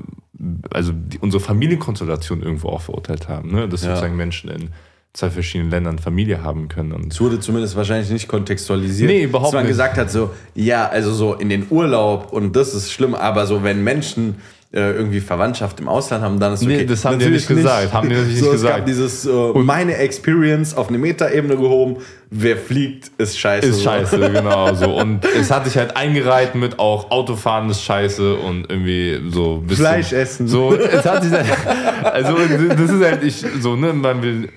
also 0.70 0.92
die, 0.95 1.18
unsere 1.18 1.42
Familienkonstellation 1.42 2.42
irgendwo 2.42 2.68
auch 2.68 2.82
verurteilt 2.82 3.28
haben, 3.28 3.51
ne? 3.53 3.68
dass 3.68 3.82
Ja. 3.82 3.90
sozusagen 3.90 4.16
Menschen 4.16 4.51
in 4.51 4.68
zwei 5.12 5.30
verschiedenen 5.30 5.70
Ländern 5.70 5.99
Familie 6.01 6.42
haben 6.42 6.66
können. 6.68 6.92
Und 6.92 7.12
Es 7.12 7.20
wurde 7.20 7.38
zumindest 7.38 7.76
wahrscheinlich 7.76 8.11
nicht 8.11 8.26
kontextualisiert. 8.26 9.09
Nee, 9.11 9.22
überhaupt 9.24 9.49
Dass 9.49 9.53
man 9.55 9.62
nicht. 9.62 9.70
gesagt 9.70 9.97
hat, 9.97 10.11
so, 10.11 10.30
ja, 10.57 10.88
also 10.88 11.12
so 11.12 11.34
in 11.34 11.49
den 11.49 11.66
Urlaub 11.70 12.32
und 12.32 12.57
das 12.57 12.74
ist 12.74 12.90
schlimm, 12.92 13.14
aber 13.14 13.47
so, 13.47 13.62
wenn 13.62 13.84
Menschen 13.84 14.36
irgendwie 14.79 15.20
Verwandtschaft 15.20 15.79
im 15.81 15.89
Ausland 15.89 16.25
haben, 16.25 16.41
dann 16.41 16.55
ist 16.55 16.62
okay. 16.62 16.79
Nee, 16.79 16.85
das 16.85 17.05
haben 17.05 17.18
die 17.18 17.29
nicht 17.29 17.47
gesagt. 17.47 17.93
Haben 17.93 18.09
die 18.09 18.16
natürlich 18.16 18.39
so, 18.41 18.47
nicht 18.47 18.55
es 18.55 18.61
gesagt. 18.62 18.77
gab 18.79 18.87
dieses, 18.87 19.27
äh, 19.27 19.53
meine 19.55 19.97
Experience 19.97 20.77
auf 20.77 20.89
eine 20.89 20.99
Metaebene 20.99 21.57
gehoben. 21.57 21.99
Wer 22.31 22.57
fliegt, 22.57 23.12
ist 23.18 23.39
scheiße. 23.39 23.68
Ist 23.68 23.83
scheiße, 23.85 24.18
genau 24.33 24.75
so. 24.75 24.97
Und 24.97 25.25
es 25.25 25.51
hat 25.51 25.64
sich 25.66 25.77
halt 25.77 25.97
eingereiht 25.97 26.57
mit 26.57 26.79
auch 26.79 27.11
Autofahren 27.11 27.70
ist 27.70 27.83
scheiße 27.83 28.35
und 28.35 28.68
irgendwie 28.68 29.20
so 29.31 29.59
bisschen. 29.59 29.85
Fleisch 29.85 30.12
essen. 30.12 30.49
So, 30.49 30.75
es 30.75 31.05
hat 31.05 31.22
sich 31.22 31.33
halt, 31.33 31.47
also 32.03 32.37
das 32.68 32.91
ist 32.91 33.05
halt 33.05 33.22
ich, 33.22 33.45
so, 33.61 33.77
ne, 33.77 33.93
man 33.93 34.22
will, 34.22 34.49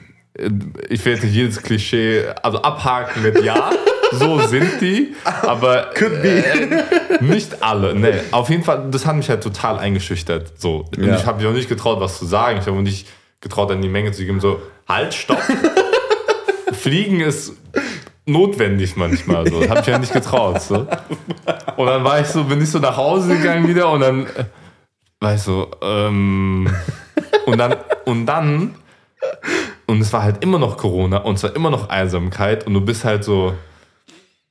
ich 0.89 1.05
will 1.05 1.13
jetzt 1.13 1.23
nicht 1.23 1.35
jedes 1.35 1.61
Klischee, 1.61 2.23
also 2.41 2.61
abhaken 2.61 3.21
mit 3.21 3.43
Ja 3.43 3.71
so 4.11 4.39
sind 4.39 4.81
die, 4.81 5.15
aber 5.41 5.95
äh, 5.95 6.83
nicht 7.21 7.61
alle. 7.63 7.95
Nee, 7.95 8.21
auf 8.31 8.49
jeden 8.49 8.63
Fall, 8.63 8.87
das 8.91 9.05
hat 9.05 9.15
mich 9.15 9.29
halt 9.29 9.43
total 9.43 9.79
eingeschüchtert. 9.79 10.59
So. 10.59 10.85
Und 10.95 11.05
ja. 11.05 11.15
ich 11.15 11.25
habe 11.25 11.39
mich 11.39 11.47
auch 11.47 11.53
nicht 11.53 11.69
getraut, 11.69 11.99
was 11.99 12.17
zu 12.17 12.25
sagen. 12.25 12.59
Ich 12.59 12.67
habe 12.67 12.77
mich 12.77 12.91
nicht 12.91 13.07
getraut, 13.41 13.71
an 13.71 13.81
die 13.81 13.89
Menge 13.89 14.11
zu 14.11 14.25
geben, 14.25 14.39
so, 14.39 14.61
halt, 14.87 15.13
stopp. 15.13 15.41
Fliegen 16.73 17.21
ist 17.21 17.53
notwendig 18.25 18.95
manchmal. 18.95 19.47
So. 19.49 19.61
Das 19.61 19.69
habe 19.69 19.79
ich 19.81 19.87
ja 19.87 19.97
nicht 19.97 20.13
getraut. 20.13 20.61
So. 20.61 20.87
Und 21.77 21.85
dann 21.85 22.03
war 22.03 22.19
ich 22.19 22.27
so, 22.27 22.43
bin 22.43 22.61
ich 22.61 22.69
so 22.69 22.79
nach 22.79 22.97
Hause 22.97 23.37
gegangen 23.37 23.67
wieder 23.67 23.89
und 23.91 24.01
dann 24.01 24.25
äh, 24.25 24.45
war 25.19 25.33
ich 25.33 25.41
so, 25.41 25.71
ähm, 25.81 26.69
und 27.45 27.57
dann, 27.57 27.75
und 28.05 28.25
dann, 28.25 28.75
und 29.87 30.01
es 30.01 30.11
war 30.13 30.23
halt 30.23 30.43
immer 30.43 30.59
noch 30.59 30.77
Corona 30.77 31.17
und 31.19 31.35
es 31.35 31.43
war 31.43 31.55
immer 31.55 31.69
noch 31.69 31.89
Einsamkeit 31.89 32.67
und 32.67 32.73
du 32.73 32.81
bist 32.81 33.03
halt 33.03 33.23
so, 33.23 33.53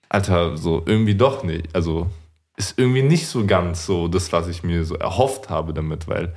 Alter, 0.09 0.57
so 0.57 0.83
irgendwie 0.87 1.15
doch 1.15 1.43
nicht. 1.43 1.75
Also 1.75 2.09
ist 2.57 2.79
irgendwie 2.79 3.03
nicht 3.03 3.27
so 3.27 3.45
ganz 3.47 3.87
so 3.87 4.09
das, 4.09 4.33
was 4.33 4.49
ich 4.49 4.63
mir 4.63 4.85
so 4.85 4.95
erhofft 4.95 5.51
habe 5.51 5.75
damit, 5.75 6.09
weil 6.09 6.35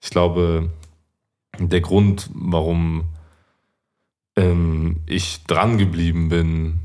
ich 0.00 0.10
glaube, 0.10 0.70
der 1.58 1.80
Grund, 1.80 2.30
warum 2.34 3.04
ähm, 4.36 5.00
ich 5.06 5.44
dran 5.44 5.78
geblieben 5.78 6.28
bin, 6.28 6.80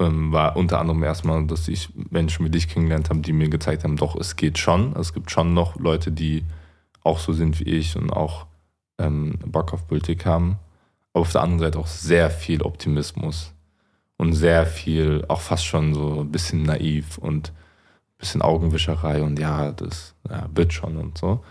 ähm, 0.00 0.32
war 0.32 0.56
unter 0.56 0.80
anderem 0.80 1.02
erstmal, 1.02 1.46
dass 1.46 1.68
ich 1.68 1.90
Menschen 2.10 2.46
wie 2.46 2.50
dich 2.50 2.68
kennengelernt 2.68 3.10
habe, 3.10 3.20
die 3.20 3.32
mir 3.32 3.48
gezeigt 3.48 3.84
haben, 3.84 3.96
doch, 3.96 4.16
es 4.16 4.36
geht 4.36 4.58
schon. 4.58 4.94
Es 4.96 5.12
gibt 5.12 5.30
schon 5.30 5.54
noch 5.54 5.76
Leute, 5.76 6.12
die 6.12 6.44
auch 7.02 7.18
so 7.18 7.32
sind 7.32 7.60
wie 7.60 7.64
ich 7.64 7.96
und 7.96 8.10
auch 8.10 8.46
ähm, 8.98 9.38
Bock 9.46 9.72
auf 9.72 9.86
Politik 9.86 10.26
haben. 10.26 10.58
Aber 11.12 11.22
auf 11.22 11.32
der 11.32 11.42
anderen 11.42 11.60
Seite 11.60 11.78
auch 11.78 11.86
sehr 11.86 12.30
viel 12.30 12.62
Optimismus 12.62 13.52
und 14.18 14.34
sehr 14.34 14.66
viel, 14.66 15.24
auch 15.28 15.40
fast 15.40 15.64
schon 15.64 15.94
so 15.94 16.20
ein 16.20 16.30
bisschen 16.30 16.64
naiv 16.64 17.16
und 17.16 17.48
ein 17.48 18.18
bisschen 18.18 18.42
Augenwischerei 18.42 19.22
und 19.22 19.38
ja, 19.38 19.72
das 19.72 20.14
ja, 20.28 20.46
wird 20.52 20.74
schon 20.74 20.98
und 20.98 21.16
so. 21.16 21.42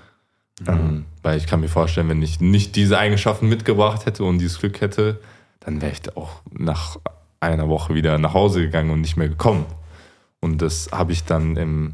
Mhm. 0.61 0.67
Ähm, 0.67 1.05
weil 1.23 1.37
ich 1.37 1.47
kann 1.47 1.61
mir 1.61 1.69
vorstellen, 1.69 2.09
wenn 2.09 2.21
ich 2.21 2.39
nicht 2.39 2.75
diese 2.75 2.99
Eigenschaften 2.99 3.47
mitgebracht 3.47 4.05
hätte 4.05 4.23
und 4.23 4.39
dieses 4.39 4.59
Glück 4.59 4.81
hätte, 4.81 5.19
dann 5.61 5.81
wäre 5.81 5.91
ich 5.91 6.15
auch 6.15 6.41
nach 6.51 6.97
einer 7.39 7.69
Woche 7.69 7.95
wieder 7.95 8.17
nach 8.17 8.33
Hause 8.33 8.61
gegangen 8.61 8.89
und 8.89 9.01
nicht 9.01 9.17
mehr 9.17 9.29
gekommen. 9.29 9.65
Und 10.39 10.61
das 10.61 10.89
habe 10.91 11.13
ich 11.13 11.23
dann 11.23 11.55
im, 11.55 11.93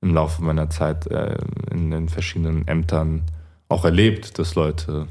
im 0.00 0.14
Laufe 0.14 0.42
meiner 0.42 0.70
Zeit 0.70 1.06
äh, 1.08 1.36
in 1.70 1.90
den 1.90 2.08
verschiedenen 2.08 2.66
Ämtern 2.68 3.22
auch 3.68 3.84
erlebt, 3.84 4.38
dass 4.38 4.54
Leute 4.54 5.08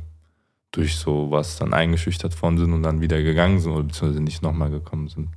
durch 0.74 0.98
sowas 0.98 1.58
dann 1.58 1.74
eingeschüchtert 1.74 2.40
worden 2.42 2.58
sind 2.58 2.74
und 2.74 2.84
dann 2.84 3.00
wieder 3.00 3.22
gegangen 3.22 3.60
sind 3.60 3.72
oder 3.72 3.84
beziehungsweise 3.84 4.22
nicht 4.22 4.42
nochmal 4.42 4.72
gekommen 4.72 5.08
sind. 5.08 5.30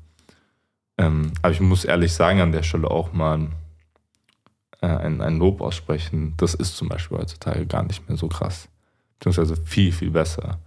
Ähm, 0.99 1.33
aber 1.43 1.53
ich 1.53 1.61
muss 1.61 1.85
ehrlich 1.85 2.13
sagen, 2.15 2.41
an 2.41 2.53
der 2.53 2.63
Stelle 2.63 2.91
auch 2.91 3.13
mal 3.13 3.49
äh, 4.81 4.87
ein, 4.87 5.21
ein 5.21 5.39
Lob 5.39 5.61
aussprechen. 5.61 6.35
Das 6.39 6.55
ist 6.55 6.77
zum 6.77 6.89
Beispiel 6.89 7.19
heutzutage 7.19 7.67
gar 7.67 7.83
nicht 7.83 8.09
mehr 8.09 8.17
so 8.17 8.29
krass. 8.29 8.69
Beziehungsweise 9.19 9.57
viel, 9.57 9.93
viel 9.93 10.11
besser. 10.11 10.59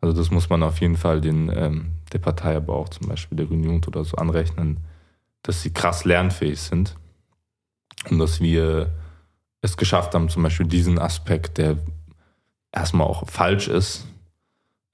Also 0.00 0.16
das 0.16 0.30
muss 0.30 0.48
man 0.48 0.62
auf 0.62 0.80
jeden 0.80 0.96
Fall 0.96 1.20
den, 1.20 1.52
ähm, 1.54 1.92
der 2.12 2.18
Partei, 2.18 2.56
aber 2.56 2.74
auch 2.74 2.88
zum 2.88 3.08
Beispiel 3.08 3.36
der 3.36 3.46
Grünen 3.46 3.82
oder 3.86 4.04
so 4.04 4.16
anrechnen, 4.16 4.78
dass 5.42 5.62
sie 5.62 5.70
krass 5.70 6.06
lernfähig 6.06 6.60
sind 6.60 6.96
und 8.08 8.18
dass 8.18 8.40
wir 8.40 8.90
es 9.60 9.76
geschafft 9.76 10.14
haben, 10.14 10.30
zum 10.30 10.42
Beispiel 10.42 10.66
diesen 10.66 10.98
Aspekt, 10.98 11.58
der 11.58 11.76
erstmal 12.72 13.06
auch 13.06 13.28
falsch 13.28 13.68
ist, 13.68 14.06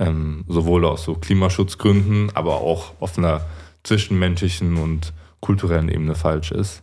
ähm, 0.00 0.44
sowohl 0.48 0.84
aus 0.86 1.04
so 1.04 1.14
Klimaschutzgründen, 1.14 2.34
aber 2.34 2.62
auch 2.62 2.94
auf 3.00 3.16
einer 3.18 3.42
zwischenmenschlichen 3.84 4.78
und 4.78 5.12
kulturellen 5.40 5.88
Ebene 5.88 6.14
falsch 6.14 6.50
ist, 6.50 6.82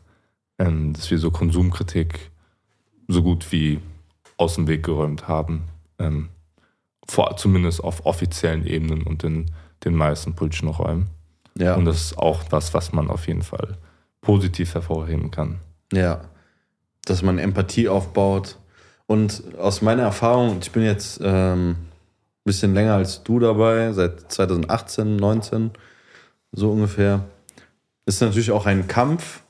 ähm, 0.59 0.93
dass 0.93 1.09
wir 1.11 1.17
so 1.17 1.31
Konsumkritik 1.31 2.31
so 3.07 3.23
gut 3.23 3.51
wie 3.51 3.79
aus 4.37 4.55
dem 4.55 4.67
Weg 4.67 4.83
geräumt 4.83 5.27
haben, 5.27 5.63
ähm, 5.97 6.29
vor, 7.07 7.35
zumindest 7.37 7.83
auf 7.83 8.05
offiziellen 8.05 8.65
Ebenen 8.65 9.01
und 9.03 9.23
in 9.23 9.49
den 9.83 9.95
meisten 9.95 10.35
politischen 10.35 10.67
Räumen. 10.67 11.07
Ja. 11.57 11.75
Und 11.75 11.85
das 11.85 12.01
ist 12.01 12.17
auch 12.19 12.43
was, 12.51 12.73
was 12.75 12.93
man 12.93 13.09
auf 13.09 13.27
jeden 13.27 13.41
Fall 13.41 13.77
positiv 14.21 14.75
hervorheben 14.75 15.31
kann. 15.31 15.59
Ja, 15.91 16.21
dass 17.05 17.23
man 17.23 17.39
Empathie 17.39 17.89
aufbaut. 17.89 18.57
Und 19.07 19.41
aus 19.57 19.81
meiner 19.81 20.03
Erfahrung, 20.03 20.57
ich 20.61 20.71
bin 20.71 20.83
jetzt 20.83 21.19
ähm, 21.23 21.77
bisschen 22.47 22.73
länger 22.73 22.95
als 22.95 23.21
du 23.21 23.39
dabei, 23.39 23.93
seit 23.93 24.31
2018, 24.31 25.15
19, 25.15 25.71
so 26.51 26.71
ungefähr. 26.71 27.25
Ist 28.07 28.21
natürlich 28.21 28.51
auch 28.51 28.65
ein 28.65 28.87
Kampf 28.87 29.43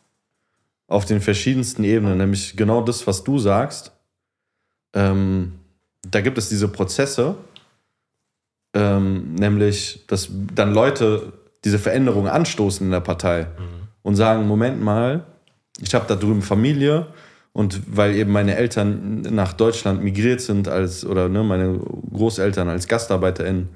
auf 0.88 1.06
den 1.06 1.22
verschiedensten 1.22 1.86
Ebenen, 1.86 2.18
nämlich 2.18 2.58
genau 2.58 2.82
das, 2.82 3.08
was 3.08 3.24
du 3.24 3.40
sagst. 3.40 3.94
Ähm, 4.94 5.54
da 6.10 6.22
gibt 6.22 6.38
es 6.38 6.50
diese 6.50 6.68
Prozesse, 6.68 7.36
ähm, 8.74 9.36
nämlich, 9.36 10.06
dass 10.08 10.30
dann 10.54 10.74
Leute 10.74 11.34
diese 11.64 11.80
Veränderungen 11.80 12.30
anstoßen 12.30 12.86
in 12.86 12.92
der 12.92 13.02
Partei 13.02 13.44
mhm. 13.44 13.88
und 14.02 14.16
sagen: 14.16 14.48
Moment 14.48 14.82
mal, 14.82 15.26
ich 15.80 15.94
habe 15.94 16.06
da 16.08 16.16
drüben 16.16 16.42
Familie, 16.42 17.08
und 17.58 17.82
weil 17.88 18.16
eben 18.16 18.32
meine 18.32 18.56
Eltern 18.56 19.22
nach 19.32 19.52
Deutschland 19.52 20.04
migriert 20.04 20.42
sind 20.42 20.68
als, 20.68 21.04
oder 21.04 21.28
ne, 21.28 21.44
meine 21.44 21.80
Großeltern 22.14 22.70
als 22.70 22.88
GastarbeiterInnen 22.88 23.70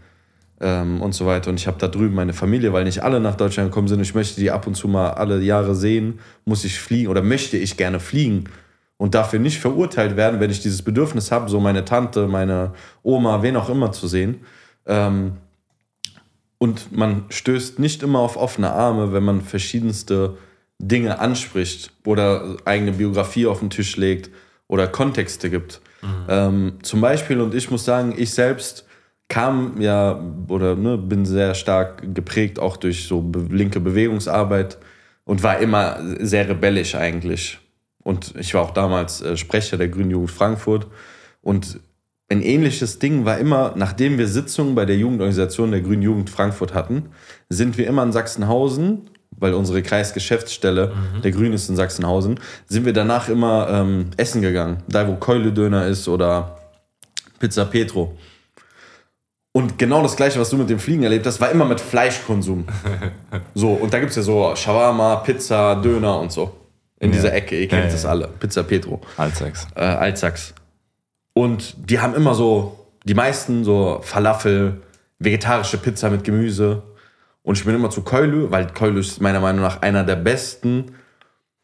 ähm, 0.60 1.02
und 1.02 1.16
so 1.16 1.26
weiter. 1.26 1.50
Und 1.50 1.60
ich 1.60 1.66
habe 1.66 1.80
da 1.80 1.88
drüben 1.88 2.14
meine 2.14 2.34
Familie, 2.34 2.74
weil 2.74 2.84
nicht 2.84 3.02
alle 3.02 3.20
nach 3.20 3.34
Deutschland 3.34 3.72
gekommen 3.72 3.88
sind. 3.88 4.00
Ich 4.02 4.14
möchte 4.14 4.40
die 4.40 4.52
ab 4.52 4.68
und 4.68 4.76
zu 4.76 4.88
mal 4.88 5.10
alle 5.14 5.42
Jahre 5.42 5.74
sehen, 5.74 6.20
muss 6.46 6.64
ich 6.64 6.80
fliegen 6.80 7.08
oder 7.08 7.24
möchte 7.24 7.58
ich 7.58 7.76
gerne 7.76 8.00
fliegen 8.00 8.44
und 8.98 9.16
dafür 9.16 9.40
nicht 9.40 9.60
verurteilt 9.60 10.16
werden, 10.16 10.40
wenn 10.40 10.52
ich 10.52 10.62
dieses 10.62 10.84
Bedürfnis 10.84 11.32
habe, 11.32 11.50
so 11.50 11.60
meine 11.60 11.84
Tante, 11.84 12.28
meine 12.28 12.74
Oma, 13.02 13.42
wen 13.42 13.56
auch 13.56 13.70
immer 13.70 13.92
zu 13.92 14.08
sehen. 14.08 14.42
Ähm, 14.86 15.38
und 16.60 16.96
man 16.96 17.26
stößt 17.30 17.80
nicht 17.80 18.04
immer 18.04 18.20
auf 18.20 18.38
offene 18.38 18.74
Arme, 18.74 19.12
wenn 19.12 19.24
man 19.24 19.42
verschiedenste 19.42 20.38
Dinge 20.82 21.20
anspricht 21.20 21.92
oder 22.06 22.58
eigene 22.66 22.94
Biografie 22.94 23.46
auf 23.46 23.60
den 23.60 23.70
Tisch 23.70 23.98
legt 23.98 24.30
oder 24.68 24.88
Kontexte 24.88 25.50
gibt. 25.50 25.82
Mhm. 26.02 26.26
Ähm, 26.28 26.74
zum 26.82 27.02
Beispiel, 27.02 27.40
und 27.40 27.54
ich 27.54 27.70
muss 27.70 27.86
sagen, 27.86 28.14
ich 28.18 28.32
selbst 28.32 28.86
kam 29.28 29.80
ja 29.80 30.20
oder 30.48 30.76
ne, 30.76 30.98
bin 30.98 31.26
sehr 31.26 31.56
stark 31.56 32.14
geprägt 32.14 32.60
auch 32.60 32.76
durch 32.76 33.08
so 33.08 33.32
linke 33.50 33.80
Bewegungsarbeit 33.80 34.78
und 35.24 35.44
war 35.44 35.60
immer 35.60 36.00
sehr 36.20 36.50
rebellisch 36.50 36.96
eigentlich. 36.96 37.60
Und 38.04 38.34
ich 38.38 38.54
war 38.54 38.64
auch 38.64 38.72
damals 38.72 39.22
äh, 39.22 39.38
Sprecher 39.38 39.78
der 39.78 39.88
Grünen 39.88 40.12
Jugend 40.12 40.32
Frankfurt. 40.32 40.88
Und 41.42 41.80
ein 42.30 42.42
ähnliches 42.42 43.00
Ding 43.00 43.26
war 43.26 43.38
immer, 43.38 43.74
nachdem 43.78 44.18
wir 44.18 44.28
Sitzungen 44.28 44.74
bei 44.74 44.86
der 44.86 44.98
Jugendorganisation 44.98 45.72
der 45.72 45.82
Grünen 45.82 46.02
Jugend 46.02 46.30
Frankfurt 46.30 46.74
hatten, 46.74 47.10
sind 47.50 47.78
wir 47.78 47.88
immer 47.88 48.04
in 48.04 48.12
Sachsenhausen 48.12 49.10
weil 49.38 49.54
unsere 49.54 49.82
Kreisgeschäftsstelle, 49.82 50.94
mhm. 50.94 51.22
der 51.22 51.32
Grün 51.32 51.54
ist 51.54 51.70
in 51.70 51.76
Sachsenhausen, 51.76 52.40
sind 52.68 52.86
wir 52.86 52.94
danach 52.94 53.30
immer 53.30 53.68
ähm, 53.70 54.12
essen 54.18 54.42
gegangen. 54.42 54.84
Da, 54.88 55.08
wo 55.08 55.16
Keule-Döner 55.16 55.88
ist 55.88 56.08
oder 56.08 56.58
Pizza 57.40 57.66
Petro. 57.66 58.18
Und 59.54 59.78
genau 59.78 60.02
das 60.02 60.16
Gleiche, 60.16 60.40
was 60.40 60.50
du 60.50 60.58
mit 60.58 60.70
dem 60.70 60.80
Fliegen 60.80 61.04
erlebt 61.04 61.26
hast, 61.26 61.42
war 61.42 61.52
immer 61.52 61.66
mit 61.66 61.82
Fleischkonsum. 61.82 62.66
so, 63.56 63.74
und 63.74 63.94
da 63.94 64.00
gibt 64.00 64.12
es 64.12 64.16
ja 64.16 64.22
so 64.24 64.56
Shawarma, 64.56 65.18
Pizza, 65.18 65.76
Döner 65.76 66.20
und 66.20 66.32
so. 66.32 66.56
In 67.00 67.10
ja. 67.10 67.16
dieser 67.16 67.34
Ecke, 67.34 67.60
ihr 67.60 67.68
kennt 67.68 67.86
ja, 67.86 67.92
das 67.92 68.06
alle. 68.06 68.28
Pizza 68.28 68.64
Petro. 68.64 69.02
Altsachs. 69.18 69.68
Äh, 69.76 69.82
Altsachs. 69.82 70.54
Und 71.34 71.76
die 71.90 72.00
haben 72.00 72.14
immer 72.14 72.36
so, 72.36 72.78
die 73.04 73.16
meisten 73.16 73.64
so 73.64 74.00
Falafel, 74.04 74.82
vegetarische 75.20 75.78
Pizza 75.80 76.10
mit 76.10 76.24
Gemüse 76.24 76.84
und 77.44 77.58
ich 77.58 77.66
bin 77.66 77.76
immer 77.76 77.90
zu 77.90 78.04
Keulü, 78.04 78.52
weil 78.52 78.68
Keulü 78.68 79.00
ist 79.00 79.22
meiner 79.22 79.40
Meinung 79.40 79.62
nach 79.62 79.82
einer 79.82 80.04
der 80.04 80.16
besten 80.16 80.94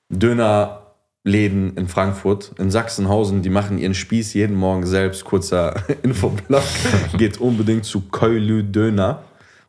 Dönerläden 0.09 1.75
in 1.77 1.87
Frankfurt. 1.87 2.53
In 2.57 2.71
Sachsenhausen, 2.71 3.43
die 3.43 3.49
machen 3.49 3.77
ihren 3.77 3.93
Spieß 3.93 4.33
jeden 4.33 4.55
Morgen 4.55 4.85
selbst. 4.85 5.23
Kurzer 5.23 5.75
Infoblock. 6.01 6.63
Geht 7.17 7.39
unbedingt 7.39 7.85
zu 7.85 8.01
Keulü 8.01 8.63
Döner. 8.63 9.23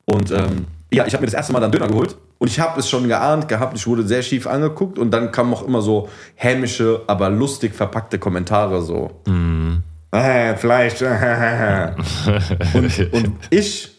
Und 0.06 0.30
ähm, 0.30 0.66
ja, 0.90 1.06
ich 1.06 1.12
habe 1.12 1.22
mir 1.22 1.26
das 1.26 1.34
erste 1.34 1.52
Mal 1.52 1.60
dann 1.60 1.72
Döner 1.72 1.88
geholt. 1.88 2.16
Und 2.38 2.48
ich 2.48 2.58
habe 2.58 2.80
es 2.80 2.88
schon 2.88 3.08
geahnt 3.08 3.48
gehabt, 3.48 3.76
ich 3.76 3.86
wurde 3.86 4.04
sehr 4.04 4.22
schief 4.22 4.46
angeguckt 4.46 4.96
und 4.96 5.10
dann 5.10 5.32
kamen 5.32 5.52
auch 5.52 5.66
immer 5.66 5.82
so 5.82 6.08
hämische, 6.36 7.02
aber 7.08 7.30
lustig 7.30 7.74
verpackte 7.74 8.20
Kommentare 8.20 8.80
so. 8.80 9.10
Mhm. 9.26 9.82
Äh, 10.12 10.56
Fleisch. 10.56 11.02
Und, 12.74 13.12
und 13.12 13.32
ich 13.50 13.97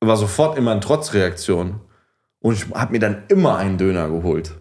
war 0.00 0.16
sofort 0.16 0.56
immer 0.58 0.72
in 0.72 0.80
Trotzreaktion. 0.80 1.80
Und 2.40 2.54
ich 2.54 2.66
habe 2.72 2.92
mir 2.92 3.00
dann 3.00 3.24
immer 3.28 3.56
einen 3.56 3.78
Döner 3.78 4.08
geholt. 4.08 4.52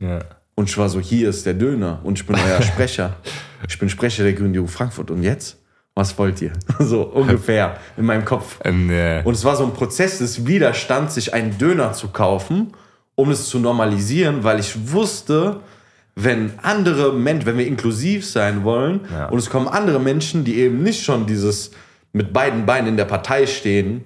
Ja. 0.00 0.20
Und 0.54 0.68
ich 0.68 0.76
war 0.76 0.88
so, 0.88 1.00
hier 1.00 1.30
ist 1.30 1.46
der 1.46 1.54
Döner 1.54 2.00
und 2.04 2.18
ich 2.18 2.26
bin 2.26 2.36
euer 2.36 2.62
Sprecher. 2.62 3.16
ich 3.66 3.78
bin 3.78 3.88
Sprecher 3.88 4.22
der 4.22 4.34
Grünen 4.34 4.54
Jugend 4.54 4.70
Frankfurt. 4.70 5.10
Und 5.10 5.22
jetzt? 5.22 5.58
Was 5.94 6.16
wollt 6.18 6.40
ihr? 6.40 6.52
so 6.78 7.02
ungefähr 7.02 7.78
in 7.96 8.06
meinem 8.06 8.24
Kopf. 8.24 8.58
Nee. 8.64 9.22
Und 9.22 9.34
es 9.34 9.44
war 9.44 9.56
so 9.56 9.64
ein 9.64 9.72
Prozess 9.72 10.18
des 10.18 10.46
Widerstands, 10.46 11.14
sich 11.14 11.34
einen 11.34 11.58
Döner 11.58 11.92
zu 11.92 12.08
kaufen, 12.08 12.72
um 13.14 13.30
es 13.30 13.48
zu 13.48 13.58
normalisieren, 13.58 14.42
weil 14.42 14.58
ich 14.58 14.92
wusste, 14.92 15.60
wenn 16.14 16.52
andere 16.62 17.12
Menschen, 17.12 17.46
wenn 17.46 17.58
wir 17.58 17.66
inklusiv 17.66 18.26
sein 18.26 18.64
wollen 18.64 19.00
ja. 19.10 19.26
und 19.26 19.38
es 19.38 19.48
kommen 19.48 19.68
andere 19.68 20.00
Menschen, 20.00 20.44
die 20.44 20.56
eben 20.56 20.82
nicht 20.82 21.04
schon 21.04 21.26
dieses 21.26 21.72
mit 22.12 22.32
beiden 22.32 22.66
Beinen 22.66 22.88
in 22.88 22.96
der 22.96 23.06
Partei 23.06 23.46
stehen, 23.46 24.04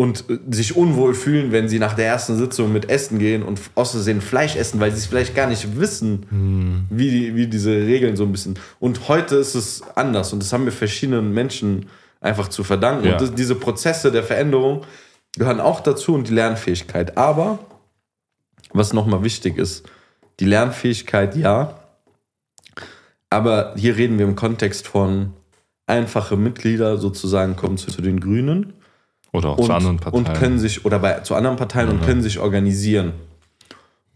und 0.00 0.30
äh, 0.30 0.38
sich 0.50 0.78
unwohl 0.78 1.12
fühlen, 1.12 1.52
wenn 1.52 1.68
sie 1.68 1.78
nach 1.78 1.92
der 1.92 2.06
ersten 2.06 2.38
Sitzung 2.38 2.72
mit 2.72 2.88
Essen 2.88 3.18
gehen 3.18 3.42
und 3.42 3.60
aus 3.74 3.90
Versehen 3.90 4.22
Fleisch 4.22 4.56
essen, 4.56 4.80
weil 4.80 4.92
sie 4.92 4.96
es 4.96 5.04
vielleicht 5.04 5.34
gar 5.34 5.46
nicht 5.46 5.78
wissen, 5.78 6.24
hm. 6.30 6.86
wie, 6.88 7.10
die, 7.10 7.36
wie 7.36 7.46
diese 7.46 7.72
Regeln 7.72 8.16
so 8.16 8.24
ein 8.24 8.32
bisschen. 8.32 8.58
Und 8.78 9.08
heute 9.08 9.36
ist 9.36 9.54
es 9.54 9.82
anders 9.96 10.32
und 10.32 10.42
das 10.42 10.54
haben 10.54 10.64
wir 10.64 10.72
verschiedenen 10.72 11.34
Menschen 11.34 11.84
einfach 12.22 12.48
zu 12.48 12.64
verdanken. 12.64 13.08
Ja. 13.08 13.12
Und 13.12 13.20
das, 13.20 13.34
diese 13.34 13.54
Prozesse 13.56 14.10
der 14.10 14.22
Veränderung 14.22 14.86
gehören 15.36 15.60
auch 15.60 15.80
dazu 15.80 16.14
und 16.14 16.28
die 16.28 16.32
Lernfähigkeit. 16.32 17.18
Aber, 17.18 17.58
was 18.72 18.94
nochmal 18.94 19.22
wichtig 19.22 19.58
ist, 19.58 19.86
die 20.38 20.46
Lernfähigkeit 20.46 21.36
ja, 21.36 21.78
aber 23.28 23.74
hier 23.76 23.98
reden 23.98 24.18
wir 24.18 24.24
im 24.24 24.34
Kontext 24.34 24.88
von 24.88 25.34
einfache 25.86 26.38
Mitglieder 26.38 26.96
sozusagen 26.96 27.54
kommen 27.54 27.76
zu, 27.76 27.88
zu 27.90 28.00
den 28.00 28.18
Grünen 28.18 28.79
oder 29.32 29.50
auch 29.50 29.58
und, 29.58 29.66
zu 29.66 29.72
anderen 29.72 29.98
Parteien. 29.98 30.26
Und 30.26 30.34
können 30.34 30.58
sich, 30.58 30.84
oder 30.84 30.98
bei, 30.98 31.20
zu 31.20 31.34
anderen 31.34 31.56
Parteien 31.56 31.88
ja. 31.88 31.94
und 31.94 32.02
können 32.02 32.22
sich 32.22 32.38
organisieren 32.38 33.12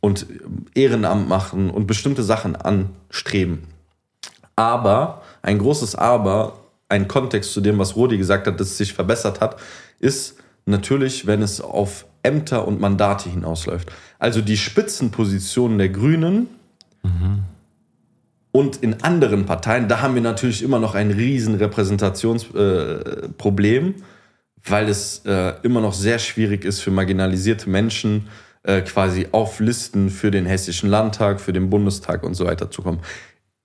und 0.01 0.27
Ehrenamt 0.75 1.29
machen 1.29 1.71
und 1.71 1.87
bestimmte 1.87 2.23
Sachen 2.23 2.57
anstreben. 2.57 3.62
Aber, 4.57 5.23
ein 5.43 5.59
großes 5.59 5.95
Aber, 5.95 6.59
ein 6.89 7.09
Kontext 7.09 7.53
zu 7.53 7.61
dem, 7.61 7.79
was 7.79 7.97
Rodi 7.97 8.19
gesagt 8.19 8.47
hat, 8.47 8.61
dass 8.61 8.69
es 8.69 8.77
sich 8.77 8.93
verbessert 8.93 9.41
hat, 9.41 9.57
ist 10.01 10.37
natürlich, 10.67 11.27
wenn 11.27 11.43
es 11.43 11.61
auf 11.61 12.07
Ämter 12.23 12.69
und 12.69 12.81
Mandate 12.81 13.29
hinausläuft. 13.29 13.91
Also 14.19 14.41
die 14.41 14.57
Spitzenpositionen 14.57 15.79
der 15.79 15.91
Grünen 15.91 16.49
mhm. 17.03 17.43
und 18.53 18.77
in 18.77 19.03
anderen 19.03 19.47
Parteien, 19.47 19.89
da 19.89 20.03
haben 20.03 20.15
wir 20.15 20.23
natürlich 20.23 20.62
immer 20.62 20.79
noch 20.79 20.95
ein 20.95 21.11
riesen 21.11 21.55
Repräsentationsproblem. 21.55 23.89
Äh, 23.89 23.95
weil 24.67 24.89
es 24.89 25.23
äh, 25.27 25.55
immer 25.62 25.81
noch 25.81 25.93
sehr 25.93 26.19
schwierig 26.19 26.65
ist 26.65 26.81
für 26.81 26.91
marginalisierte 26.91 27.69
Menschen, 27.69 28.29
äh, 28.62 28.81
quasi 28.81 29.29
auf 29.33 29.61
Listen 29.61 30.09
für 30.11 30.31
den 30.31 30.47
Hessischen 30.47 30.89
Landtag, 30.89 31.41
für 31.41 31.53
den 31.53 31.69
Bundestag 31.71 32.23
und 32.23 32.35
so 32.35 32.47
weiter 32.47 32.71
zu 32.71 32.83
kommen. 32.83 33.01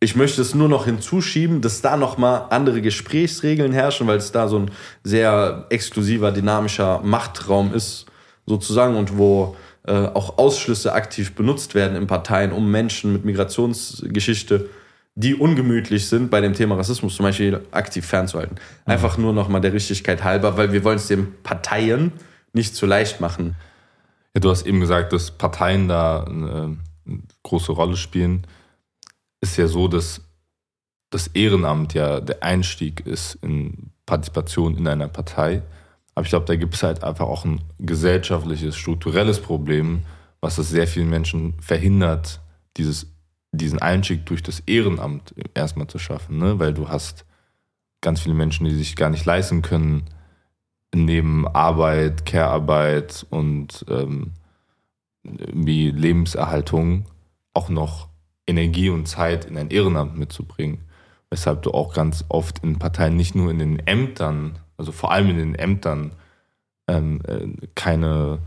Ich 0.01 0.15
möchte 0.15 0.41
es 0.41 0.55
nur 0.55 0.69
noch 0.69 0.85
hinzuschieben, 0.85 1.61
dass 1.61 1.81
da 1.81 1.97
nochmal 1.97 2.47
andere 2.49 2.81
Gesprächsregeln 2.81 3.73
herrschen, 3.73 4.07
weil 4.07 4.17
es 4.17 4.31
da 4.31 4.47
so 4.47 4.59
ein 4.59 4.71
sehr 5.03 5.65
exklusiver, 5.69 6.31
dynamischer 6.31 7.01
Machtraum 7.03 7.73
ist, 7.73 8.05
sozusagen, 8.45 8.95
und 8.95 9.17
wo 9.17 9.57
äh, 9.85 9.91
auch 9.91 10.37
Ausschlüsse 10.37 10.93
aktiv 10.93 11.35
benutzt 11.35 11.75
werden 11.75 11.97
in 11.97 12.07
Parteien, 12.07 12.51
um 12.51 12.71
Menschen 12.71 13.11
mit 13.13 13.25
Migrationsgeschichte 13.25 14.69
die 15.15 15.35
ungemütlich 15.35 16.07
sind, 16.07 16.31
bei 16.31 16.39
dem 16.39 16.53
Thema 16.53 16.75
Rassismus 16.75 17.15
zum 17.15 17.25
Beispiel 17.25 17.61
aktiv 17.71 18.05
fernzuhalten. 18.05 18.57
Einfach 18.85 19.17
nur 19.17 19.33
nochmal 19.33 19.61
der 19.61 19.73
Richtigkeit 19.73 20.23
halber, 20.23 20.55
weil 20.57 20.71
wir 20.71 20.83
wollen 20.83 20.97
es 20.97 21.07
den 21.07 21.41
Parteien 21.43 22.13
nicht 22.53 22.75
zu 22.75 22.85
leicht 22.85 23.19
machen. 23.19 23.55
Ja, 24.33 24.41
du 24.41 24.49
hast 24.49 24.65
eben 24.65 24.79
gesagt, 24.79 25.11
dass 25.11 25.31
Parteien 25.31 25.87
da 25.87 26.23
eine, 26.23 26.77
eine 27.05 27.19
große 27.43 27.71
Rolle 27.71 27.97
spielen. 27.97 28.47
Ist 29.41 29.57
ja 29.57 29.67
so, 29.67 29.87
dass 29.87 30.21
das 31.09 31.27
Ehrenamt 31.27 31.93
ja 31.93 32.19
der 32.19 32.43
Einstieg 32.43 33.05
ist 33.05 33.35
in 33.41 33.91
Partizipation 34.05 34.77
in 34.77 34.87
einer 34.87 35.07
Partei. 35.07 35.63
Aber 36.15 36.25
ich 36.25 36.29
glaube, 36.29 36.45
da 36.45 36.55
gibt 36.55 36.75
es 36.75 36.83
halt 36.83 37.03
einfach 37.03 37.27
auch 37.27 37.45
ein 37.45 37.61
gesellschaftliches, 37.79 38.75
strukturelles 38.75 39.39
Problem, 39.39 40.01
was 40.41 40.57
es 40.57 40.69
sehr 40.69 40.87
vielen 40.87 41.09
Menschen 41.09 41.59
verhindert, 41.61 42.41
dieses 42.77 43.07
diesen 43.51 43.79
Einstieg 43.79 44.25
durch 44.25 44.43
das 44.43 44.61
Ehrenamt 44.61 45.33
erstmal 45.53 45.87
zu 45.87 45.99
schaffen, 45.99 46.37
ne? 46.37 46.59
weil 46.59 46.73
du 46.73 46.89
hast 46.89 47.25
ganz 48.01 48.21
viele 48.21 48.35
Menschen, 48.35 48.65
die 48.65 48.75
sich 48.75 48.95
gar 48.95 49.09
nicht 49.09 49.25
leisten 49.25 49.61
können, 49.61 50.05
neben 50.93 51.47
Arbeit, 51.47 52.25
Care-Arbeit 52.25 53.25
und 53.29 53.85
ähm, 53.89 54.31
wie 55.23 55.91
Lebenserhaltung 55.91 57.05
auch 57.53 57.69
noch 57.69 58.07
Energie 58.47 58.89
und 58.89 59.07
Zeit 59.07 59.45
in 59.45 59.57
ein 59.57 59.69
Ehrenamt 59.69 60.17
mitzubringen. 60.17 60.85
Weshalb 61.29 61.61
du 61.61 61.71
auch 61.71 61.93
ganz 61.93 62.25
oft 62.29 62.59
in 62.59 62.79
Parteien, 62.79 63.15
nicht 63.15 63.35
nur 63.35 63.51
in 63.51 63.59
den 63.59 63.79
Ämtern, 63.79 64.57
also 64.77 64.91
vor 64.91 65.11
allem 65.11 65.29
in 65.29 65.37
den 65.37 65.55
Ämtern, 65.55 66.13
ähm, 66.87 67.21
äh, 67.27 67.67
keine 67.75 68.39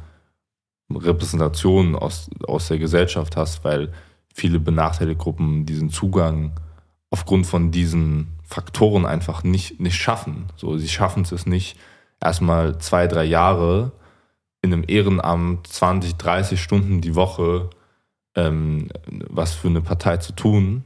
Repräsentation 0.93 1.95
aus, 1.95 2.29
aus 2.47 2.69
der 2.69 2.79
Gesellschaft 2.79 3.37
hast, 3.37 3.65
weil 3.65 3.93
viele 4.33 4.59
benachteiligte 4.59 5.22
Gruppen 5.22 5.66
diesen 5.66 5.91
Zugang 5.91 6.53
aufgrund 7.11 7.47
von 7.47 7.70
diesen 7.70 8.39
Faktoren 8.45 9.07
einfach 9.07 9.45
nicht, 9.45 9.80
nicht 9.80 9.97
schaffen. 9.97 10.47
So, 10.57 10.78
sie 10.78 10.89
schaffen 10.89 11.24
es 11.30 11.47
nicht, 11.47 11.78
erstmal 12.20 12.78
zwei, 12.78 13.07
drei 13.07 13.24
Jahre 13.24 13.93
in 14.62 14.72
einem 14.72 14.85
Ehrenamt 14.87 15.66
20, 15.66 16.16
30 16.16 16.62
Stunden 16.62 17.01
die 17.01 17.14
Woche 17.14 17.70
ähm, 18.35 18.89
was 19.28 19.55
für 19.55 19.68
eine 19.68 19.80
Partei 19.80 20.16
zu 20.18 20.33
tun. 20.33 20.85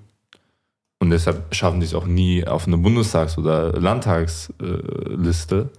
Und 0.98 1.10
deshalb 1.10 1.54
schaffen 1.54 1.80
sie 1.80 1.86
es 1.86 1.94
auch 1.94 2.06
nie 2.06 2.46
auf 2.46 2.66
eine 2.66 2.78
Bundestags- 2.78 3.38
oder 3.38 3.72
Landtagsliste, 3.78 5.70
äh, 5.72 5.78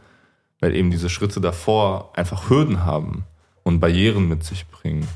weil 0.60 0.76
eben 0.76 0.92
diese 0.92 1.10
Schritte 1.10 1.42
davor 1.42 2.12
einfach 2.16 2.50
Hürden 2.50 2.86
haben 2.86 3.26
und 3.64 3.80
Barrieren 3.80 4.28
mit 4.28 4.44
sich 4.44 4.68
bringen 4.68 5.08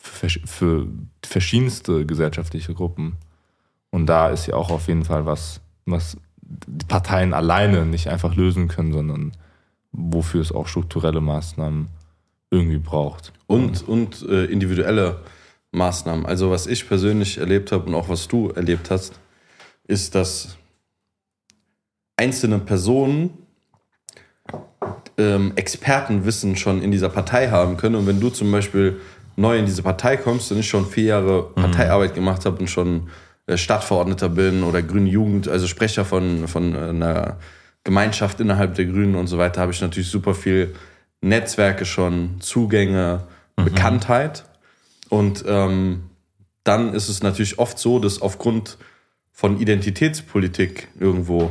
für, 0.00 0.28
für 0.28 0.88
verschiedenste 1.24 2.06
gesellschaftliche 2.06 2.74
Gruppen. 2.74 3.16
Und 3.90 4.06
da 4.06 4.30
ist 4.30 4.46
ja 4.46 4.54
auch 4.54 4.70
auf 4.70 4.88
jeden 4.88 5.04
Fall 5.04 5.26
was, 5.26 5.60
was 5.84 6.16
die 6.40 6.86
Parteien 6.86 7.34
alleine 7.34 7.84
nicht 7.84 8.08
einfach 8.08 8.34
lösen 8.34 8.68
können, 8.68 8.92
sondern 8.92 9.32
wofür 9.92 10.40
es 10.40 10.52
auch 10.52 10.66
strukturelle 10.66 11.20
Maßnahmen 11.20 11.88
irgendwie 12.50 12.78
braucht. 12.78 13.32
Und, 13.46 13.86
und 13.86 14.22
äh, 14.22 14.46
individuelle 14.46 15.20
Maßnahmen. 15.72 16.26
Also 16.26 16.50
was 16.50 16.66
ich 16.66 16.88
persönlich 16.88 17.38
erlebt 17.38 17.70
habe 17.70 17.86
und 17.86 17.94
auch 17.94 18.08
was 18.08 18.26
du 18.26 18.48
erlebt 18.48 18.90
hast, 18.90 19.20
ist, 19.86 20.14
dass 20.14 20.56
einzelne 22.16 22.58
Personen 22.58 23.30
ähm, 25.16 25.52
Expertenwissen 25.56 26.56
schon 26.56 26.82
in 26.82 26.90
dieser 26.90 27.08
Partei 27.08 27.50
haben 27.50 27.76
können. 27.76 27.96
Und 27.96 28.06
wenn 28.06 28.20
du 28.20 28.30
zum 28.30 28.50
Beispiel 28.50 29.00
neu 29.40 29.58
in 29.58 29.66
diese 29.66 29.82
Partei 29.82 30.16
kommst 30.16 30.52
und 30.52 30.58
ich 30.58 30.68
schon 30.68 30.86
vier 30.86 31.04
Jahre. 31.04 31.50
Parteiarbeit 31.54 32.14
gemacht 32.14 32.44
habe 32.44 32.58
und 32.58 32.68
schon 32.68 33.08
äh, 33.46 33.56
Stadtverordneter 33.56 34.28
bin 34.28 34.62
oder 34.62 34.82
Grüne 34.82 35.08
Jugend, 35.08 35.48
also 35.48 35.66
Sprecher 35.66 36.04
von, 36.04 36.46
von 36.46 36.74
äh, 36.74 36.78
einer 36.78 37.38
Gemeinschaft 37.82 38.40
innerhalb 38.40 38.74
der 38.74 38.84
Grünen 38.84 39.14
und 39.14 39.26
so 39.26 39.38
weiter, 39.38 39.62
habe 39.62 39.72
ich 39.72 39.80
natürlich 39.80 40.10
super 40.10 40.34
viel 40.34 40.74
Netzwerke 41.22 41.86
schon, 41.86 42.40
Zugänge, 42.40 43.22
mhm. 43.56 43.64
Bekanntheit. 43.64 44.44
Und 45.08 45.44
ähm, 45.46 46.04
dann 46.62 46.92
ist 46.92 47.08
es 47.08 47.22
natürlich 47.22 47.58
oft 47.58 47.78
so, 47.78 47.98
dass 47.98 48.20
aufgrund 48.20 48.76
von 49.32 49.58
Identitätspolitik 49.58 50.88
irgendwo 50.98 51.50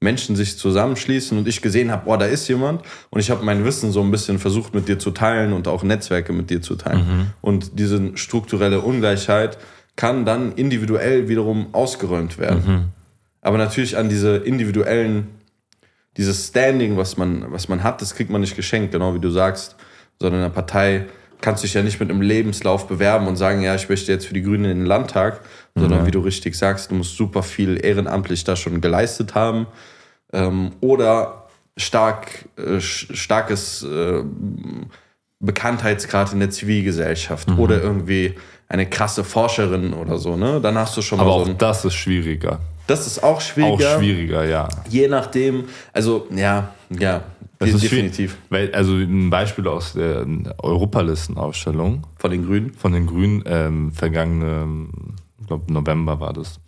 Menschen 0.00 0.36
sich 0.36 0.56
zusammenschließen 0.58 1.36
und 1.36 1.48
ich 1.48 1.60
gesehen 1.60 1.90
habe, 1.90 2.04
boah, 2.04 2.18
da 2.18 2.26
ist 2.26 2.46
jemand 2.48 2.82
und 3.10 3.20
ich 3.20 3.30
habe 3.30 3.44
mein 3.44 3.64
Wissen 3.64 3.90
so 3.90 4.00
ein 4.00 4.10
bisschen 4.10 4.38
versucht 4.38 4.74
mit 4.74 4.88
dir 4.88 4.98
zu 4.98 5.10
teilen 5.10 5.52
und 5.52 5.66
auch 5.66 5.82
Netzwerke 5.82 6.32
mit 6.32 6.50
dir 6.50 6.62
zu 6.62 6.76
teilen. 6.76 6.98
Mhm. 7.00 7.26
Und 7.40 7.78
diese 7.78 8.16
strukturelle 8.16 8.80
Ungleichheit 8.80 9.58
kann 9.96 10.24
dann 10.24 10.52
individuell 10.52 11.28
wiederum 11.28 11.74
ausgeräumt 11.74 12.38
werden. 12.38 12.62
Mhm. 12.66 12.84
Aber 13.40 13.58
natürlich 13.58 13.96
an 13.96 14.08
diese 14.08 14.36
individuellen, 14.36 15.26
dieses 16.16 16.46
Standing, 16.46 16.96
was 16.96 17.16
man, 17.16 17.50
was 17.50 17.68
man 17.68 17.82
hat, 17.82 18.00
das 18.00 18.14
kriegt 18.14 18.30
man 18.30 18.40
nicht 18.40 18.54
geschenkt, 18.54 18.92
genau 18.92 19.14
wie 19.14 19.20
du 19.20 19.30
sagst, 19.30 19.74
sondern 20.20 20.42
eine 20.42 20.50
Partei 20.50 21.06
kannst 21.40 21.64
dich 21.64 21.74
ja 21.74 21.82
nicht 21.82 22.00
mit 22.00 22.10
einem 22.10 22.20
Lebenslauf 22.20 22.88
bewerben 22.88 23.26
und 23.26 23.36
sagen, 23.36 23.62
ja, 23.62 23.74
ich 23.74 23.88
möchte 23.88 24.12
jetzt 24.12 24.26
für 24.26 24.34
die 24.34 24.42
Grünen 24.42 24.64
in 24.64 24.78
den 24.78 24.86
Landtag, 24.86 25.40
sondern 25.78 26.02
mhm. 26.02 26.06
wie 26.06 26.10
du 26.10 26.20
richtig 26.20 26.56
sagst, 26.56 26.90
du 26.90 26.94
musst 26.94 27.16
super 27.16 27.42
viel 27.42 27.84
ehrenamtlich 27.84 28.44
da 28.44 28.56
schon 28.56 28.80
geleistet 28.80 29.34
haben 29.34 29.66
ähm, 30.32 30.72
oder 30.80 31.48
stark, 31.76 32.48
äh, 32.56 32.80
starkes 32.80 33.82
äh, 33.84 34.22
Bekanntheitsgrad 35.40 36.32
in 36.32 36.40
der 36.40 36.50
Zivilgesellschaft 36.50 37.48
mhm. 37.48 37.58
oder 37.58 37.82
irgendwie 37.82 38.34
eine 38.68 38.86
krasse 38.86 39.24
Forscherin 39.24 39.94
oder 39.94 40.18
so, 40.18 40.36
ne? 40.36 40.60
Dann 40.60 40.76
hast 40.76 40.96
du 40.96 41.02
schon 41.02 41.20
Aber 41.20 41.30
mal 41.30 41.36
auch 41.36 41.44
so 41.44 41.52
ein, 41.52 41.58
das 41.58 41.84
ist 41.84 41.94
schwieriger. 41.94 42.60
Das 42.86 43.06
ist 43.06 43.22
auch 43.22 43.40
schwieriger. 43.40 43.94
Auch 43.94 43.98
schwieriger, 43.98 44.44
ja. 44.44 44.68
Je 44.88 45.08
nachdem, 45.08 45.64
also 45.92 46.26
ja, 46.34 46.74
ja, 46.90 47.22
Das 47.58 47.70
ist 47.70 47.82
definitiv. 47.82 48.36
Weil, 48.50 48.74
also 48.74 48.94
ein 48.94 49.30
Beispiel 49.30 49.68
aus 49.68 49.92
der 49.92 50.26
Europalistenausstellung 50.62 52.06
Von 52.16 52.30
den 52.30 52.46
Grünen. 52.46 52.72
von 52.74 52.92
den 52.92 53.06
Grünen, 53.06 53.42
ähm, 53.46 53.92
vergangene, 53.92 54.88
ich 55.40 55.46
glaube 55.46 55.72
November 55.72 56.20
war 56.20 56.32
das. 56.32 56.60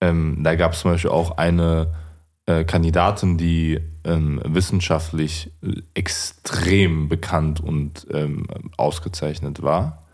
Ähm, 0.00 0.42
da 0.42 0.54
gab 0.54 0.72
es 0.72 0.80
zum 0.80 0.92
Beispiel 0.92 1.10
auch 1.10 1.36
eine 1.36 1.94
äh, 2.46 2.64
Kandidatin, 2.64 3.36
die 3.36 3.80
ähm, 4.04 4.40
wissenschaftlich 4.44 5.52
äh, 5.62 5.82
extrem 5.94 7.08
bekannt 7.08 7.60
und 7.60 8.06
ähm, 8.10 8.46
ausgezeichnet 8.76 9.62
war 9.62 10.04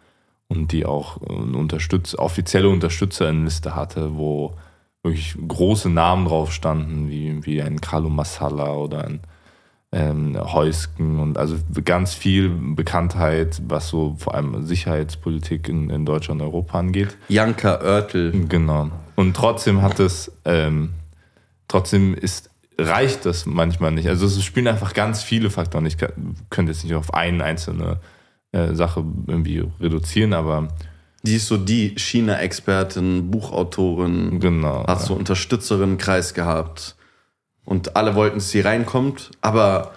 und 0.49 0.72
die 0.72 0.87
auch 0.87 1.22
eine 1.22 1.57
Unterstütz 1.57 2.14
offizielle 2.14 2.68
Unterstützerinnenliste 2.68 3.74
hatte, 3.74 4.16
wo 4.16 4.57
wirklich 5.03 5.37
große 5.47 5.89
Namen 5.89 6.26
drauf 6.26 6.53
standen, 6.53 7.09
wie, 7.09 7.45
wie 7.47 7.62
ein 7.62 7.80
Carlo 7.80 8.09
Massala 8.09 8.74
oder 8.74 9.05
ein 9.05 9.20
ähm, 9.97 10.36
Heusken 10.53 11.18
und 11.20 11.38
also 11.38 11.57
ganz 11.82 12.12
viel 12.12 12.51
Bekanntheit, 12.51 13.62
was 13.66 13.88
so 13.88 14.14
vor 14.18 14.34
allem 14.34 14.66
Sicherheitspolitik 14.66 15.70
in, 15.70 15.88
in 15.88 16.05
Deutschland 16.05 16.42
und 16.42 16.47
Europa 16.47 16.78
angeht. 16.78 17.16
Janka 17.28 17.80
Oertel. 17.80 18.47
Genau. 18.47 18.90
Und 19.14 19.34
trotzdem 19.34 19.80
hat 19.80 19.99
es, 19.99 20.30
ähm, 20.44 20.90
trotzdem 21.66 22.12
ist, 22.14 22.51
reicht 22.76 23.24
das 23.24 23.47
manchmal 23.47 23.90
nicht. 23.92 24.07
Also 24.07 24.26
es 24.26 24.44
spielen 24.44 24.68
einfach 24.68 24.92
ganz 24.92 25.22
viele 25.22 25.49
Faktoren. 25.49 25.86
Ich 25.86 25.97
könnte 25.97 26.72
jetzt 26.72 26.84
nicht 26.84 26.94
auf 26.94 27.14
eine 27.14 27.42
einzelne 27.42 28.01
äh, 28.53 28.74
Sache 28.74 29.03
irgendwie 29.26 29.64
reduzieren, 29.80 30.34
aber 30.34 30.68
Die 31.22 31.36
ist 31.36 31.49
so 31.49 31.57
die 31.57 31.94
China-Expertin, 31.97 33.30
Buchautorin, 33.30 34.40
genau. 34.40 34.86
hat 34.86 35.01
so 35.01 35.14
Unterstützerinnenkreis 35.14 36.34
gehabt. 36.34 36.97
Und 37.67 37.97
alle 37.97 38.14
wollten, 38.14 38.37
dass 38.39 38.51
sie 38.51 38.61
reinkommt, 38.61 39.33
aber 39.43 39.91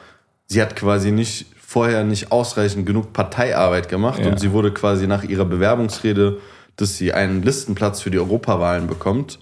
sie 0.48 0.62
hat 0.62 0.76
quasi 0.76 1.12
nicht 1.12 1.46
vorher 1.66 2.04
nicht 2.04 2.32
ausreichend 2.32 2.86
genug 2.86 3.14
Parteiarbeit 3.14 3.88
gemacht 3.90 4.20
Ja. 4.20 4.32
und 4.32 4.40
sie 4.40 4.52
wurde 4.52 4.74
quasi 4.74 5.06
nach 5.08 5.24
ihrer 5.24 5.46
Bewerbungsrede, 5.46 6.40
dass 6.76 6.98
sie 6.98 7.14
einen 7.14 7.44
Listenplatz 7.44 8.02
für 8.02 8.10
die 8.10 8.18
Europawahlen 8.18 8.88
bekommt, 8.88 9.38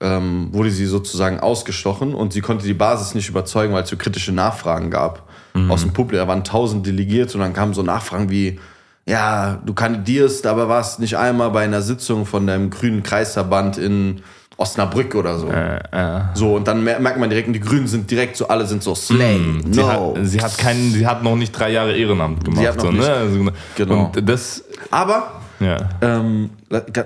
ähm, 0.00 0.48
wurde 0.52 0.70
sie 0.70 0.86
sozusagen 0.86 1.38
ausgestochen 1.40 2.14
und 2.14 2.32
sie 2.32 2.40
konnte 2.40 2.64
die 2.66 2.74
Basis 2.74 3.14
nicht 3.14 3.28
überzeugen, 3.28 3.74
weil 3.74 3.82
es 3.84 3.90
so 3.90 3.96
kritische 3.96 4.32
Nachfragen 4.32 4.90
gab. 4.90 5.28
Aus 5.68 5.82
dem 5.82 5.92
Publikum, 5.92 6.26
da 6.26 6.26
waren 6.26 6.42
tausend 6.42 6.84
Delegierte 6.84 7.34
und 7.34 7.40
dann 7.40 7.52
kamen 7.52 7.74
so 7.74 7.82
Nachfragen 7.84 8.28
wie, 8.28 8.58
ja, 9.06 9.60
du 9.64 9.72
kandidierst, 9.72 10.46
aber 10.46 10.68
warst 10.68 10.98
nicht 10.98 11.16
einmal 11.16 11.50
bei 11.50 11.62
einer 11.62 11.80
Sitzung 11.80 12.26
von 12.26 12.44
deinem 12.46 12.70
grünen 12.70 13.04
Kreisverband 13.04 13.78
in 13.78 14.22
Osnabrück 14.56 15.14
oder 15.14 15.38
so. 15.38 15.48
äh, 15.48 15.76
äh, 15.92 16.20
So, 16.34 16.54
und 16.54 16.68
dann 16.68 16.84
mer- 16.84 17.00
merkt 17.00 17.18
man 17.18 17.28
direkt, 17.28 17.54
die 17.54 17.60
Grünen 17.60 17.86
sind 17.86 18.10
direkt 18.10 18.36
so, 18.36 18.46
alle 18.48 18.66
sind 18.66 18.82
so 18.82 18.94
Slay, 18.94 19.40
sie, 19.70 19.80
no. 19.80 19.88
hat, 20.16 20.26
sie 20.26 20.40
hat 20.40 20.56
keinen, 20.58 20.92
sie 20.92 21.06
hat 21.06 21.22
noch 21.22 21.36
nicht 21.36 21.52
drei 21.52 21.70
Jahre 21.72 21.96
Ehrenamt 21.96 22.44
gemacht. 22.44 22.66
hat 22.66 22.76
noch 22.76 22.84
so, 22.84 22.90
nicht- 22.92 23.00
ne? 23.06 23.12
also, 23.12 23.50
genau. 23.76 24.04
Und 24.14 24.28
das, 24.28 24.62
Aber, 24.90 25.40
ja. 25.60 25.76
ähm, 26.02 26.50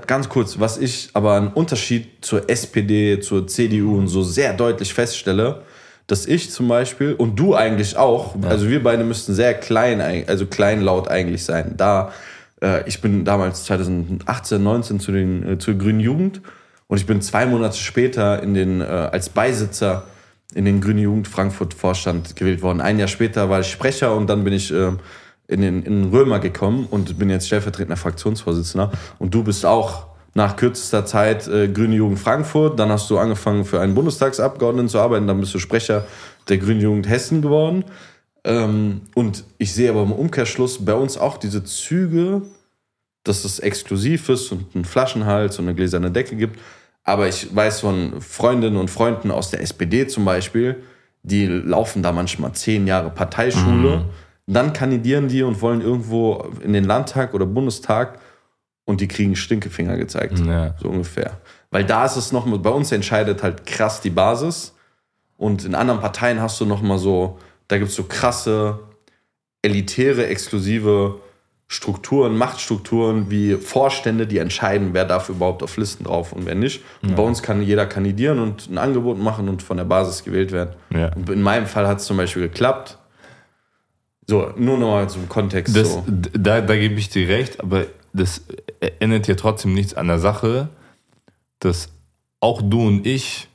ganz 0.06 0.28
kurz, 0.28 0.58
was 0.60 0.76
ich 0.78 1.10
aber 1.14 1.34
einen 1.36 1.48
Unterschied 1.48 2.08
zur 2.24 2.48
SPD, 2.50 3.20
zur 3.20 3.46
CDU 3.46 3.96
und 3.98 4.08
so 4.08 4.22
sehr 4.22 4.52
deutlich 4.52 4.92
feststelle, 4.92 5.62
dass 6.06 6.26
ich 6.26 6.50
zum 6.50 6.68
Beispiel 6.68 7.12
und 7.14 7.38
du 7.38 7.54
eigentlich 7.54 7.96
auch, 7.96 8.34
also 8.48 8.68
wir 8.68 8.82
beide 8.82 9.04
müssten 9.04 9.34
sehr 9.34 9.52
klein, 9.54 10.00
also 10.26 10.46
kleinlaut 10.46 11.08
eigentlich 11.08 11.44
sein. 11.44 11.74
Da, 11.76 12.12
äh, 12.62 12.86
ich 12.88 13.00
bin 13.02 13.24
damals 13.26 13.64
2018, 13.64 14.62
19 14.62 15.00
zu 15.00 15.12
den 15.12 15.46
äh, 15.52 15.58
zur 15.58 15.74
Grünen 15.74 16.00
Jugend 16.00 16.40
und 16.88 16.96
ich 16.96 17.06
bin 17.06 17.20
zwei 17.20 17.46
Monate 17.46 17.76
später 17.76 18.42
in 18.42 18.54
den 18.54 18.80
äh, 18.80 18.84
als 18.84 19.28
Beisitzer 19.28 20.04
in 20.54 20.64
den 20.64 20.80
Grünen 20.80 21.00
Jugend 21.00 21.28
Frankfurt 21.28 21.74
Vorstand 21.74 22.34
gewählt 22.34 22.62
worden. 22.62 22.80
Ein 22.80 22.98
Jahr 22.98 23.08
später 23.08 23.50
war 23.50 23.60
ich 23.60 23.70
Sprecher 23.70 24.16
und 24.16 24.28
dann 24.28 24.44
bin 24.44 24.54
ich 24.54 24.72
äh, 24.72 24.92
in 25.46 25.60
den 25.60 25.82
in 25.82 26.04
Römer 26.10 26.38
gekommen 26.38 26.86
und 26.90 27.18
bin 27.18 27.30
jetzt 27.30 27.46
stellvertretender 27.46 27.96
Fraktionsvorsitzender. 27.96 28.90
Und 29.18 29.34
du 29.34 29.44
bist 29.44 29.66
auch 29.66 30.06
nach 30.34 30.56
kürzester 30.56 31.04
Zeit 31.04 31.46
äh, 31.48 31.68
Grüne 31.68 31.96
Jugend 31.96 32.18
Frankfurt. 32.18 32.78
Dann 32.78 32.90
hast 32.90 33.10
du 33.10 33.18
angefangen 33.18 33.64
für 33.64 33.80
einen 33.80 33.94
Bundestagsabgeordneten 33.94 34.88
zu 34.88 34.98
arbeiten. 34.98 35.26
Dann 35.26 35.40
bist 35.40 35.54
du 35.54 35.58
Sprecher 35.58 36.06
der 36.48 36.58
Grünen 36.58 36.80
Jugend 36.80 37.08
Hessen 37.08 37.42
geworden. 37.42 37.84
Ähm, 38.44 39.02
und 39.14 39.44
ich 39.58 39.74
sehe 39.74 39.90
aber 39.90 40.02
im 40.02 40.12
Umkehrschluss 40.12 40.84
bei 40.84 40.94
uns 40.94 41.18
auch 41.18 41.36
diese 41.36 41.64
Züge, 41.64 42.42
dass 43.24 43.44
es 43.44 43.58
exklusiv 43.58 44.28
ist 44.30 44.52
und 44.52 44.74
einen 44.74 44.84
Flaschenhals 44.84 45.58
und 45.58 45.66
eine 45.66 45.74
gläserne 45.74 46.10
Decke 46.10 46.36
gibt. 46.36 46.58
Aber 47.04 47.28
ich 47.28 47.54
weiß 47.54 47.80
von 47.80 48.20
Freundinnen 48.20 48.76
und 48.76 48.90
Freunden 48.90 49.30
aus 49.30 49.50
der 49.50 49.62
SPD 49.62 50.06
zum 50.06 50.24
Beispiel, 50.24 50.82
die 51.22 51.46
laufen 51.46 52.02
da 52.02 52.12
manchmal 52.12 52.52
zehn 52.52 52.86
Jahre 52.86 53.10
Parteischule. 53.10 54.06
Dann 54.46 54.72
kandidieren 54.72 55.28
die 55.28 55.42
und 55.42 55.60
wollen 55.60 55.80
irgendwo 55.80 56.50
in 56.62 56.72
den 56.72 56.84
Landtag 56.84 57.34
oder 57.34 57.46
Bundestag 57.46 58.18
und 58.84 59.00
die 59.02 59.08
kriegen 59.08 59.36
Stinkefinger 59.36 59.98
gezeigt. 59.98 60.38
Ja. 60.38 60.74
So 60.80 60.88
ungefähr. 60.88 61.38
Weil 61.70 61.84
da 61.84 62.06
ist 62.06 62.16
es 62.16 62.32
noch 62.32 62.46
mal, 62.46 62.58
bei 62.58 62.70
uns 62.70 62.90
entscheidet 62.92 63.42
halt 63.42 63.66
krass 63.66 64.00
die 64.00 64.10
Basis. 64.10 64.74
Und 65.36 65.64
in 65.64 65.74
anderen 65.74 66.00
Parteien 66.00 66.40
hast 66.40 66.60
du 66.60 66.64
noch 66.64 66.80
mal 66.80 66.98
so, 66.98 67.38
da 67.68 67.76
gibt 67.76 67.90
es 67.90 67.96
so 67.96 68.04
krasse, 68.04 68.80
elitäre, 69.60 70.26
exklusive 70.26 71.20
Strukturen, 71.70 72.36
Machtstrukturen 72.36 73.30
wie 73.30 73.54
Vorstände, 73.56 74.26
die 74.26 74.38
entscheiden, 74.38 74.94
wer 74.94 75.04
darf 75.04 75.28
überhaupt 75.28 75.62
auf 75.62 75.76
Listen 75.76 76.04
drauf 76.04 76.32
und 76.32 76.46
wer 76.46 76.54
nicht. 76.54 76.82
Und 77.02 77.14
bei 77.14 77.22
uns 77.22 77.42
kann 77.42 77.60
jeder 77.60 77.84
kandidieren 77.84 78.38
und 78.38 78.70
ein 78.70 78.78
Angebot 78.78 79.18
machen 79.18 79.50
und 79.50 79.62
von 79.62 79.76
der 79.76 79.84
Basis 79.84 80.24
gewählt 80.24 80.50
werden. 80.50 80.74
Ja. 80.90 81.12
Und 81.14 81.28
in 81.28 81.42
meinem 81.42 81.66
Fall 81.66 81.86
hat 81.86 81.98
es 81.98 82.06
zum 82.06 82.16
Beispiel 82.16 82.42
geklappt. 82.48 82.96
So, 84.26 84.50
nur 84.56 84.78
noch 84.78 84.88
mal 84.88 85.08
zum 85.10 85.28
Kontext. 85.28 85.76
Das, 85.76 85.92
so. 85.92 86.04
da, 86.06 86.62
da 86.62 86.76
gebe 86.76 86.94
ich 86.94 87.10
dir 87.10 87.28
recht, 87.28 87.60
aber 87.60 87.84
das 88.14 88.44
ändert 88.98 89.28
ja 89.28 89.34
trotzdem 89.34 89.74
nichts 89.74 89.92
an 89.92 90.08
der 90.08 90.18
Sache, 90.18 90.70
dass 91.58 91.90
auch 92.40 92.62
du 92.62 92.86
und 92.86 93.06
ich 93.06 93.48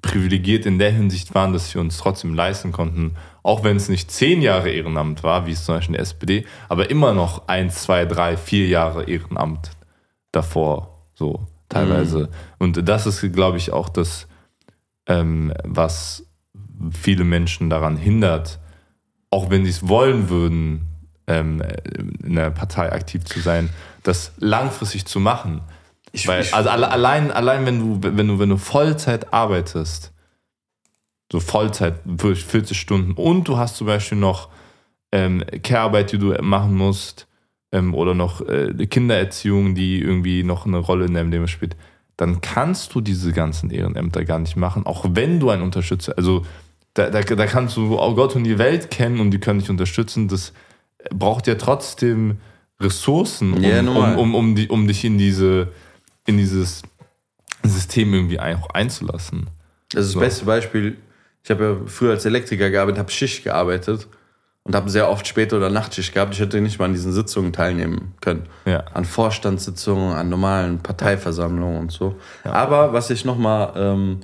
privilegiert 0.00 0.64
in 0.66 0.78
der 0.78 0.92
Hinsicht 0.92 1.34
waren, 1.34 1.52
dass 1.52 1.74
wir 1.74 1.80
uns 1.80 1.98
trotzdem 1.98 2.34
leisten 2.34 2.72
konnten, 2.72 3.16
auch 3.46 3.62
wenn 3.64 3.76
es 3.76 3.88
nicht 3.88 4.10
zehn 4.10 4.42
Jahre 4.42 4.70
Ehrenamt 4.70 5.22
war, 5.22 5.46
wie 5.46 5.52
es 5.52 5.64
zum 5.64 5.76
Beispiel 5.76 5.94
in 5.94 5.98
der 5.98 6.02
SPD, 6.02 6.46
aber 6.68 6.90
immer 6.90 7.12
noch 7.14 7.46
eins, 7.48 7.82
zwei, 7.82 8.04
drei, 8.04 8.36
vier 8.36 8.66
Jahre 8.66 9.04
Ehrenamt 9.04 9.70
davor, 10.32 11.04
so 11.14 11.46
teilweise. 11.68 12.28
Und 12.58 12.88
das 12.88 13.06
ist, 13.06 13.20
glaube 13.32 13.56
ich, 13.58 13.72
auch 13.72 13.88
das, 13.88 14.26
ähm, 15.06 15.52
was 15.64 16.24
viele 16.90 17.24
Menschen 17.24 17.70
daran 17.70 17.96
hindert, 17.96 18.58
auch 19.30 19.50
wenn 19.50 19.64
sie 19.64 19.70
es 19.70 19.88
wollen 19.88 20.28
würden, 20.28 20.88
ähm, 21.26 21.62
in 22.24 22.34
der 22.36 22.50
Partei 22.50 22.92
aktiv 22.92 23.24
zu 23.24 23.40
sein, 23.40 23.70
das 24.02 24.32
langfristig 24.38 25.06
zu 25.06 25.18
machen. 25.20 25.62
Ich- 26.12 26.26
Weil, 26.28 26.44
also 26.52 26.70
alle, 26.70 26.90
allein, 26.90 27.30
allein 27.32 27.66
wenn 27.66 27.78
du, 27.80 27.98
wenn 28.16 28.28
du, 28.28 28.38
wenn 28.38 28.48
du 28.48 28.56
Vollzeit 28.56 29.32
arbeitest, 29.32 30.12
so 31.30 31.40
Vollzeit, 31.40 32.00
wirklich 32.04 32.44
40 32.44 32.78
Stunden, 32.78 33.12
und 33.12 33.48
du 33.48 33.56
hast 33.56 33.76
zum 33.76 33.86
Beispiel 33.86 34.18
noch 34.18 34.48
ähm, 35.12 35.42
Care-Arbeit, 35.62 36.12
die 36.12 36.18
du 36.18 36.34
machen 36.42 36.74
musst, 36.74 37.26
ähm, 37.72 37.94
oder 37.94 38.14
noch 38.14 38.40
äh, 38.46 38.72
Kindererziehung, 38.86 39.74
die 39.74 40.00
irgendwie 40.00 40.42
noch 40.44 40.66
eine 40.66 40.78
Rolle 40.78 41.06
in 41.06 41.14
deinem 41.14 41.30
Leben 41.30 41.48
spielt, 41.48 41.76
dann 42.16 42.40
kannst 42.40 42.94
du 42.94 43.00
diese 43.00 43.32
ganzen 43.32 43.70
Ehrenämter 43.70 44.24
gar 44.24 44.38
nicht 44.38 44.56
machen, 44.56 44.86
auch 44.86 45.04
wenn 45.10 45.38
du 45.40 45.50
einen 45.50 45.62
Unterstützer, 45.62 46.14
also 46.16 46.46
da, 46.94 47.10
da, 47.10 47.20
da 47.22 47.46
kannst 47.46 47.76
du 47.76 47.98
auch 47.98 48.14
Gott 48.16 48.36
und 48.36 48.44
die 48.44 48.58
Welt 48.58 48.90
kennen 48.90 49.20
und 49.20 49.30
die 49.30 49.38
können 49.38 49.58
dich 49.60 49.68
unterstützen. 49.68 50.28
Das 50.28 50.54
braucht 51.10 51.46
ja 51.46 51.56
trotzdem 51.56 52.38
Ressourcen, 52.80 53.52
um, 53.52 53.62
Ja, 53.62 53.80
um, 53.80 54.16
um, 54.18 54.34
um, 54.34 54.54
die, 54.54 54.68
um 54.68 54.86
dich 54.86 55.04
in 55.04 55.18
diese 55.18 55.68
in 56.24 56.38
dieses 56.38 56.82
System 57.62 58.14
irgendwie 58.14 58.38
ein- 58.38 58.56
auch 58.56 58.70
einzulassen. 58.70 59.48
Das 59.90 60.06
ist 60.06 60.08
das 60.08 60.12
So. 60.14 60.20
beste 60.20 60.44
Beispiel. 60.46 60.96
Ich 61.46 61.50
habe 61.52 61.64
ja 61.64 61.76
früher 61.86 62.10
als 62.10 62.24
Elektriker 62.24 62.70
gearbeitet, 62.70 62.98
habe 62.98 63.12
Schicht 63.12 63.44
gearbeitet 63.44 64.08
und 64.64 64.74
habe 64.74 64.90
sehr 64.90 65.08
oft 65.08 65.28
Später- 65.28 65.58
oder 65.58 65.70
Nachtschicht 65.70 66.12
gehabt. 66.12 66.34
Ich 66.34 66.40
hätte 66.40 66.60
nicht 66.60 66.80
mal 66.80 66.86
an 66.86 66.92
diesen 66.92 67.12
Sitzungen 67.12 67.52
teilnehmen 67.52 68.14
können. 68.20 68.48
Ja. 68.64 68.80
An 68.94 69.04
Vorstandssitzungen, 69.04 70.12
an 70.12 70.28
normalen 70.28 70.80
Parteiversammlungen 70.80 71.78
und 71.78 71.92
so. 71.92 72.16
Aber 72.42 72.92
was 72.92 73.10
ich 73.10 73.24
nochmal 73.24 73.74
ähm, 73.76 74.20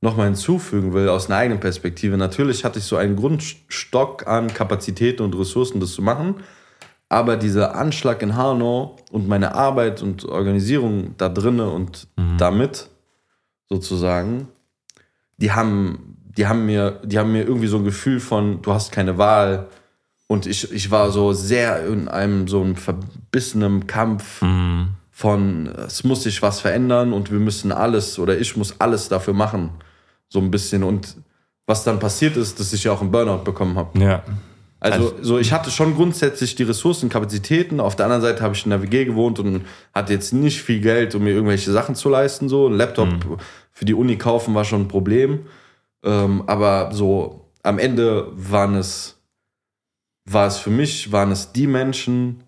noch 0.00 0.16
mal 0.16 0.26
hinzufügen 0.26 0.94
will, 0.94 1.08
aus 1.08 1.26
einer 1.26 1.38
eigenen 1.38 1.58
Perspektive, 1.58 2.16
natürlich 2.16 2.64
hatte 2.64 2.78
ich 2.78 2.84
so 2.84 2.96
einen 2.96 3.16
Grundstock 3.16 4.28
an 4.28 4.54
Kapazitäten 4.54 5.24
und 5.24 5.36
Ressourcen, 5.36 5.80
das 5.80 5.94
zu 5.94 6.02
machen. 6.02 6.36
Aber 7.08 7.36
dieser 7.36 7.74
Anschlag 7.74 8.22
in 8.22 8.36
Hanau 8.36 8.98
und 9.10 9.26
meine 9.26 9.56
Arbeit 9.56 10.00
und 10.00 10.26
Organisierung 10.26 11.16
da 11.18 11.28
drinne 11.28 11.68
und 11.70 12.06
damit 12.38 12.88
sozusagen, 13.68 14.46
die 15.38 15.50
haben, 15.50 16.16
die 16.36 16.46
haben 16.46 16.66
mir, 16.66 17.00
die 17.04 17.18
haben 17.18 17.32
mir 17.32 17.42
irgendwie 17.44 17.66
so 17.68 17.76
ein 17.78 17.84
Gefühl 17.84 18.20
von, 18.20 18.62
du 18.62 18.72
hast 18.72 18.92
keine 18.92 19.18
Wahl, 19.18 19.68
Und 20.28 20.46
ich, 20.46 20.72
ich 20.72 20.90
war 20.90 21.10
so 21.10 21.34
sehr 21.34 21.86
in 21.86 22.08
einem 22.08 22.48
so 22.48 22.62
einem 22.62 22.74
verbissenen 22.76 23.86
Kampf 23.86 24.40
Mhm. 24.40 24.88
von, 25.10 25.66
es 25.86 26.04
muss 26.04 26.22
sich 26.22 26.40
was 26.40 26.60
verändern 26.60 27.12
und 27.12 27.30
wir 27.30 27.38
müssen 27.38 27.70
alles 27.70 28.18
oder 28.18 28.38
ich 28.38 28.56
muss 28.56 28.76
alles 28.80 29.08
dafür 29.10 29.34
machen. 29.34 29.70
So 30.30 30.38
ein 30.38 30.50
bisschen. 30.50 30.84
Und 30.84 31.16
was 31.66 31.84
dann 31.84 31.98
passiert 31.98 32.36
ist, 32.38 32.58
dass 32.58 32.72
ich 32.72 32.84
ja 32.84 32.92
auch 32.92 33.02
einen 33.02 33.10
Burnout 33.10 33.44
bekommen 33.44 33.76
habe. 33.76 33.98
Ja. 33.98 34.22
Also, 34.80 35.12
so 35.20 35.38
ich 35.38 35.52
hatte 35.52 35.70
schon 35.70 35.94
grundsätzlich 35.94 36.54
die 36.56 36.64
Ressourcen, 36.64 37.08
Kapazitäten. 37.10 37.78
Auf 37.78 37.94
der 37.94 38.06
anderen 38.06 38.22
Seite 38.22 38.42
habe 38.42 38.54
ich 38.54 38.64
in 38.64 38.70
der 38.70 38.82
WG 38.82 39.04
gewohnt 39.04 39.38
und 39.38 39.66
hatte 39.94 40.12
jetzt 40.14 40.32
nicht 40.32 40.62
viel 40.62 40.80
Geld, 40.80 41.14
um 41.14 41.22
mir 41.24 41.30
irgendwelche 41.34 41.70
Sachen 41.70 41.94
zu 41.94 42.08
leisten. 42.08 42.48
So 42.48 42.68
ein 42.68 42.72
Laptop 42.72 43.08
für 43.70 43.84
die 43.84 43.94
Uni 43.94 44.16
kaufen 44.16 44.54
war 44.54 44.64
schon 44.64 44.80
ein 44.82 44.88
Problem. 44.88 45.40
Ähm, 46.04 46.42
aber 46.46 46.90
so 46.92 47.50
am 47.62 47.78
Ende 47.78 48.28
waren 48.32 48.74
es, 48.74 49.18
war 50.24 50.46
es 50.46 50.58
für 50.58 50.70
mich, 50.70 51.12
waren 51.12 51.30
es 51.30 51.52
die 51.52 51.66
Menschen, 51.66 52.44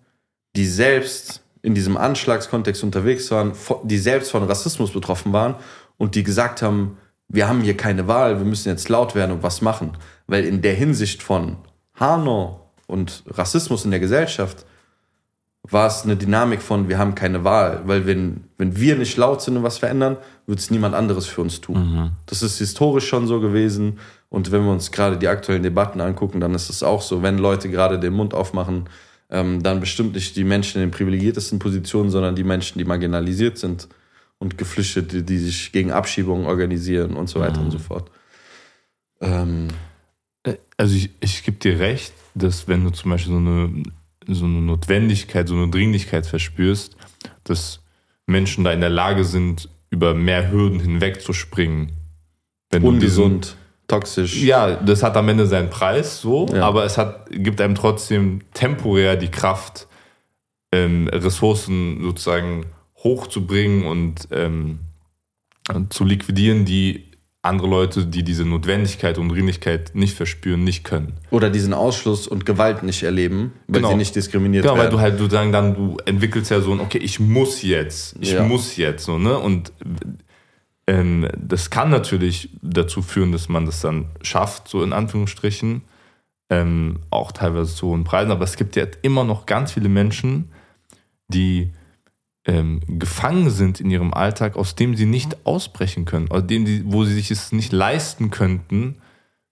die 0.55 0.65
selbst 0.65 1.41
in 1.61 1.73
diesem 1.73 1.97
Anschlagskontext 1.97 2.83
unterwegs 2.83 3.31
waren, 3.31 3.53
die 3.83 3.97
selbst 3.97 4.31
von 4.31 4.43
Rassismus 4.43 4.91
betroffen 4.91 5.33
waren 5.33 5.55
und 5.97 6.15
die 6.15 6.23
gesagt 6.23 6.61
haben, 6.61 6.97
wir 7.27 7.47
haben 7.47 7.61
hier 7.61 7.75
keine 7.75 8.07
Wahl, 8.07 8.37
wir 8.37 8.45
müssen 8.45 8.69
jetzt 8.69 8.87
laut 8.89 9.15
werden 9.15 9.31
und 9.31 9.43
was 9.43 9.61
machen. 9.61 9.97
Weil 10.27 10.45
in 10.45 10.61
der 10.61 10.75
Hinsicht 10.75 11.23
von 11.23 11.57
Hanau 11.95 12.69
und 12.87 13.23
Rassismus 13.27 13.83
in 13.83 13.91
der 13.91 13.99
Gesellschaft 13.99 14.65
war 15.71 15.87
es 15.87 16.03
eine 16.03 16.15
Dynamik 16.15 16.61
von, 16.61 16.89
wir 16.89 16.97
haben 16.97 17.15
keine 17.15 17.43
Wahl. 17.43 17.81
Weil 17.85 18.05
wenn, 18.05 18.45
wenn 18.57 18.77
wir 18.79 18.95
nicht 18.97 19.17
laut 19.17 19.41
sind 19.41 19.57
und 19.57 19.63
was 19.63 19.77
verändern, 19.77 20.17
wird 20.47 20.59
es 20.59 20.69
niemand 20.71 20.95
anderes 20.95 21.25
für 21.25 21.41
uns 21.41 21.61
tun. 21.61 21.75
Das 22.25 22.41
ist 22.43 22.57
historisch 22.59 23.07
schon 23.07 23.27
so 23.27 23.39
gewesen. 23.39 23.99
Und 24.29 24.51
wenn 24.51 24.63
wir 24.63 24.71
uns 24.71 24.91
gerade 24.91 25.17
die 25.17 25.27
aktuellen 25.27 25.63
Debatten 25.63 26.01
angucken, 26.01 26.39
dann 26.39 26.53
ist 26.53 26.69
es 26.69 26.83
auch 26.83 27.01
so, 27.01 27.23
wenn 27.23 27.37
Leute 27.37 27.69
gerade 27.69 27.99
den 27.99 28.13
Mund 28.13 28.33
aufmachen, 28.33 28.89
ähm, 29.29 29.63
dann 29.63 29.79
bestimmt 29.79 30.13
nicht 30.13 30.35
die 30.35 30.43
Menschen 30.43 30.81
in 30.81 30.89
den 30.89 30.91
privilegiertesten 30.91 31.57
Positionen, 31.57 32.09
sondern 32.09 32.35
die 32.35 32.43
Menschen, 32.43 32.77
die 32.77 32.85
marginalisiert 32.85 33.57
sind 33.57 33.87
und 34.37 34.57
Geflüchtete, 34.57 35.23
die 35.23 35.39
sich 35.39 35.71
gegen 35.71 35.91
Abschiebungen 35.91 36.45
organisieren 36.45 37.15
und 37.15 37.27
so 37.27 37.39
weiter 37.39 37.59
und 37.61 37.71
so 37.71 37.79
fort. 37.79 38.11
Ähm, 39.21 39.69
Also 40.77 40.95
ich, 40.95 41.09
ich 41.21 41.43
gebe 41.43 41.57
dir 41.57 41.79
recht, 41.79 42.13
dass 42.35 42.67
wenn 42.67 42.83
du 42.83 42.91
zum 42.91 43.11
Beispiel 43.11 43.33
so 43.33 43.39
eine, 43.39 43.83
so 44.27 44.45
eine 44.45 44.61
Notwendigkeit, 44.61 45.47
so 45.47 45.55
eine 45.55 45.69
Dringlichkeit 45.69 46.25
verspürst, 46.25 46.95
dass 47.43 47.81
Menschen 48.25 48.63
da 48.63 48.71
in 48.71 48.81
der 48.81 48.89
Lage 48.89 49.23
sind, 49.23 49.69
über 49.89 50.13
mehr 50.13 50.51
Hürden 50.51 50.79
hinwegzuspringen. 50.79 51.91
Wenn 52.71 52.81
du 52.83 52.91
diesen- 52.93 53.23
ungesund, 53.23 53.55
toxisch. 53.87 54.41
Ja, 54.41 54.75
das 54.75 55.03
hat 55.03 55.15
am 55.15 55.29
Ende 55.29 55.45
seinen 55.45 55.69
Preis, 55.69 56.19
so, 56.21 56.47
Ja. 56.53 56.63
aber 56.67 56.85
es 56.85 56.97
hat, 56.97 57.27
gibt 57.31 57.61
einem 57.61 57.75
trotzdem 57.75 58.41
temporär 58.53 59.15
die 59.15 59.29
Kraft, 59.29 59.87
ähm, 60.71 61.07
Ressourcen 61.07 62.01
sozusagen 62.01 62.65
hochzubringen 63.03 63.85
und 63.85 64.27
ähm, 64.31 64.79
zu 65.89 66.03
liquidieren, 66.03 66.65
die 66.65 67.04
andere 67.45 67.67
Leute, 67.67 68.05
die 68.05 68.23
diese 68.23 68.43
Notwendigkeit 68.45 69.17
und 69.17 69.29
Dringlichkeit 69.29 69.91
nicht 69.93 70.15
verspüren, 70.15 70.63
nicht 70.63 70.83
können. 70.83 71.13
Oder 71.31 71.49
diesen 71.49 71.73
Ausschluss 71.73 72.27
und 72.27 72.45
Gewalt 72.45 72.83
nicht 72.83 73.03
erleben, 73.03 73.53
weil 73.67 73.81
Genau. 73.81 73.89
sie 73.91 73.95
nicht 73.97 74.15
diskriminiert 74.15 74.63
Genau, 74.63 74.73
weil 74.75 74.83
werden. 74.83 74.91
du 74.95 74.99
halt 74.99 75.17
sozusagen 75.17 75.51
dann, 75.51 75.75
du 75.75 75.97
entwickelst 76.05 76.51
ja 76.51 76.59
so 76.61 76.71
ein, 76.73 76.79
okay, 76.79 76.97
ich 76.97 77.19
muss 77.19 77.61
jetzt, 77.61 78.15
ich 78.19 78.33
Ja. 78.33 78.43
muss 78.43 78.75
jetzt, 78.77 79.05
so, 79.05 79.17
ne? 79.17 79.37
Und 79.37 79.71
ähm, 80.87 81.27
das 81.37 81.69
kann 81.69 81.89
natürlich 81.89 82.49
dazu 82.61 83.01
führen, 83.01 83.31
dass 83.31 83.49
man 83.49 83.65
das 83.65 83.81
dann 83.81 84.05
schafft, 84.21 84.67
so 84.67 84.83
in 84.83 84.93
Anführungsstrichen, 84.93 85.81
ähm, 86.51 86.99
auch 87.09 87.31
teilweise 87.31 87.73
zu 87.75 87.87
hohen 87.87 88.03
Preisen, 88.03 88.31
aber 88.31 88.43
es 88.43 88.55
gibt 88.55 88.75
ja 88.75 88.85
immer 89.01 89.23
noch 89.23 89.45
ganz 89.47 89.71
viele 89.71 89.89
Menschen, 89.89 90.51
die 91.27 91.71
ähm, 92.45 92.81
gefangen 92.87 93.49
sind 93.49 93.79
in 93.79 93.89
ihrem 93.89 94.13
Alltag, 94.13 94.55
aus 94.55 94.75
dem 94.75 94.95
sie 94.95 95.05
nicht 95.05 95.45
ausbrechen 95.45 96.05
können, 96.05 96.29
aus 96.29 96.45
dem 96.45 96.65
sie, 96.65 96.83
wo 96.85 97.03
sie 97.03 97.13
sich 97.13 97.31
es 97.31 97.51
nicht 97.51 97.71
leisten 97.71 98.29
könnten, 98.29 98.97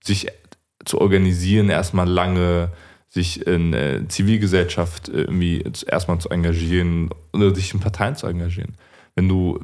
sich 0.04 0.28
zu 0.86 1.02
organisieren, 1.02 1.70
erstmal 1.70 2.08
lange 2.08 2.72
sich 3.10 3.46
in 3.46 3.74
äh, 3.74 4.08
Zivilgesellschaft 4.08 5.08
irgendwie 5.08 5.64
erstmal 5.88 6.20
zu 6.20 6.30
engagieren 6.30 7.10
oder 7.32 7.54
sich 7.54 7.74
in 7.74 7.80
Parteien 7.80 8.16
zu 8.16 8.28
engagieren. 8.28 8.76
Wenn 9.16 9.30
du 9.30 9.60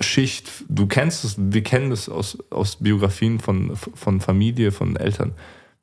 Schicht, 0.00 0.50
du 0.68 0.86
kennst 0.86 1.24
es, 1.24 1.36
wir 1.38 1.62
kennen 1.62 1.90
das 1.90 2.08
aus, 2.08 2.38
aus 2.50 2.76
Biografien 2.76 3.40
von, 3.40 3.76
von 3.76 4.20
Familie, 4.20 4.72
von 4.72 4.96
Eltern. 4.96 5.32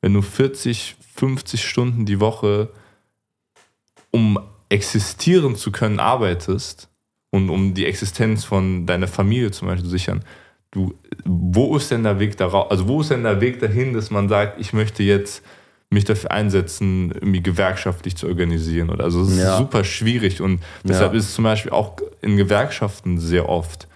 Wenn 0.00 0.14
du 0.14 0.22
40, 0.22 0.96
50 1.14 1.64
Stunden 1.64 2.06
die 2.06 2.20
Woche 2.20 2.70
um 4.10 4.38
existieren 4.74 5.54
zu 5.56 5.70
können 5.72 6.00
arbeitest 6.00 6.88
und 7.30 7.48
um 7.48 7.74
die 7.74 7.86
Existenz 7.86 8.44
von 8.44 8.86
deiner 8.86 9.06
Familie 9.08 9.50
zum 9.52 9.68
Beispiel 9.68 9.84
zu 9.84 9.90
sichern, 9.90 10.24
du, 10.72 10.94
wo 11.24 11.76
ist 11.76 11.90
denn 11.92 12.02
der 12.02 12.18
Weg 12.18 12.36
darauf, 12.36 12.70
also 12.70 12.88
wo 12.88 13.00
ist 13.00 13.10
denn 13.10 13.22
der 13.22 13.40
Weg 13.40 13.60
dahin, 13.60 13.94
dass 13.94 14.10
man 14.10 14.28
sagt, 14.28 14.60
ich 14.60 14.72
möchte 14.72 15.02
jetzt 15.04 15.42
mich 15.90 16.04
dafür 16.04 16.32
einsetzen, 16.32 17.12
irgendwie 17.12 17.42
gewerkschaftlich 17.42 18.16
zu 18.16 18.26
organisieren 18.26 18.90
oder 18.90 19.04
also 19.04 19.22
es 19.22 19.28
ist 19.30 19.38
Ja. 19.38 19.56
super 19.58 19.84
schwierig 19.84 20.40
und 20.40 20.60
deshalb 20.82 21.12
Ja. 21.12 21.18
ist 21.18 21.26
es 21.28 21.34
zum 21.34 21.44
Beispiel 21.44 21.70
auch 21.70 21.96
in 22.20 22.36
Gewerkschaften 22.36 23.18
sehr 23.18 23.48
oft 23.48 23.86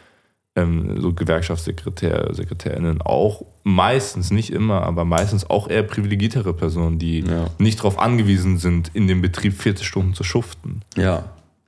ähm, 0.63 1.01
so 1.01 1.13
Gewerkschaftssekretär, 1.13 2.29
SekretärInnen 2.33 3.03
auch 3.03 3.45
meistens, 3.65 4.31
nicht 4.31 4.51
immer, 4.53 4.83
aber 4.83 5.05
meistens 5.05 5.49
auch 5.49 5.69
eher 5.69 5.83
privilegiertere 5.83 6.55
Personen, 6.55 6.99
die 6.99 7.21
Ja. 7.21 7.47
nicht 7.59 7.79
darauf 7.81 7.99
angewiesen 7.99 8.59
sind, 8.59 8.91
in 8.95 9.07
dem 9.09 9.21
Betrieb 9.23 9.55
40 9.55 9.87
Stunden 9.87 10.15
zu 10.15 10.25
schuften. 10.25 10.83
Ja. 10.97 11.25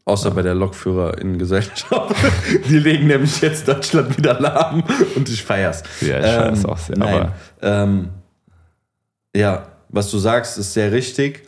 Außer 0.06 0.30
bei 0.32 0.42
der 0.42 0.54
Lokführer 0.54 1.18
in 1.18 1.38
Gesellschaft. 1.38 2.16
Die 2.68 2.78
legen 2.78 3.06
nämlich 3.06 3.40
jetzt 3.42 3.68
Deutschland 3.68 4.16
wieder 4.18 4.40
lahm 4.40 4.82
und 5.14 5.28
ich 5.28 5.42
feier's. 5.44 5.82
Ja, 6.00 6.18
ich 6.18 6.24
feier's 6.26 6.64
auch 6.64 6.78
sehr, 6.78 6.98
Nein. 6.98 7.14
aber- 7.14 7.32
Ähm, 7.62 8.08
ja, 9.36 9.66
was 9.88 10.10
du 10.10 10.18
sagst, 10.18 10.58
ist 10.58 10.72
sehr 10.72 10.90
richtig. 10.90 11.42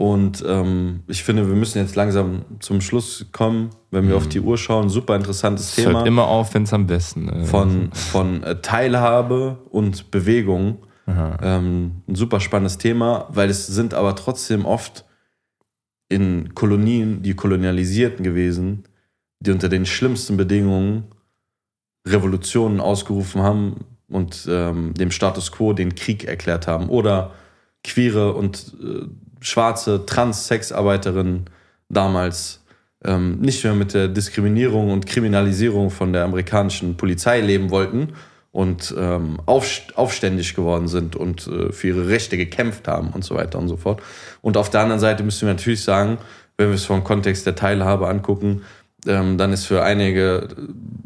Und 0.00 0.44
ähm, 0.46 1.00
ich 1.08 1.24
finde, 1.24 1.48
wir 1.48 1.56
müssen 1.56 1.78
jetzt 1.78 1.96
langsam 1.96 2.44
zum 2.60 2.80
Schluss 2.80 3.26
kommen, 3.32 3.70
wenn 3.90 4.06
wir 4.08 4.16
auf 4.16 4.28
die 4.28 4.38
Uhr 4.38 4.56
schauen. 4.56 4.88
Super 4.88 5.16
interessantes 5.16 5.70
Es 5.70 5.74
Thema. 5.74 5.98
hört 5.98 6.06
immer 6.06 6.28
auf, 6.28 6.54
wenn 6.54 6.62
es 6.62 6.72
am 6.72 6.86
besten 6.86 7.28
ist. 7.28 7.50
von, 7.50 7.90
von 7.92 8.44
äh, 8.44 8.60
Teilhabe 8.62 9.58
und 9.70 10.12
Bewegung. 10.12 10.78
Ähm, 11.08 12.02
ein 12.06 12.14
super 12.14 12.38
spannendes 12.38 12.78
Thema, 12.78 13.26
weil 13.30 13.50
es 13.50 13.66
sind 13.66 13.92
aber 13.92 14.14
trotzdem 14.14 14.66
oft 14.66 15.04
in 16.08 16.54
Kolonien 16.54 17.22
die 17.22 17.34
Kolonialisierten 17.34 18.22
gewesen, 18.22 18.84
die 19.40 19.50
unter 19.50 19.68
den 19.68 19.84
schlimmsten 19.84 20.36
Bedingungen 20.36 21.04
Revolutionen 22.06 22.80
ausgerufen 22.80 23.42
haben 23.42 23.84
und 24.08 24.46
ähm, 24.48 24.94
dem 24.94 25.10
Status 25.10 25.50
quo 25.50 25.72
den 25.72 25.94
Krieg 25.96 26.24
erklärt 26.24 26.68
haben. 26.68 26.88
Oder 26.88 27.32
queere 27.82 28.34
und 28.34 28.76
äh, 28.80 29.06
schwarze 29.40 30.04
Trans-Sexarbeiterinnen 30.06 31.46
damals 31.88 32.62
ähm, 33.04 33.40
nicht 33.40 33.62
mehr 33.64 33.74
mit 33.74 33.94
der 33.94 34.08
Diskriminierung 34.08 34.90
und 34.90 35.06
Kriminalisierung 35.06 35.90
von 35.90 36.12
der 36.12 36.24
amerikanischen 36.24 36.96
Polizei 36.96 37.40
leben 37.40 37.70
wollten 37.70 38.14
und 38.50 38.94
ähm, 38.98 39.38
auf, 39.46 39.68
aufständig 39.94 40.54
geworden 40.54 40.88
sind 40.88 41.14
und 41.14 41.46
äh, 41.46 41.72
für 41.72 41.88
ihre 41.88 42.08
Rechte 42.08 42.36
gekämpft 42.36 42.88
haben 42.88 43.10
und 43.10 43.24
so 43.24 43.34
weiter 43.34 43.58
und 43.58 43.68
so 43.68 43.76
fort. 43.76 44.02
Und 44.42 44.56
auf 44.56 44.70
der 44.70 44.80
anderen 44.80 45.00
Seite 45.00 45.22
müssen 45.22 45.46
wir 45.46 45.54
natürlich 45.54 45.84
sagen, 45.84 46.18
wenn 46.56 46.68
wir 46.68 46.74
es 46.74 46.84
vom 46.84 47.04
Kontext 47.04 47.46
der 47.46 47.54
Teilhabe 47.54 48.08
angucken, 48.08 48.62
ähm, 49.06 49.38
dann 49.38 49.52
ist 49.52 49.66
für 49.66 49.82
einige 49.84 50.48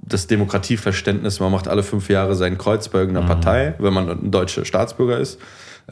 das 0.02 0.26
Demokratieverständnis, 0.26 1.40
man 1.40 1.52
macht 1.52 1.68
alle 1.68 1.82
fünf 1.82 2.08
Jahre 2.08 2.34
sein 2.34 2.58
Kreuz 2.58 2.88
bei 2.88 3.00
irgendeiner 3.00 3.26
Partei, 3.26 3.74
wenn 3.78 3.92
man 3.92 4.08
ein 4.08 4.30
deutscher 4.30 4.64
Staatsbürger 4.64 5.18
ist. 5.18 5.38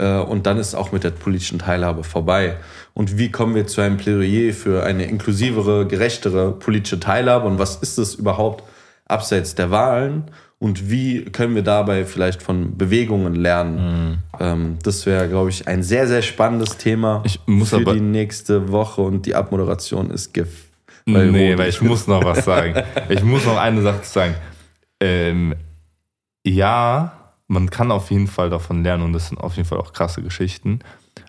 Äh, 0.01 0.19
Und 0.21 0.47
dann 0.47 0.57
ist 0.59 0.75
auch 0.75 0.93
mit 0.93 1.05
der 1.05 1.11
politischen 1.11 1.59
Teilhabe 1.59 2.03
vorbei. 2.05 2.57
Und 2.95 3.19
wie 3.19 3.31
kommen 3.31 3.55
wir 3.55 3.67
zu 3.67 3.81
einem 3.83 3.99
Plädoyer 3.99 4.53
für 4.53 4.83
eine 4.85 5.05
inklusivere, 5.05 5.87
gerechtere 5.87 6.53
politische 6.53 6.99
Teilhabe? 6.99 7.47
Und 7.47 7.59
was 7.59 7.77
ist 7.77 7.99
es 7.99 8.15
überhaupt 8.15 8.65
abseits 9.07 9.55
der 9.55 9.71
Wahlen? 9.71 10.25
Und 10.59 10.91
wie 10.91 11.25
können 11.25 11.55
wir 11.55 11.63
dabei 11.63 12.05
vielleicht 12.05 12.43
von 12.43 12.77
Bewegungen 12.77 13.35
lernen? 13.35 14.19
Ähm, 14.39 14.77
Das 14.83 15.07
wäre, 15.07 15.27
glaube 15.29 15.49
ich, 15.51 15.67
ein 15.69 15.83
sehr, 15.83 16.07
sehr 16.07 16.23
spannendes 16.23 16.77
Thema 16.77 17.23
Ich 17.25 17.41
muss 17.47 17.71
für 17.71 17.77
aber- 17.77 17.95
die 17.95 18.01
nächste 18.01 18.71
Woche. 18.71 19.01
Und 19.03 19.25
die 19.27 19.35
Abmoderation 19.35 20.11
ist 20.11 20.33
gef 20.35 20.49
nee, 21.07 21.51
Rot 21.53 21.59
weil 21.59 21.69
ich 21.71 21.81
muss 21.81 22.07
noch 22.07 22.23
was 22.25 22.45
sagen. 22.45 22.75
Ich 23.09 23.23
muss 23.23 23.45
noch 23.47 23.57
eine 23.57 23.81
Sache 23.83 24.05
sagen. 24.05 24.35
Ähm, 25.03 25.55
ja, 26.47 27.13
man 27.51 27.69
kann 27.69 27.91
auf 27.91 28.13
jeden 28.13 28.29
Fall 28.29 28.49
davon 28.49 28.85
lernen 28.85 29.03
und 29.03 29.13
das 29.13 29.29
sind 29.29 29.39
auf 29.39 29.57
jeden 29.57 29.69
Fall 29.69 29.79
auch 29.79 29.93
krasse 29.93 30.23
Geschichten. 30.23 30.79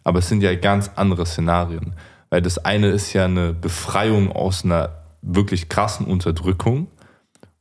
Aber 0.03 0.19
es 0.19 0.29
sind 0.29 0.43
ja 0.43 0.53
ganz 0.53 0.91
andere 0.95 1.25
Szenarien. 1.25 1.93
Weil 2.29 2.43
das 2.43 2.59
eine 2.59 2.89
ist 2.89 3.11
ja 3.13 3.25
eine 3.25 3.53
Befreiung 3.53 4.31
aus 4.31 4.63
einer 4.63 5.01
wirklich 5.23 5.67
krassen 5.67 6.05
Unterdrückung 6.05 6.87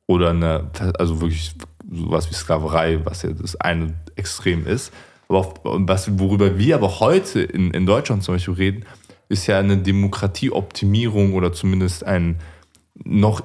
oder 0.07 0.31
eine, 0.31 0.71
also 0.99 1.23
wirklich 1.23 1.55
sowas 1.91 2.31
wie 2.31 2.35
Sklaverei, 2.35 3.01
was 3.03 3.23
ja 3.23 3.31
das 3.31 3.57
eine 3.57 3.95
Extrem 4.17 4.67
ist. 4.67 4.93
Aber 5.29 5.55
was, 5.63 6.19
worüber 6.19 6.59
wir 6.59 6.75
aber 6.75 7.01
heute 7.01 7.41
in, 7.41 7.71
in 7.71 7.87
Deutschland 7.87 8.23
zum 8.23 8.35
Beispiel 8.35 8.55
reden, 8.55 8.85
ist 9.31 9.47
ja 9.47 9.59
eine 9.59 9.79
Demokratieoptimierung 9.79 11.33
oder 11.33 11.55
zumindest 11.55 12.05
ein 12.05 12.39
noch 13.05 13.41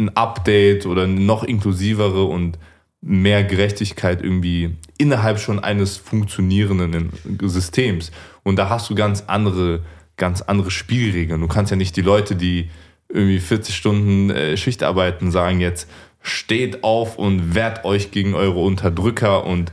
ein 0.00 0.08
Update 0.16 0.86
oder 0.86 1.04
eine 1.04 1.20
noch 1.20 1.44
inklusivere 1.44 2.24
und 2.24 2.58
mehr 3.02 3.44
Gerechtigkeit 3.44 4.22
irgendwie 4.22 4.76
innerhalb 4.98 5.38
schon 5.38 5.58
eines 5.58 5.96
funktionierenden 5.96 7.10
Systems. 7.42 8.10
Und 8.42 8.56
da 8.56 8.68
hast 8.68 8.90
du 8.90 8.94
ganz 8.94 9.24
andere, 9.26 9.82
ganz 10.16 10.42
andere 10.42 10.70
Spielregeln. 10.70 11.40
Du 11.40 11.48
kannst 11.48 11.70
ja 11.70 11.76
nicht 11.76 11.96
die 11.96 12.02
Leute, 12.02 12.36
die 12.36 12.70
irgendwie 13.08 13.38
40 13.38 13.74
Stunden 13.74 14.30
äh, 14.30 14.56
Schicht 14.56 14.82
arbeiten, 14.82 15.30
sagen 15.30 15.60
jetzt, 15.60 15.88
steht 16.22 16.84
auf 16.84 17.18
und 17.18 17.54
wehrt 17.54 17.84
euch 17.84 18.10
gegen 18.10 18.34
eure 18.34 18.60
Unterdrücker 18.60 19.44
und 19.46 19.72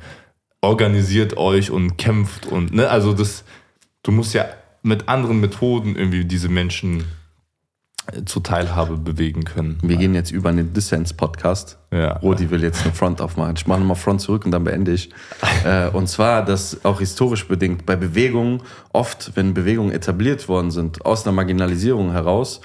organisiert 0.62 1.38
euch 1.38 1.70
und 1.70 1.98
kämpft 1.98 2.46
und, 2.46 2.74
ne, 2.74 2.90
also 2.90 3.14
das, 3.14 3.44
du 4.04 4.12
musst 4.12 4.34
ja 4.34 4.46
mit 4.82 5.08
anderen 5.08 5.40
Methoden 5.40 5.96
irgendwie 5.96 6.26
diese 6.26 6.50
Menschen 6.50 7.04
zur 8.26 8.44
Teilhabe 8.44 8.98
bewegen 8.98 9.44
können. 9.44 9.78
Wir 9.82 9.98
gehen 9.98 10.16
jetzt 10.16 10.32
über 10.32 10.50
in 10.50 10.58
den 10.58 10.74
Dissens-Podcast. 10.74 11.78
Ja. 11.92 12.18
Rodi 12.18 12.50
will 12.50 12.64
jetzt 12.64 12.84
eine 12.84 12.94
Front 12.94 13.22
aufmachen. 13.22 13.56
Ich 13.56 13.68
mache 13.68 13.80
nochmal 13.80 13.96
Front 13.96 14.22
zurück 14.22 14.46
und 14.46 14.52
dann 14.52 14.64
beende 14.64 14.92
ich. 14.92 15.10
Äh, 15.66 15.90
und 15.90 16.08
zwar, 16.08 16.46
dass 16.46 16.86
auch 16.86 17.00
historisch 17.00 17.48
bedingt 17.48 17.86
bei 17.86 17.96
Bewegungen 17.96 18.62
oft, 18.94 19.32
wenn 19.36 19.54
Bewegungen 19.54 19.92
etabliert 19.92 20.48
worden 20.48 20.72
sind, 20.72 21.04
aus 21.04 21.26
einer 21.26 21.34
Marginalisierung 21.34 22.12
heraus, 22.12 22.62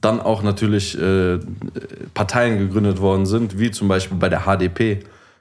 dann 0.00 0.20
auch 0.20 0.42
natürlich 0.42 0.96
äh, 0.98 1.38
Parteien 2.14 2.58
gegründet 2.58 3.00
worden 3.00 3.26
sind, 3.26 3.58
wie 3.58 3.72
zum 3.72 3.88
Beispiel 3.88 4.16
bei 4.16 4.28
der 4.28 4.42
HDP, 4.46 5.00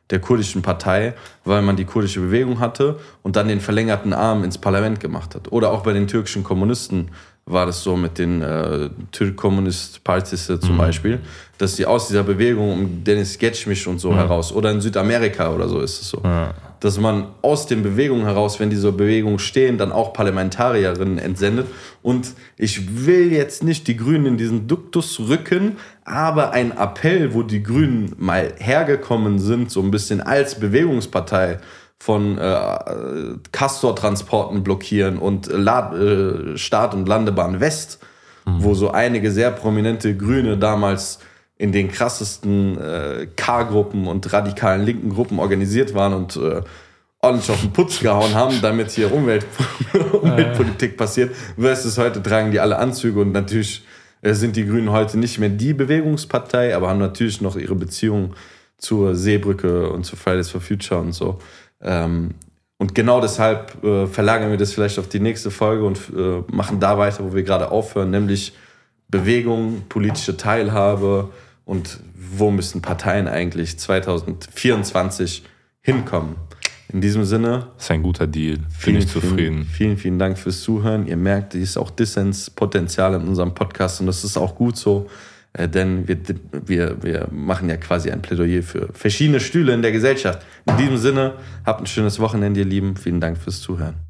der 0.10 0.20
kurdischen 0.20 0.62
Partei, 0.62 1.14
weil 1.46 1.62
man 1.62 1.76
die 1.76 1.86
kurdische 1.86 2.20
Bewegung 2.20 2.60
hatte 2.60 3.00
und 3.24 3.36
dann 3.36 3.48
den 3.48 3.62
verlängerten 3.62 4.14
Arm 4.14 4.44
ins 4.44 4.58
Parlament 4.58 5.00
gemacht 5.00 5.36
hat. 5.36 5.52
Oder 5.52 5.72
auch 5.72 5.84
bei 5.84 5.94
den 5.94 6.08
türkischen 6.08 6.44
Kommunisten 6.44 7.10
war 7.48 7.68
das 7.68 7.84
so 7.84 7.96
mit 7.96 8.18
den 8.18 8.42
äh, 8.42 8.90
Türk 9.12 9.38
Communist 9.38 10.04
Parties 10.04 10.48
zum 10.48 10.74
mhm. 10.74 10.78
Beispiel, 10.78 11.20
dass 11.60 11.76
sie 11.76 11.86
aus 11.86 12.08
dieser 12.08 12.24
Bewegung 12.24 12.72
um 12.72 13.04
Dennis 13.04 13.38
Getschmisch 13.38 13.86
und 13.86 14.00
so 14.00 14.12
mhm. 14.12 14.16
heraus, 14.16 14.52
oder 14.52 14.72
in 14.72 14.82
Südamerika 14.82 15.54
oder 15.54 15.70
so 15.70 15.80
ist 15.80 16.02
es 16.02 16.10
so, 16.10 16.22
ja. 16.24 16.56
dass 16.80 17.00
man 17.00 17.28
aus 17.44 17.68
den 17.68 17.84
Bewegungen 17.84 18.26
heraus, 18.26 18.60
wenn 18.60 18.72
diese 18.72 18.92
Bewegungen 18.92 19.38
stehen, 19.38 19.78
dann 19.78 19.92
auch 19.92 20.12
Parlamentarierinnen 20.12 21.20
entsendet. 21.20 21.68
Und 22.02 22.34
ich 22.58 23.06
will 23.06 23.32
jetzt 23.32 23.64
nicht 23.64 23.88
die 23.88 23.96
Grünen 23.96 24.26
in 24.26 24.38
diesen 24.38 24.68
Duktus 24.68 25.20
rücken, 25.20 25.78
aber 26.04 26.50
ein 26.52 26.76
Appell, 26.76 27.36
wo 27.36 27.44
die 27.44 27.62
Grünen 27.62 28.16
mal 28.18 28.54
hergekommen 28.58 29.38
sind, 29.38 29.70
so 29.70 29.82
ein 29.82 29.92
bisschen 29.92 30.20
als 30.20 30.60
Bewegungspartei, 30.60 31.60
von 32.00 32.38
äh, 32.38 32.78
Castor-Transporten 33.52 34.64
blockieren 34.64 35.18
und 35.18 35.48
La 35.48 35.94
äh, 35.96 36.58
Start- 36.58 36.94
und 36.94 37.08
Landebahn 37.08 37.60
West, 37.60 38.00
mhm. 38.46 38.64
wo 38.64 38.74
so 38.74 38.92
einige 38.92 39.32
sehr 39.32 39.52
prominente 39.52 40.16
Grüne 40.16 40.58
damals 40.58 41.20
in 41.58 41.72
den 41.72 41.90
krassesten 41.90 42.78
äh, 42.78 43.28
K-Gruppen 43.36 44.08
und 44.08 44.32
radikalen 44.34 44.84
linken 44.84 45.10
Gruppen 45.10 45.40
organisiert 45.40 45.94
waren 45.94 46.14
und 46.14 46.36
äh, 46.36 46.62
ordentlich 47.22 47.50
auf 47.50 47.62
den 47.62 47.72
Putz 47.72 48.02
gehauen 48.02 48.36
haben, 48.36 48.62
damit 48.62 48.92
hier 48.92 49.12
Umwelt 49.14 49.46
Umweltpolitik 50.22 50.98
passiert, 50.98 51.34
versus 51.58 51.98
heute 51.98 52.22
tragen 52.22 52.52
die 52.52 52.60
alle 52.60 52.78
Anzüge 52.78 53.22
und 53.22 53.32
natürlich 53.32 53.84
äh, 54.22 54.34
sind 54.34 54.56
die 54.58 54.66
Grünen 54.66 54.92
heute 54.92 55.18
nicht 55.18 55.40
mehr 55.40 55.50
die 55.50 55.74
Bewegungspartei, 55.74 56.76
aber 56.76 56.90
haben 56.90 57.00
natürlich 57.00 57.42
noch 57.42 57.56
ihre 57.56 57.76
Beziehung 57.76 58.36
zur 58.78 59.16
Seebrücke 59.16 59.90
und 59.90 60.04
zu 60.04 60.16
Fridays 60.16 60.50
for 60.50 60.62
Future 60.62 61.00
und 61.00 61.14
so. 61.14 61.40
Ähm, 61.86 62.32
und 62.78 62.94
genau 62.94 63.22
deshalb 63.22 63.82
äh, 63.84 64.08
verlagern 64.08 64.52
wir 64.52 64.58
das 64.58 64.74
vielleicht 64.74 65.00
auf 65.00 65.08
die 65.08 65.22
nächste 65.22 65.50
Folge 65.50 65.86
und 65.86 66.00
äh, 66.16 66.44
machen 66.52 66.80
da 66.82 66.98
weiter, 66.98 67.24
wo 67.24 67.34
wir 67.34 67.44
gerade 67.44 67.72
aufhören, 67.72 68.10
nämlich 68.10 68.54
Bewegung, 69.08 69.84
politische 69.88 70.36
Teilhabe 70.36 71.30
und 71.64 72.00
wo 72.16 72.52
müssen 72.52 72.82
Parteien 72.82 73.28
eigentlich 73.28 73.80
2024 73.80 75.44
hinkommen. 75.82 76.36
In 76.92 77.02
diesem 77.02 77.24
Sinne. 77.24 77.68
Das 77.76 77.86
ist 77.86 77.92
ein 77.92 78.04
guter 78.04 78.28
Deal. 78.28 78.60
Bin 78.84 78.98
ich 78.98 79.08
zufrieden. 79.08 79.36
Vielen, 79.38 79.66
vielen, 79.66 79.98
vielen 79.98 80.20
Dank 80.20 80.38
fürs 80.38 80.62
Zuhören. 80.62 81.08
Ihr 81.08 81.18
merkt, 81.18 81.54
hier 81.54 81.62
ist 81.62 81.78
auch 81.78 81.90
Dissenspotenzial 81.90 83.16
in 83.16 83.28
unserem 83.28 83.54
Podcast 83.54 84.02
und 84.02 84.08
das 84.08 84.24
ist 84.24 84.38
auch 84.38 84.56
gut 84.56 84.78
so. 84.78 85.10
Äh, 85.58 85.70
denn 85.70 86.08
wir, 86.08 86.18
wir, 86.66 87.04
wir 87.04 87.28
machen 87.32 87.70
ja 87.70 87.78
quasi 87.78 88.12
ein 88.12 88.22
Plädoyer 88.22 88.62
für 88.62 88.90
verschiedene 88.94 89.40
Stühle 89.40 89.74
in 89.74 89.82
der 89.82 89.92
Gesellschaft. 89.92 90.46
In 90.68 90.78
diesem 90.78 90.98
Sinne, 90.98 91.34
habt 91.66 91.82
ein 91.82 91.88
schönes 91.88 92.20
Wochenende, 92.20 92.60
ihr 92.60 92.66
Lieben. 92.66 92.96
Vielen 92.98 93.22
Dank 93.22 93.38
fürs 93.38 93.62
Zuhören. 93.62 94.05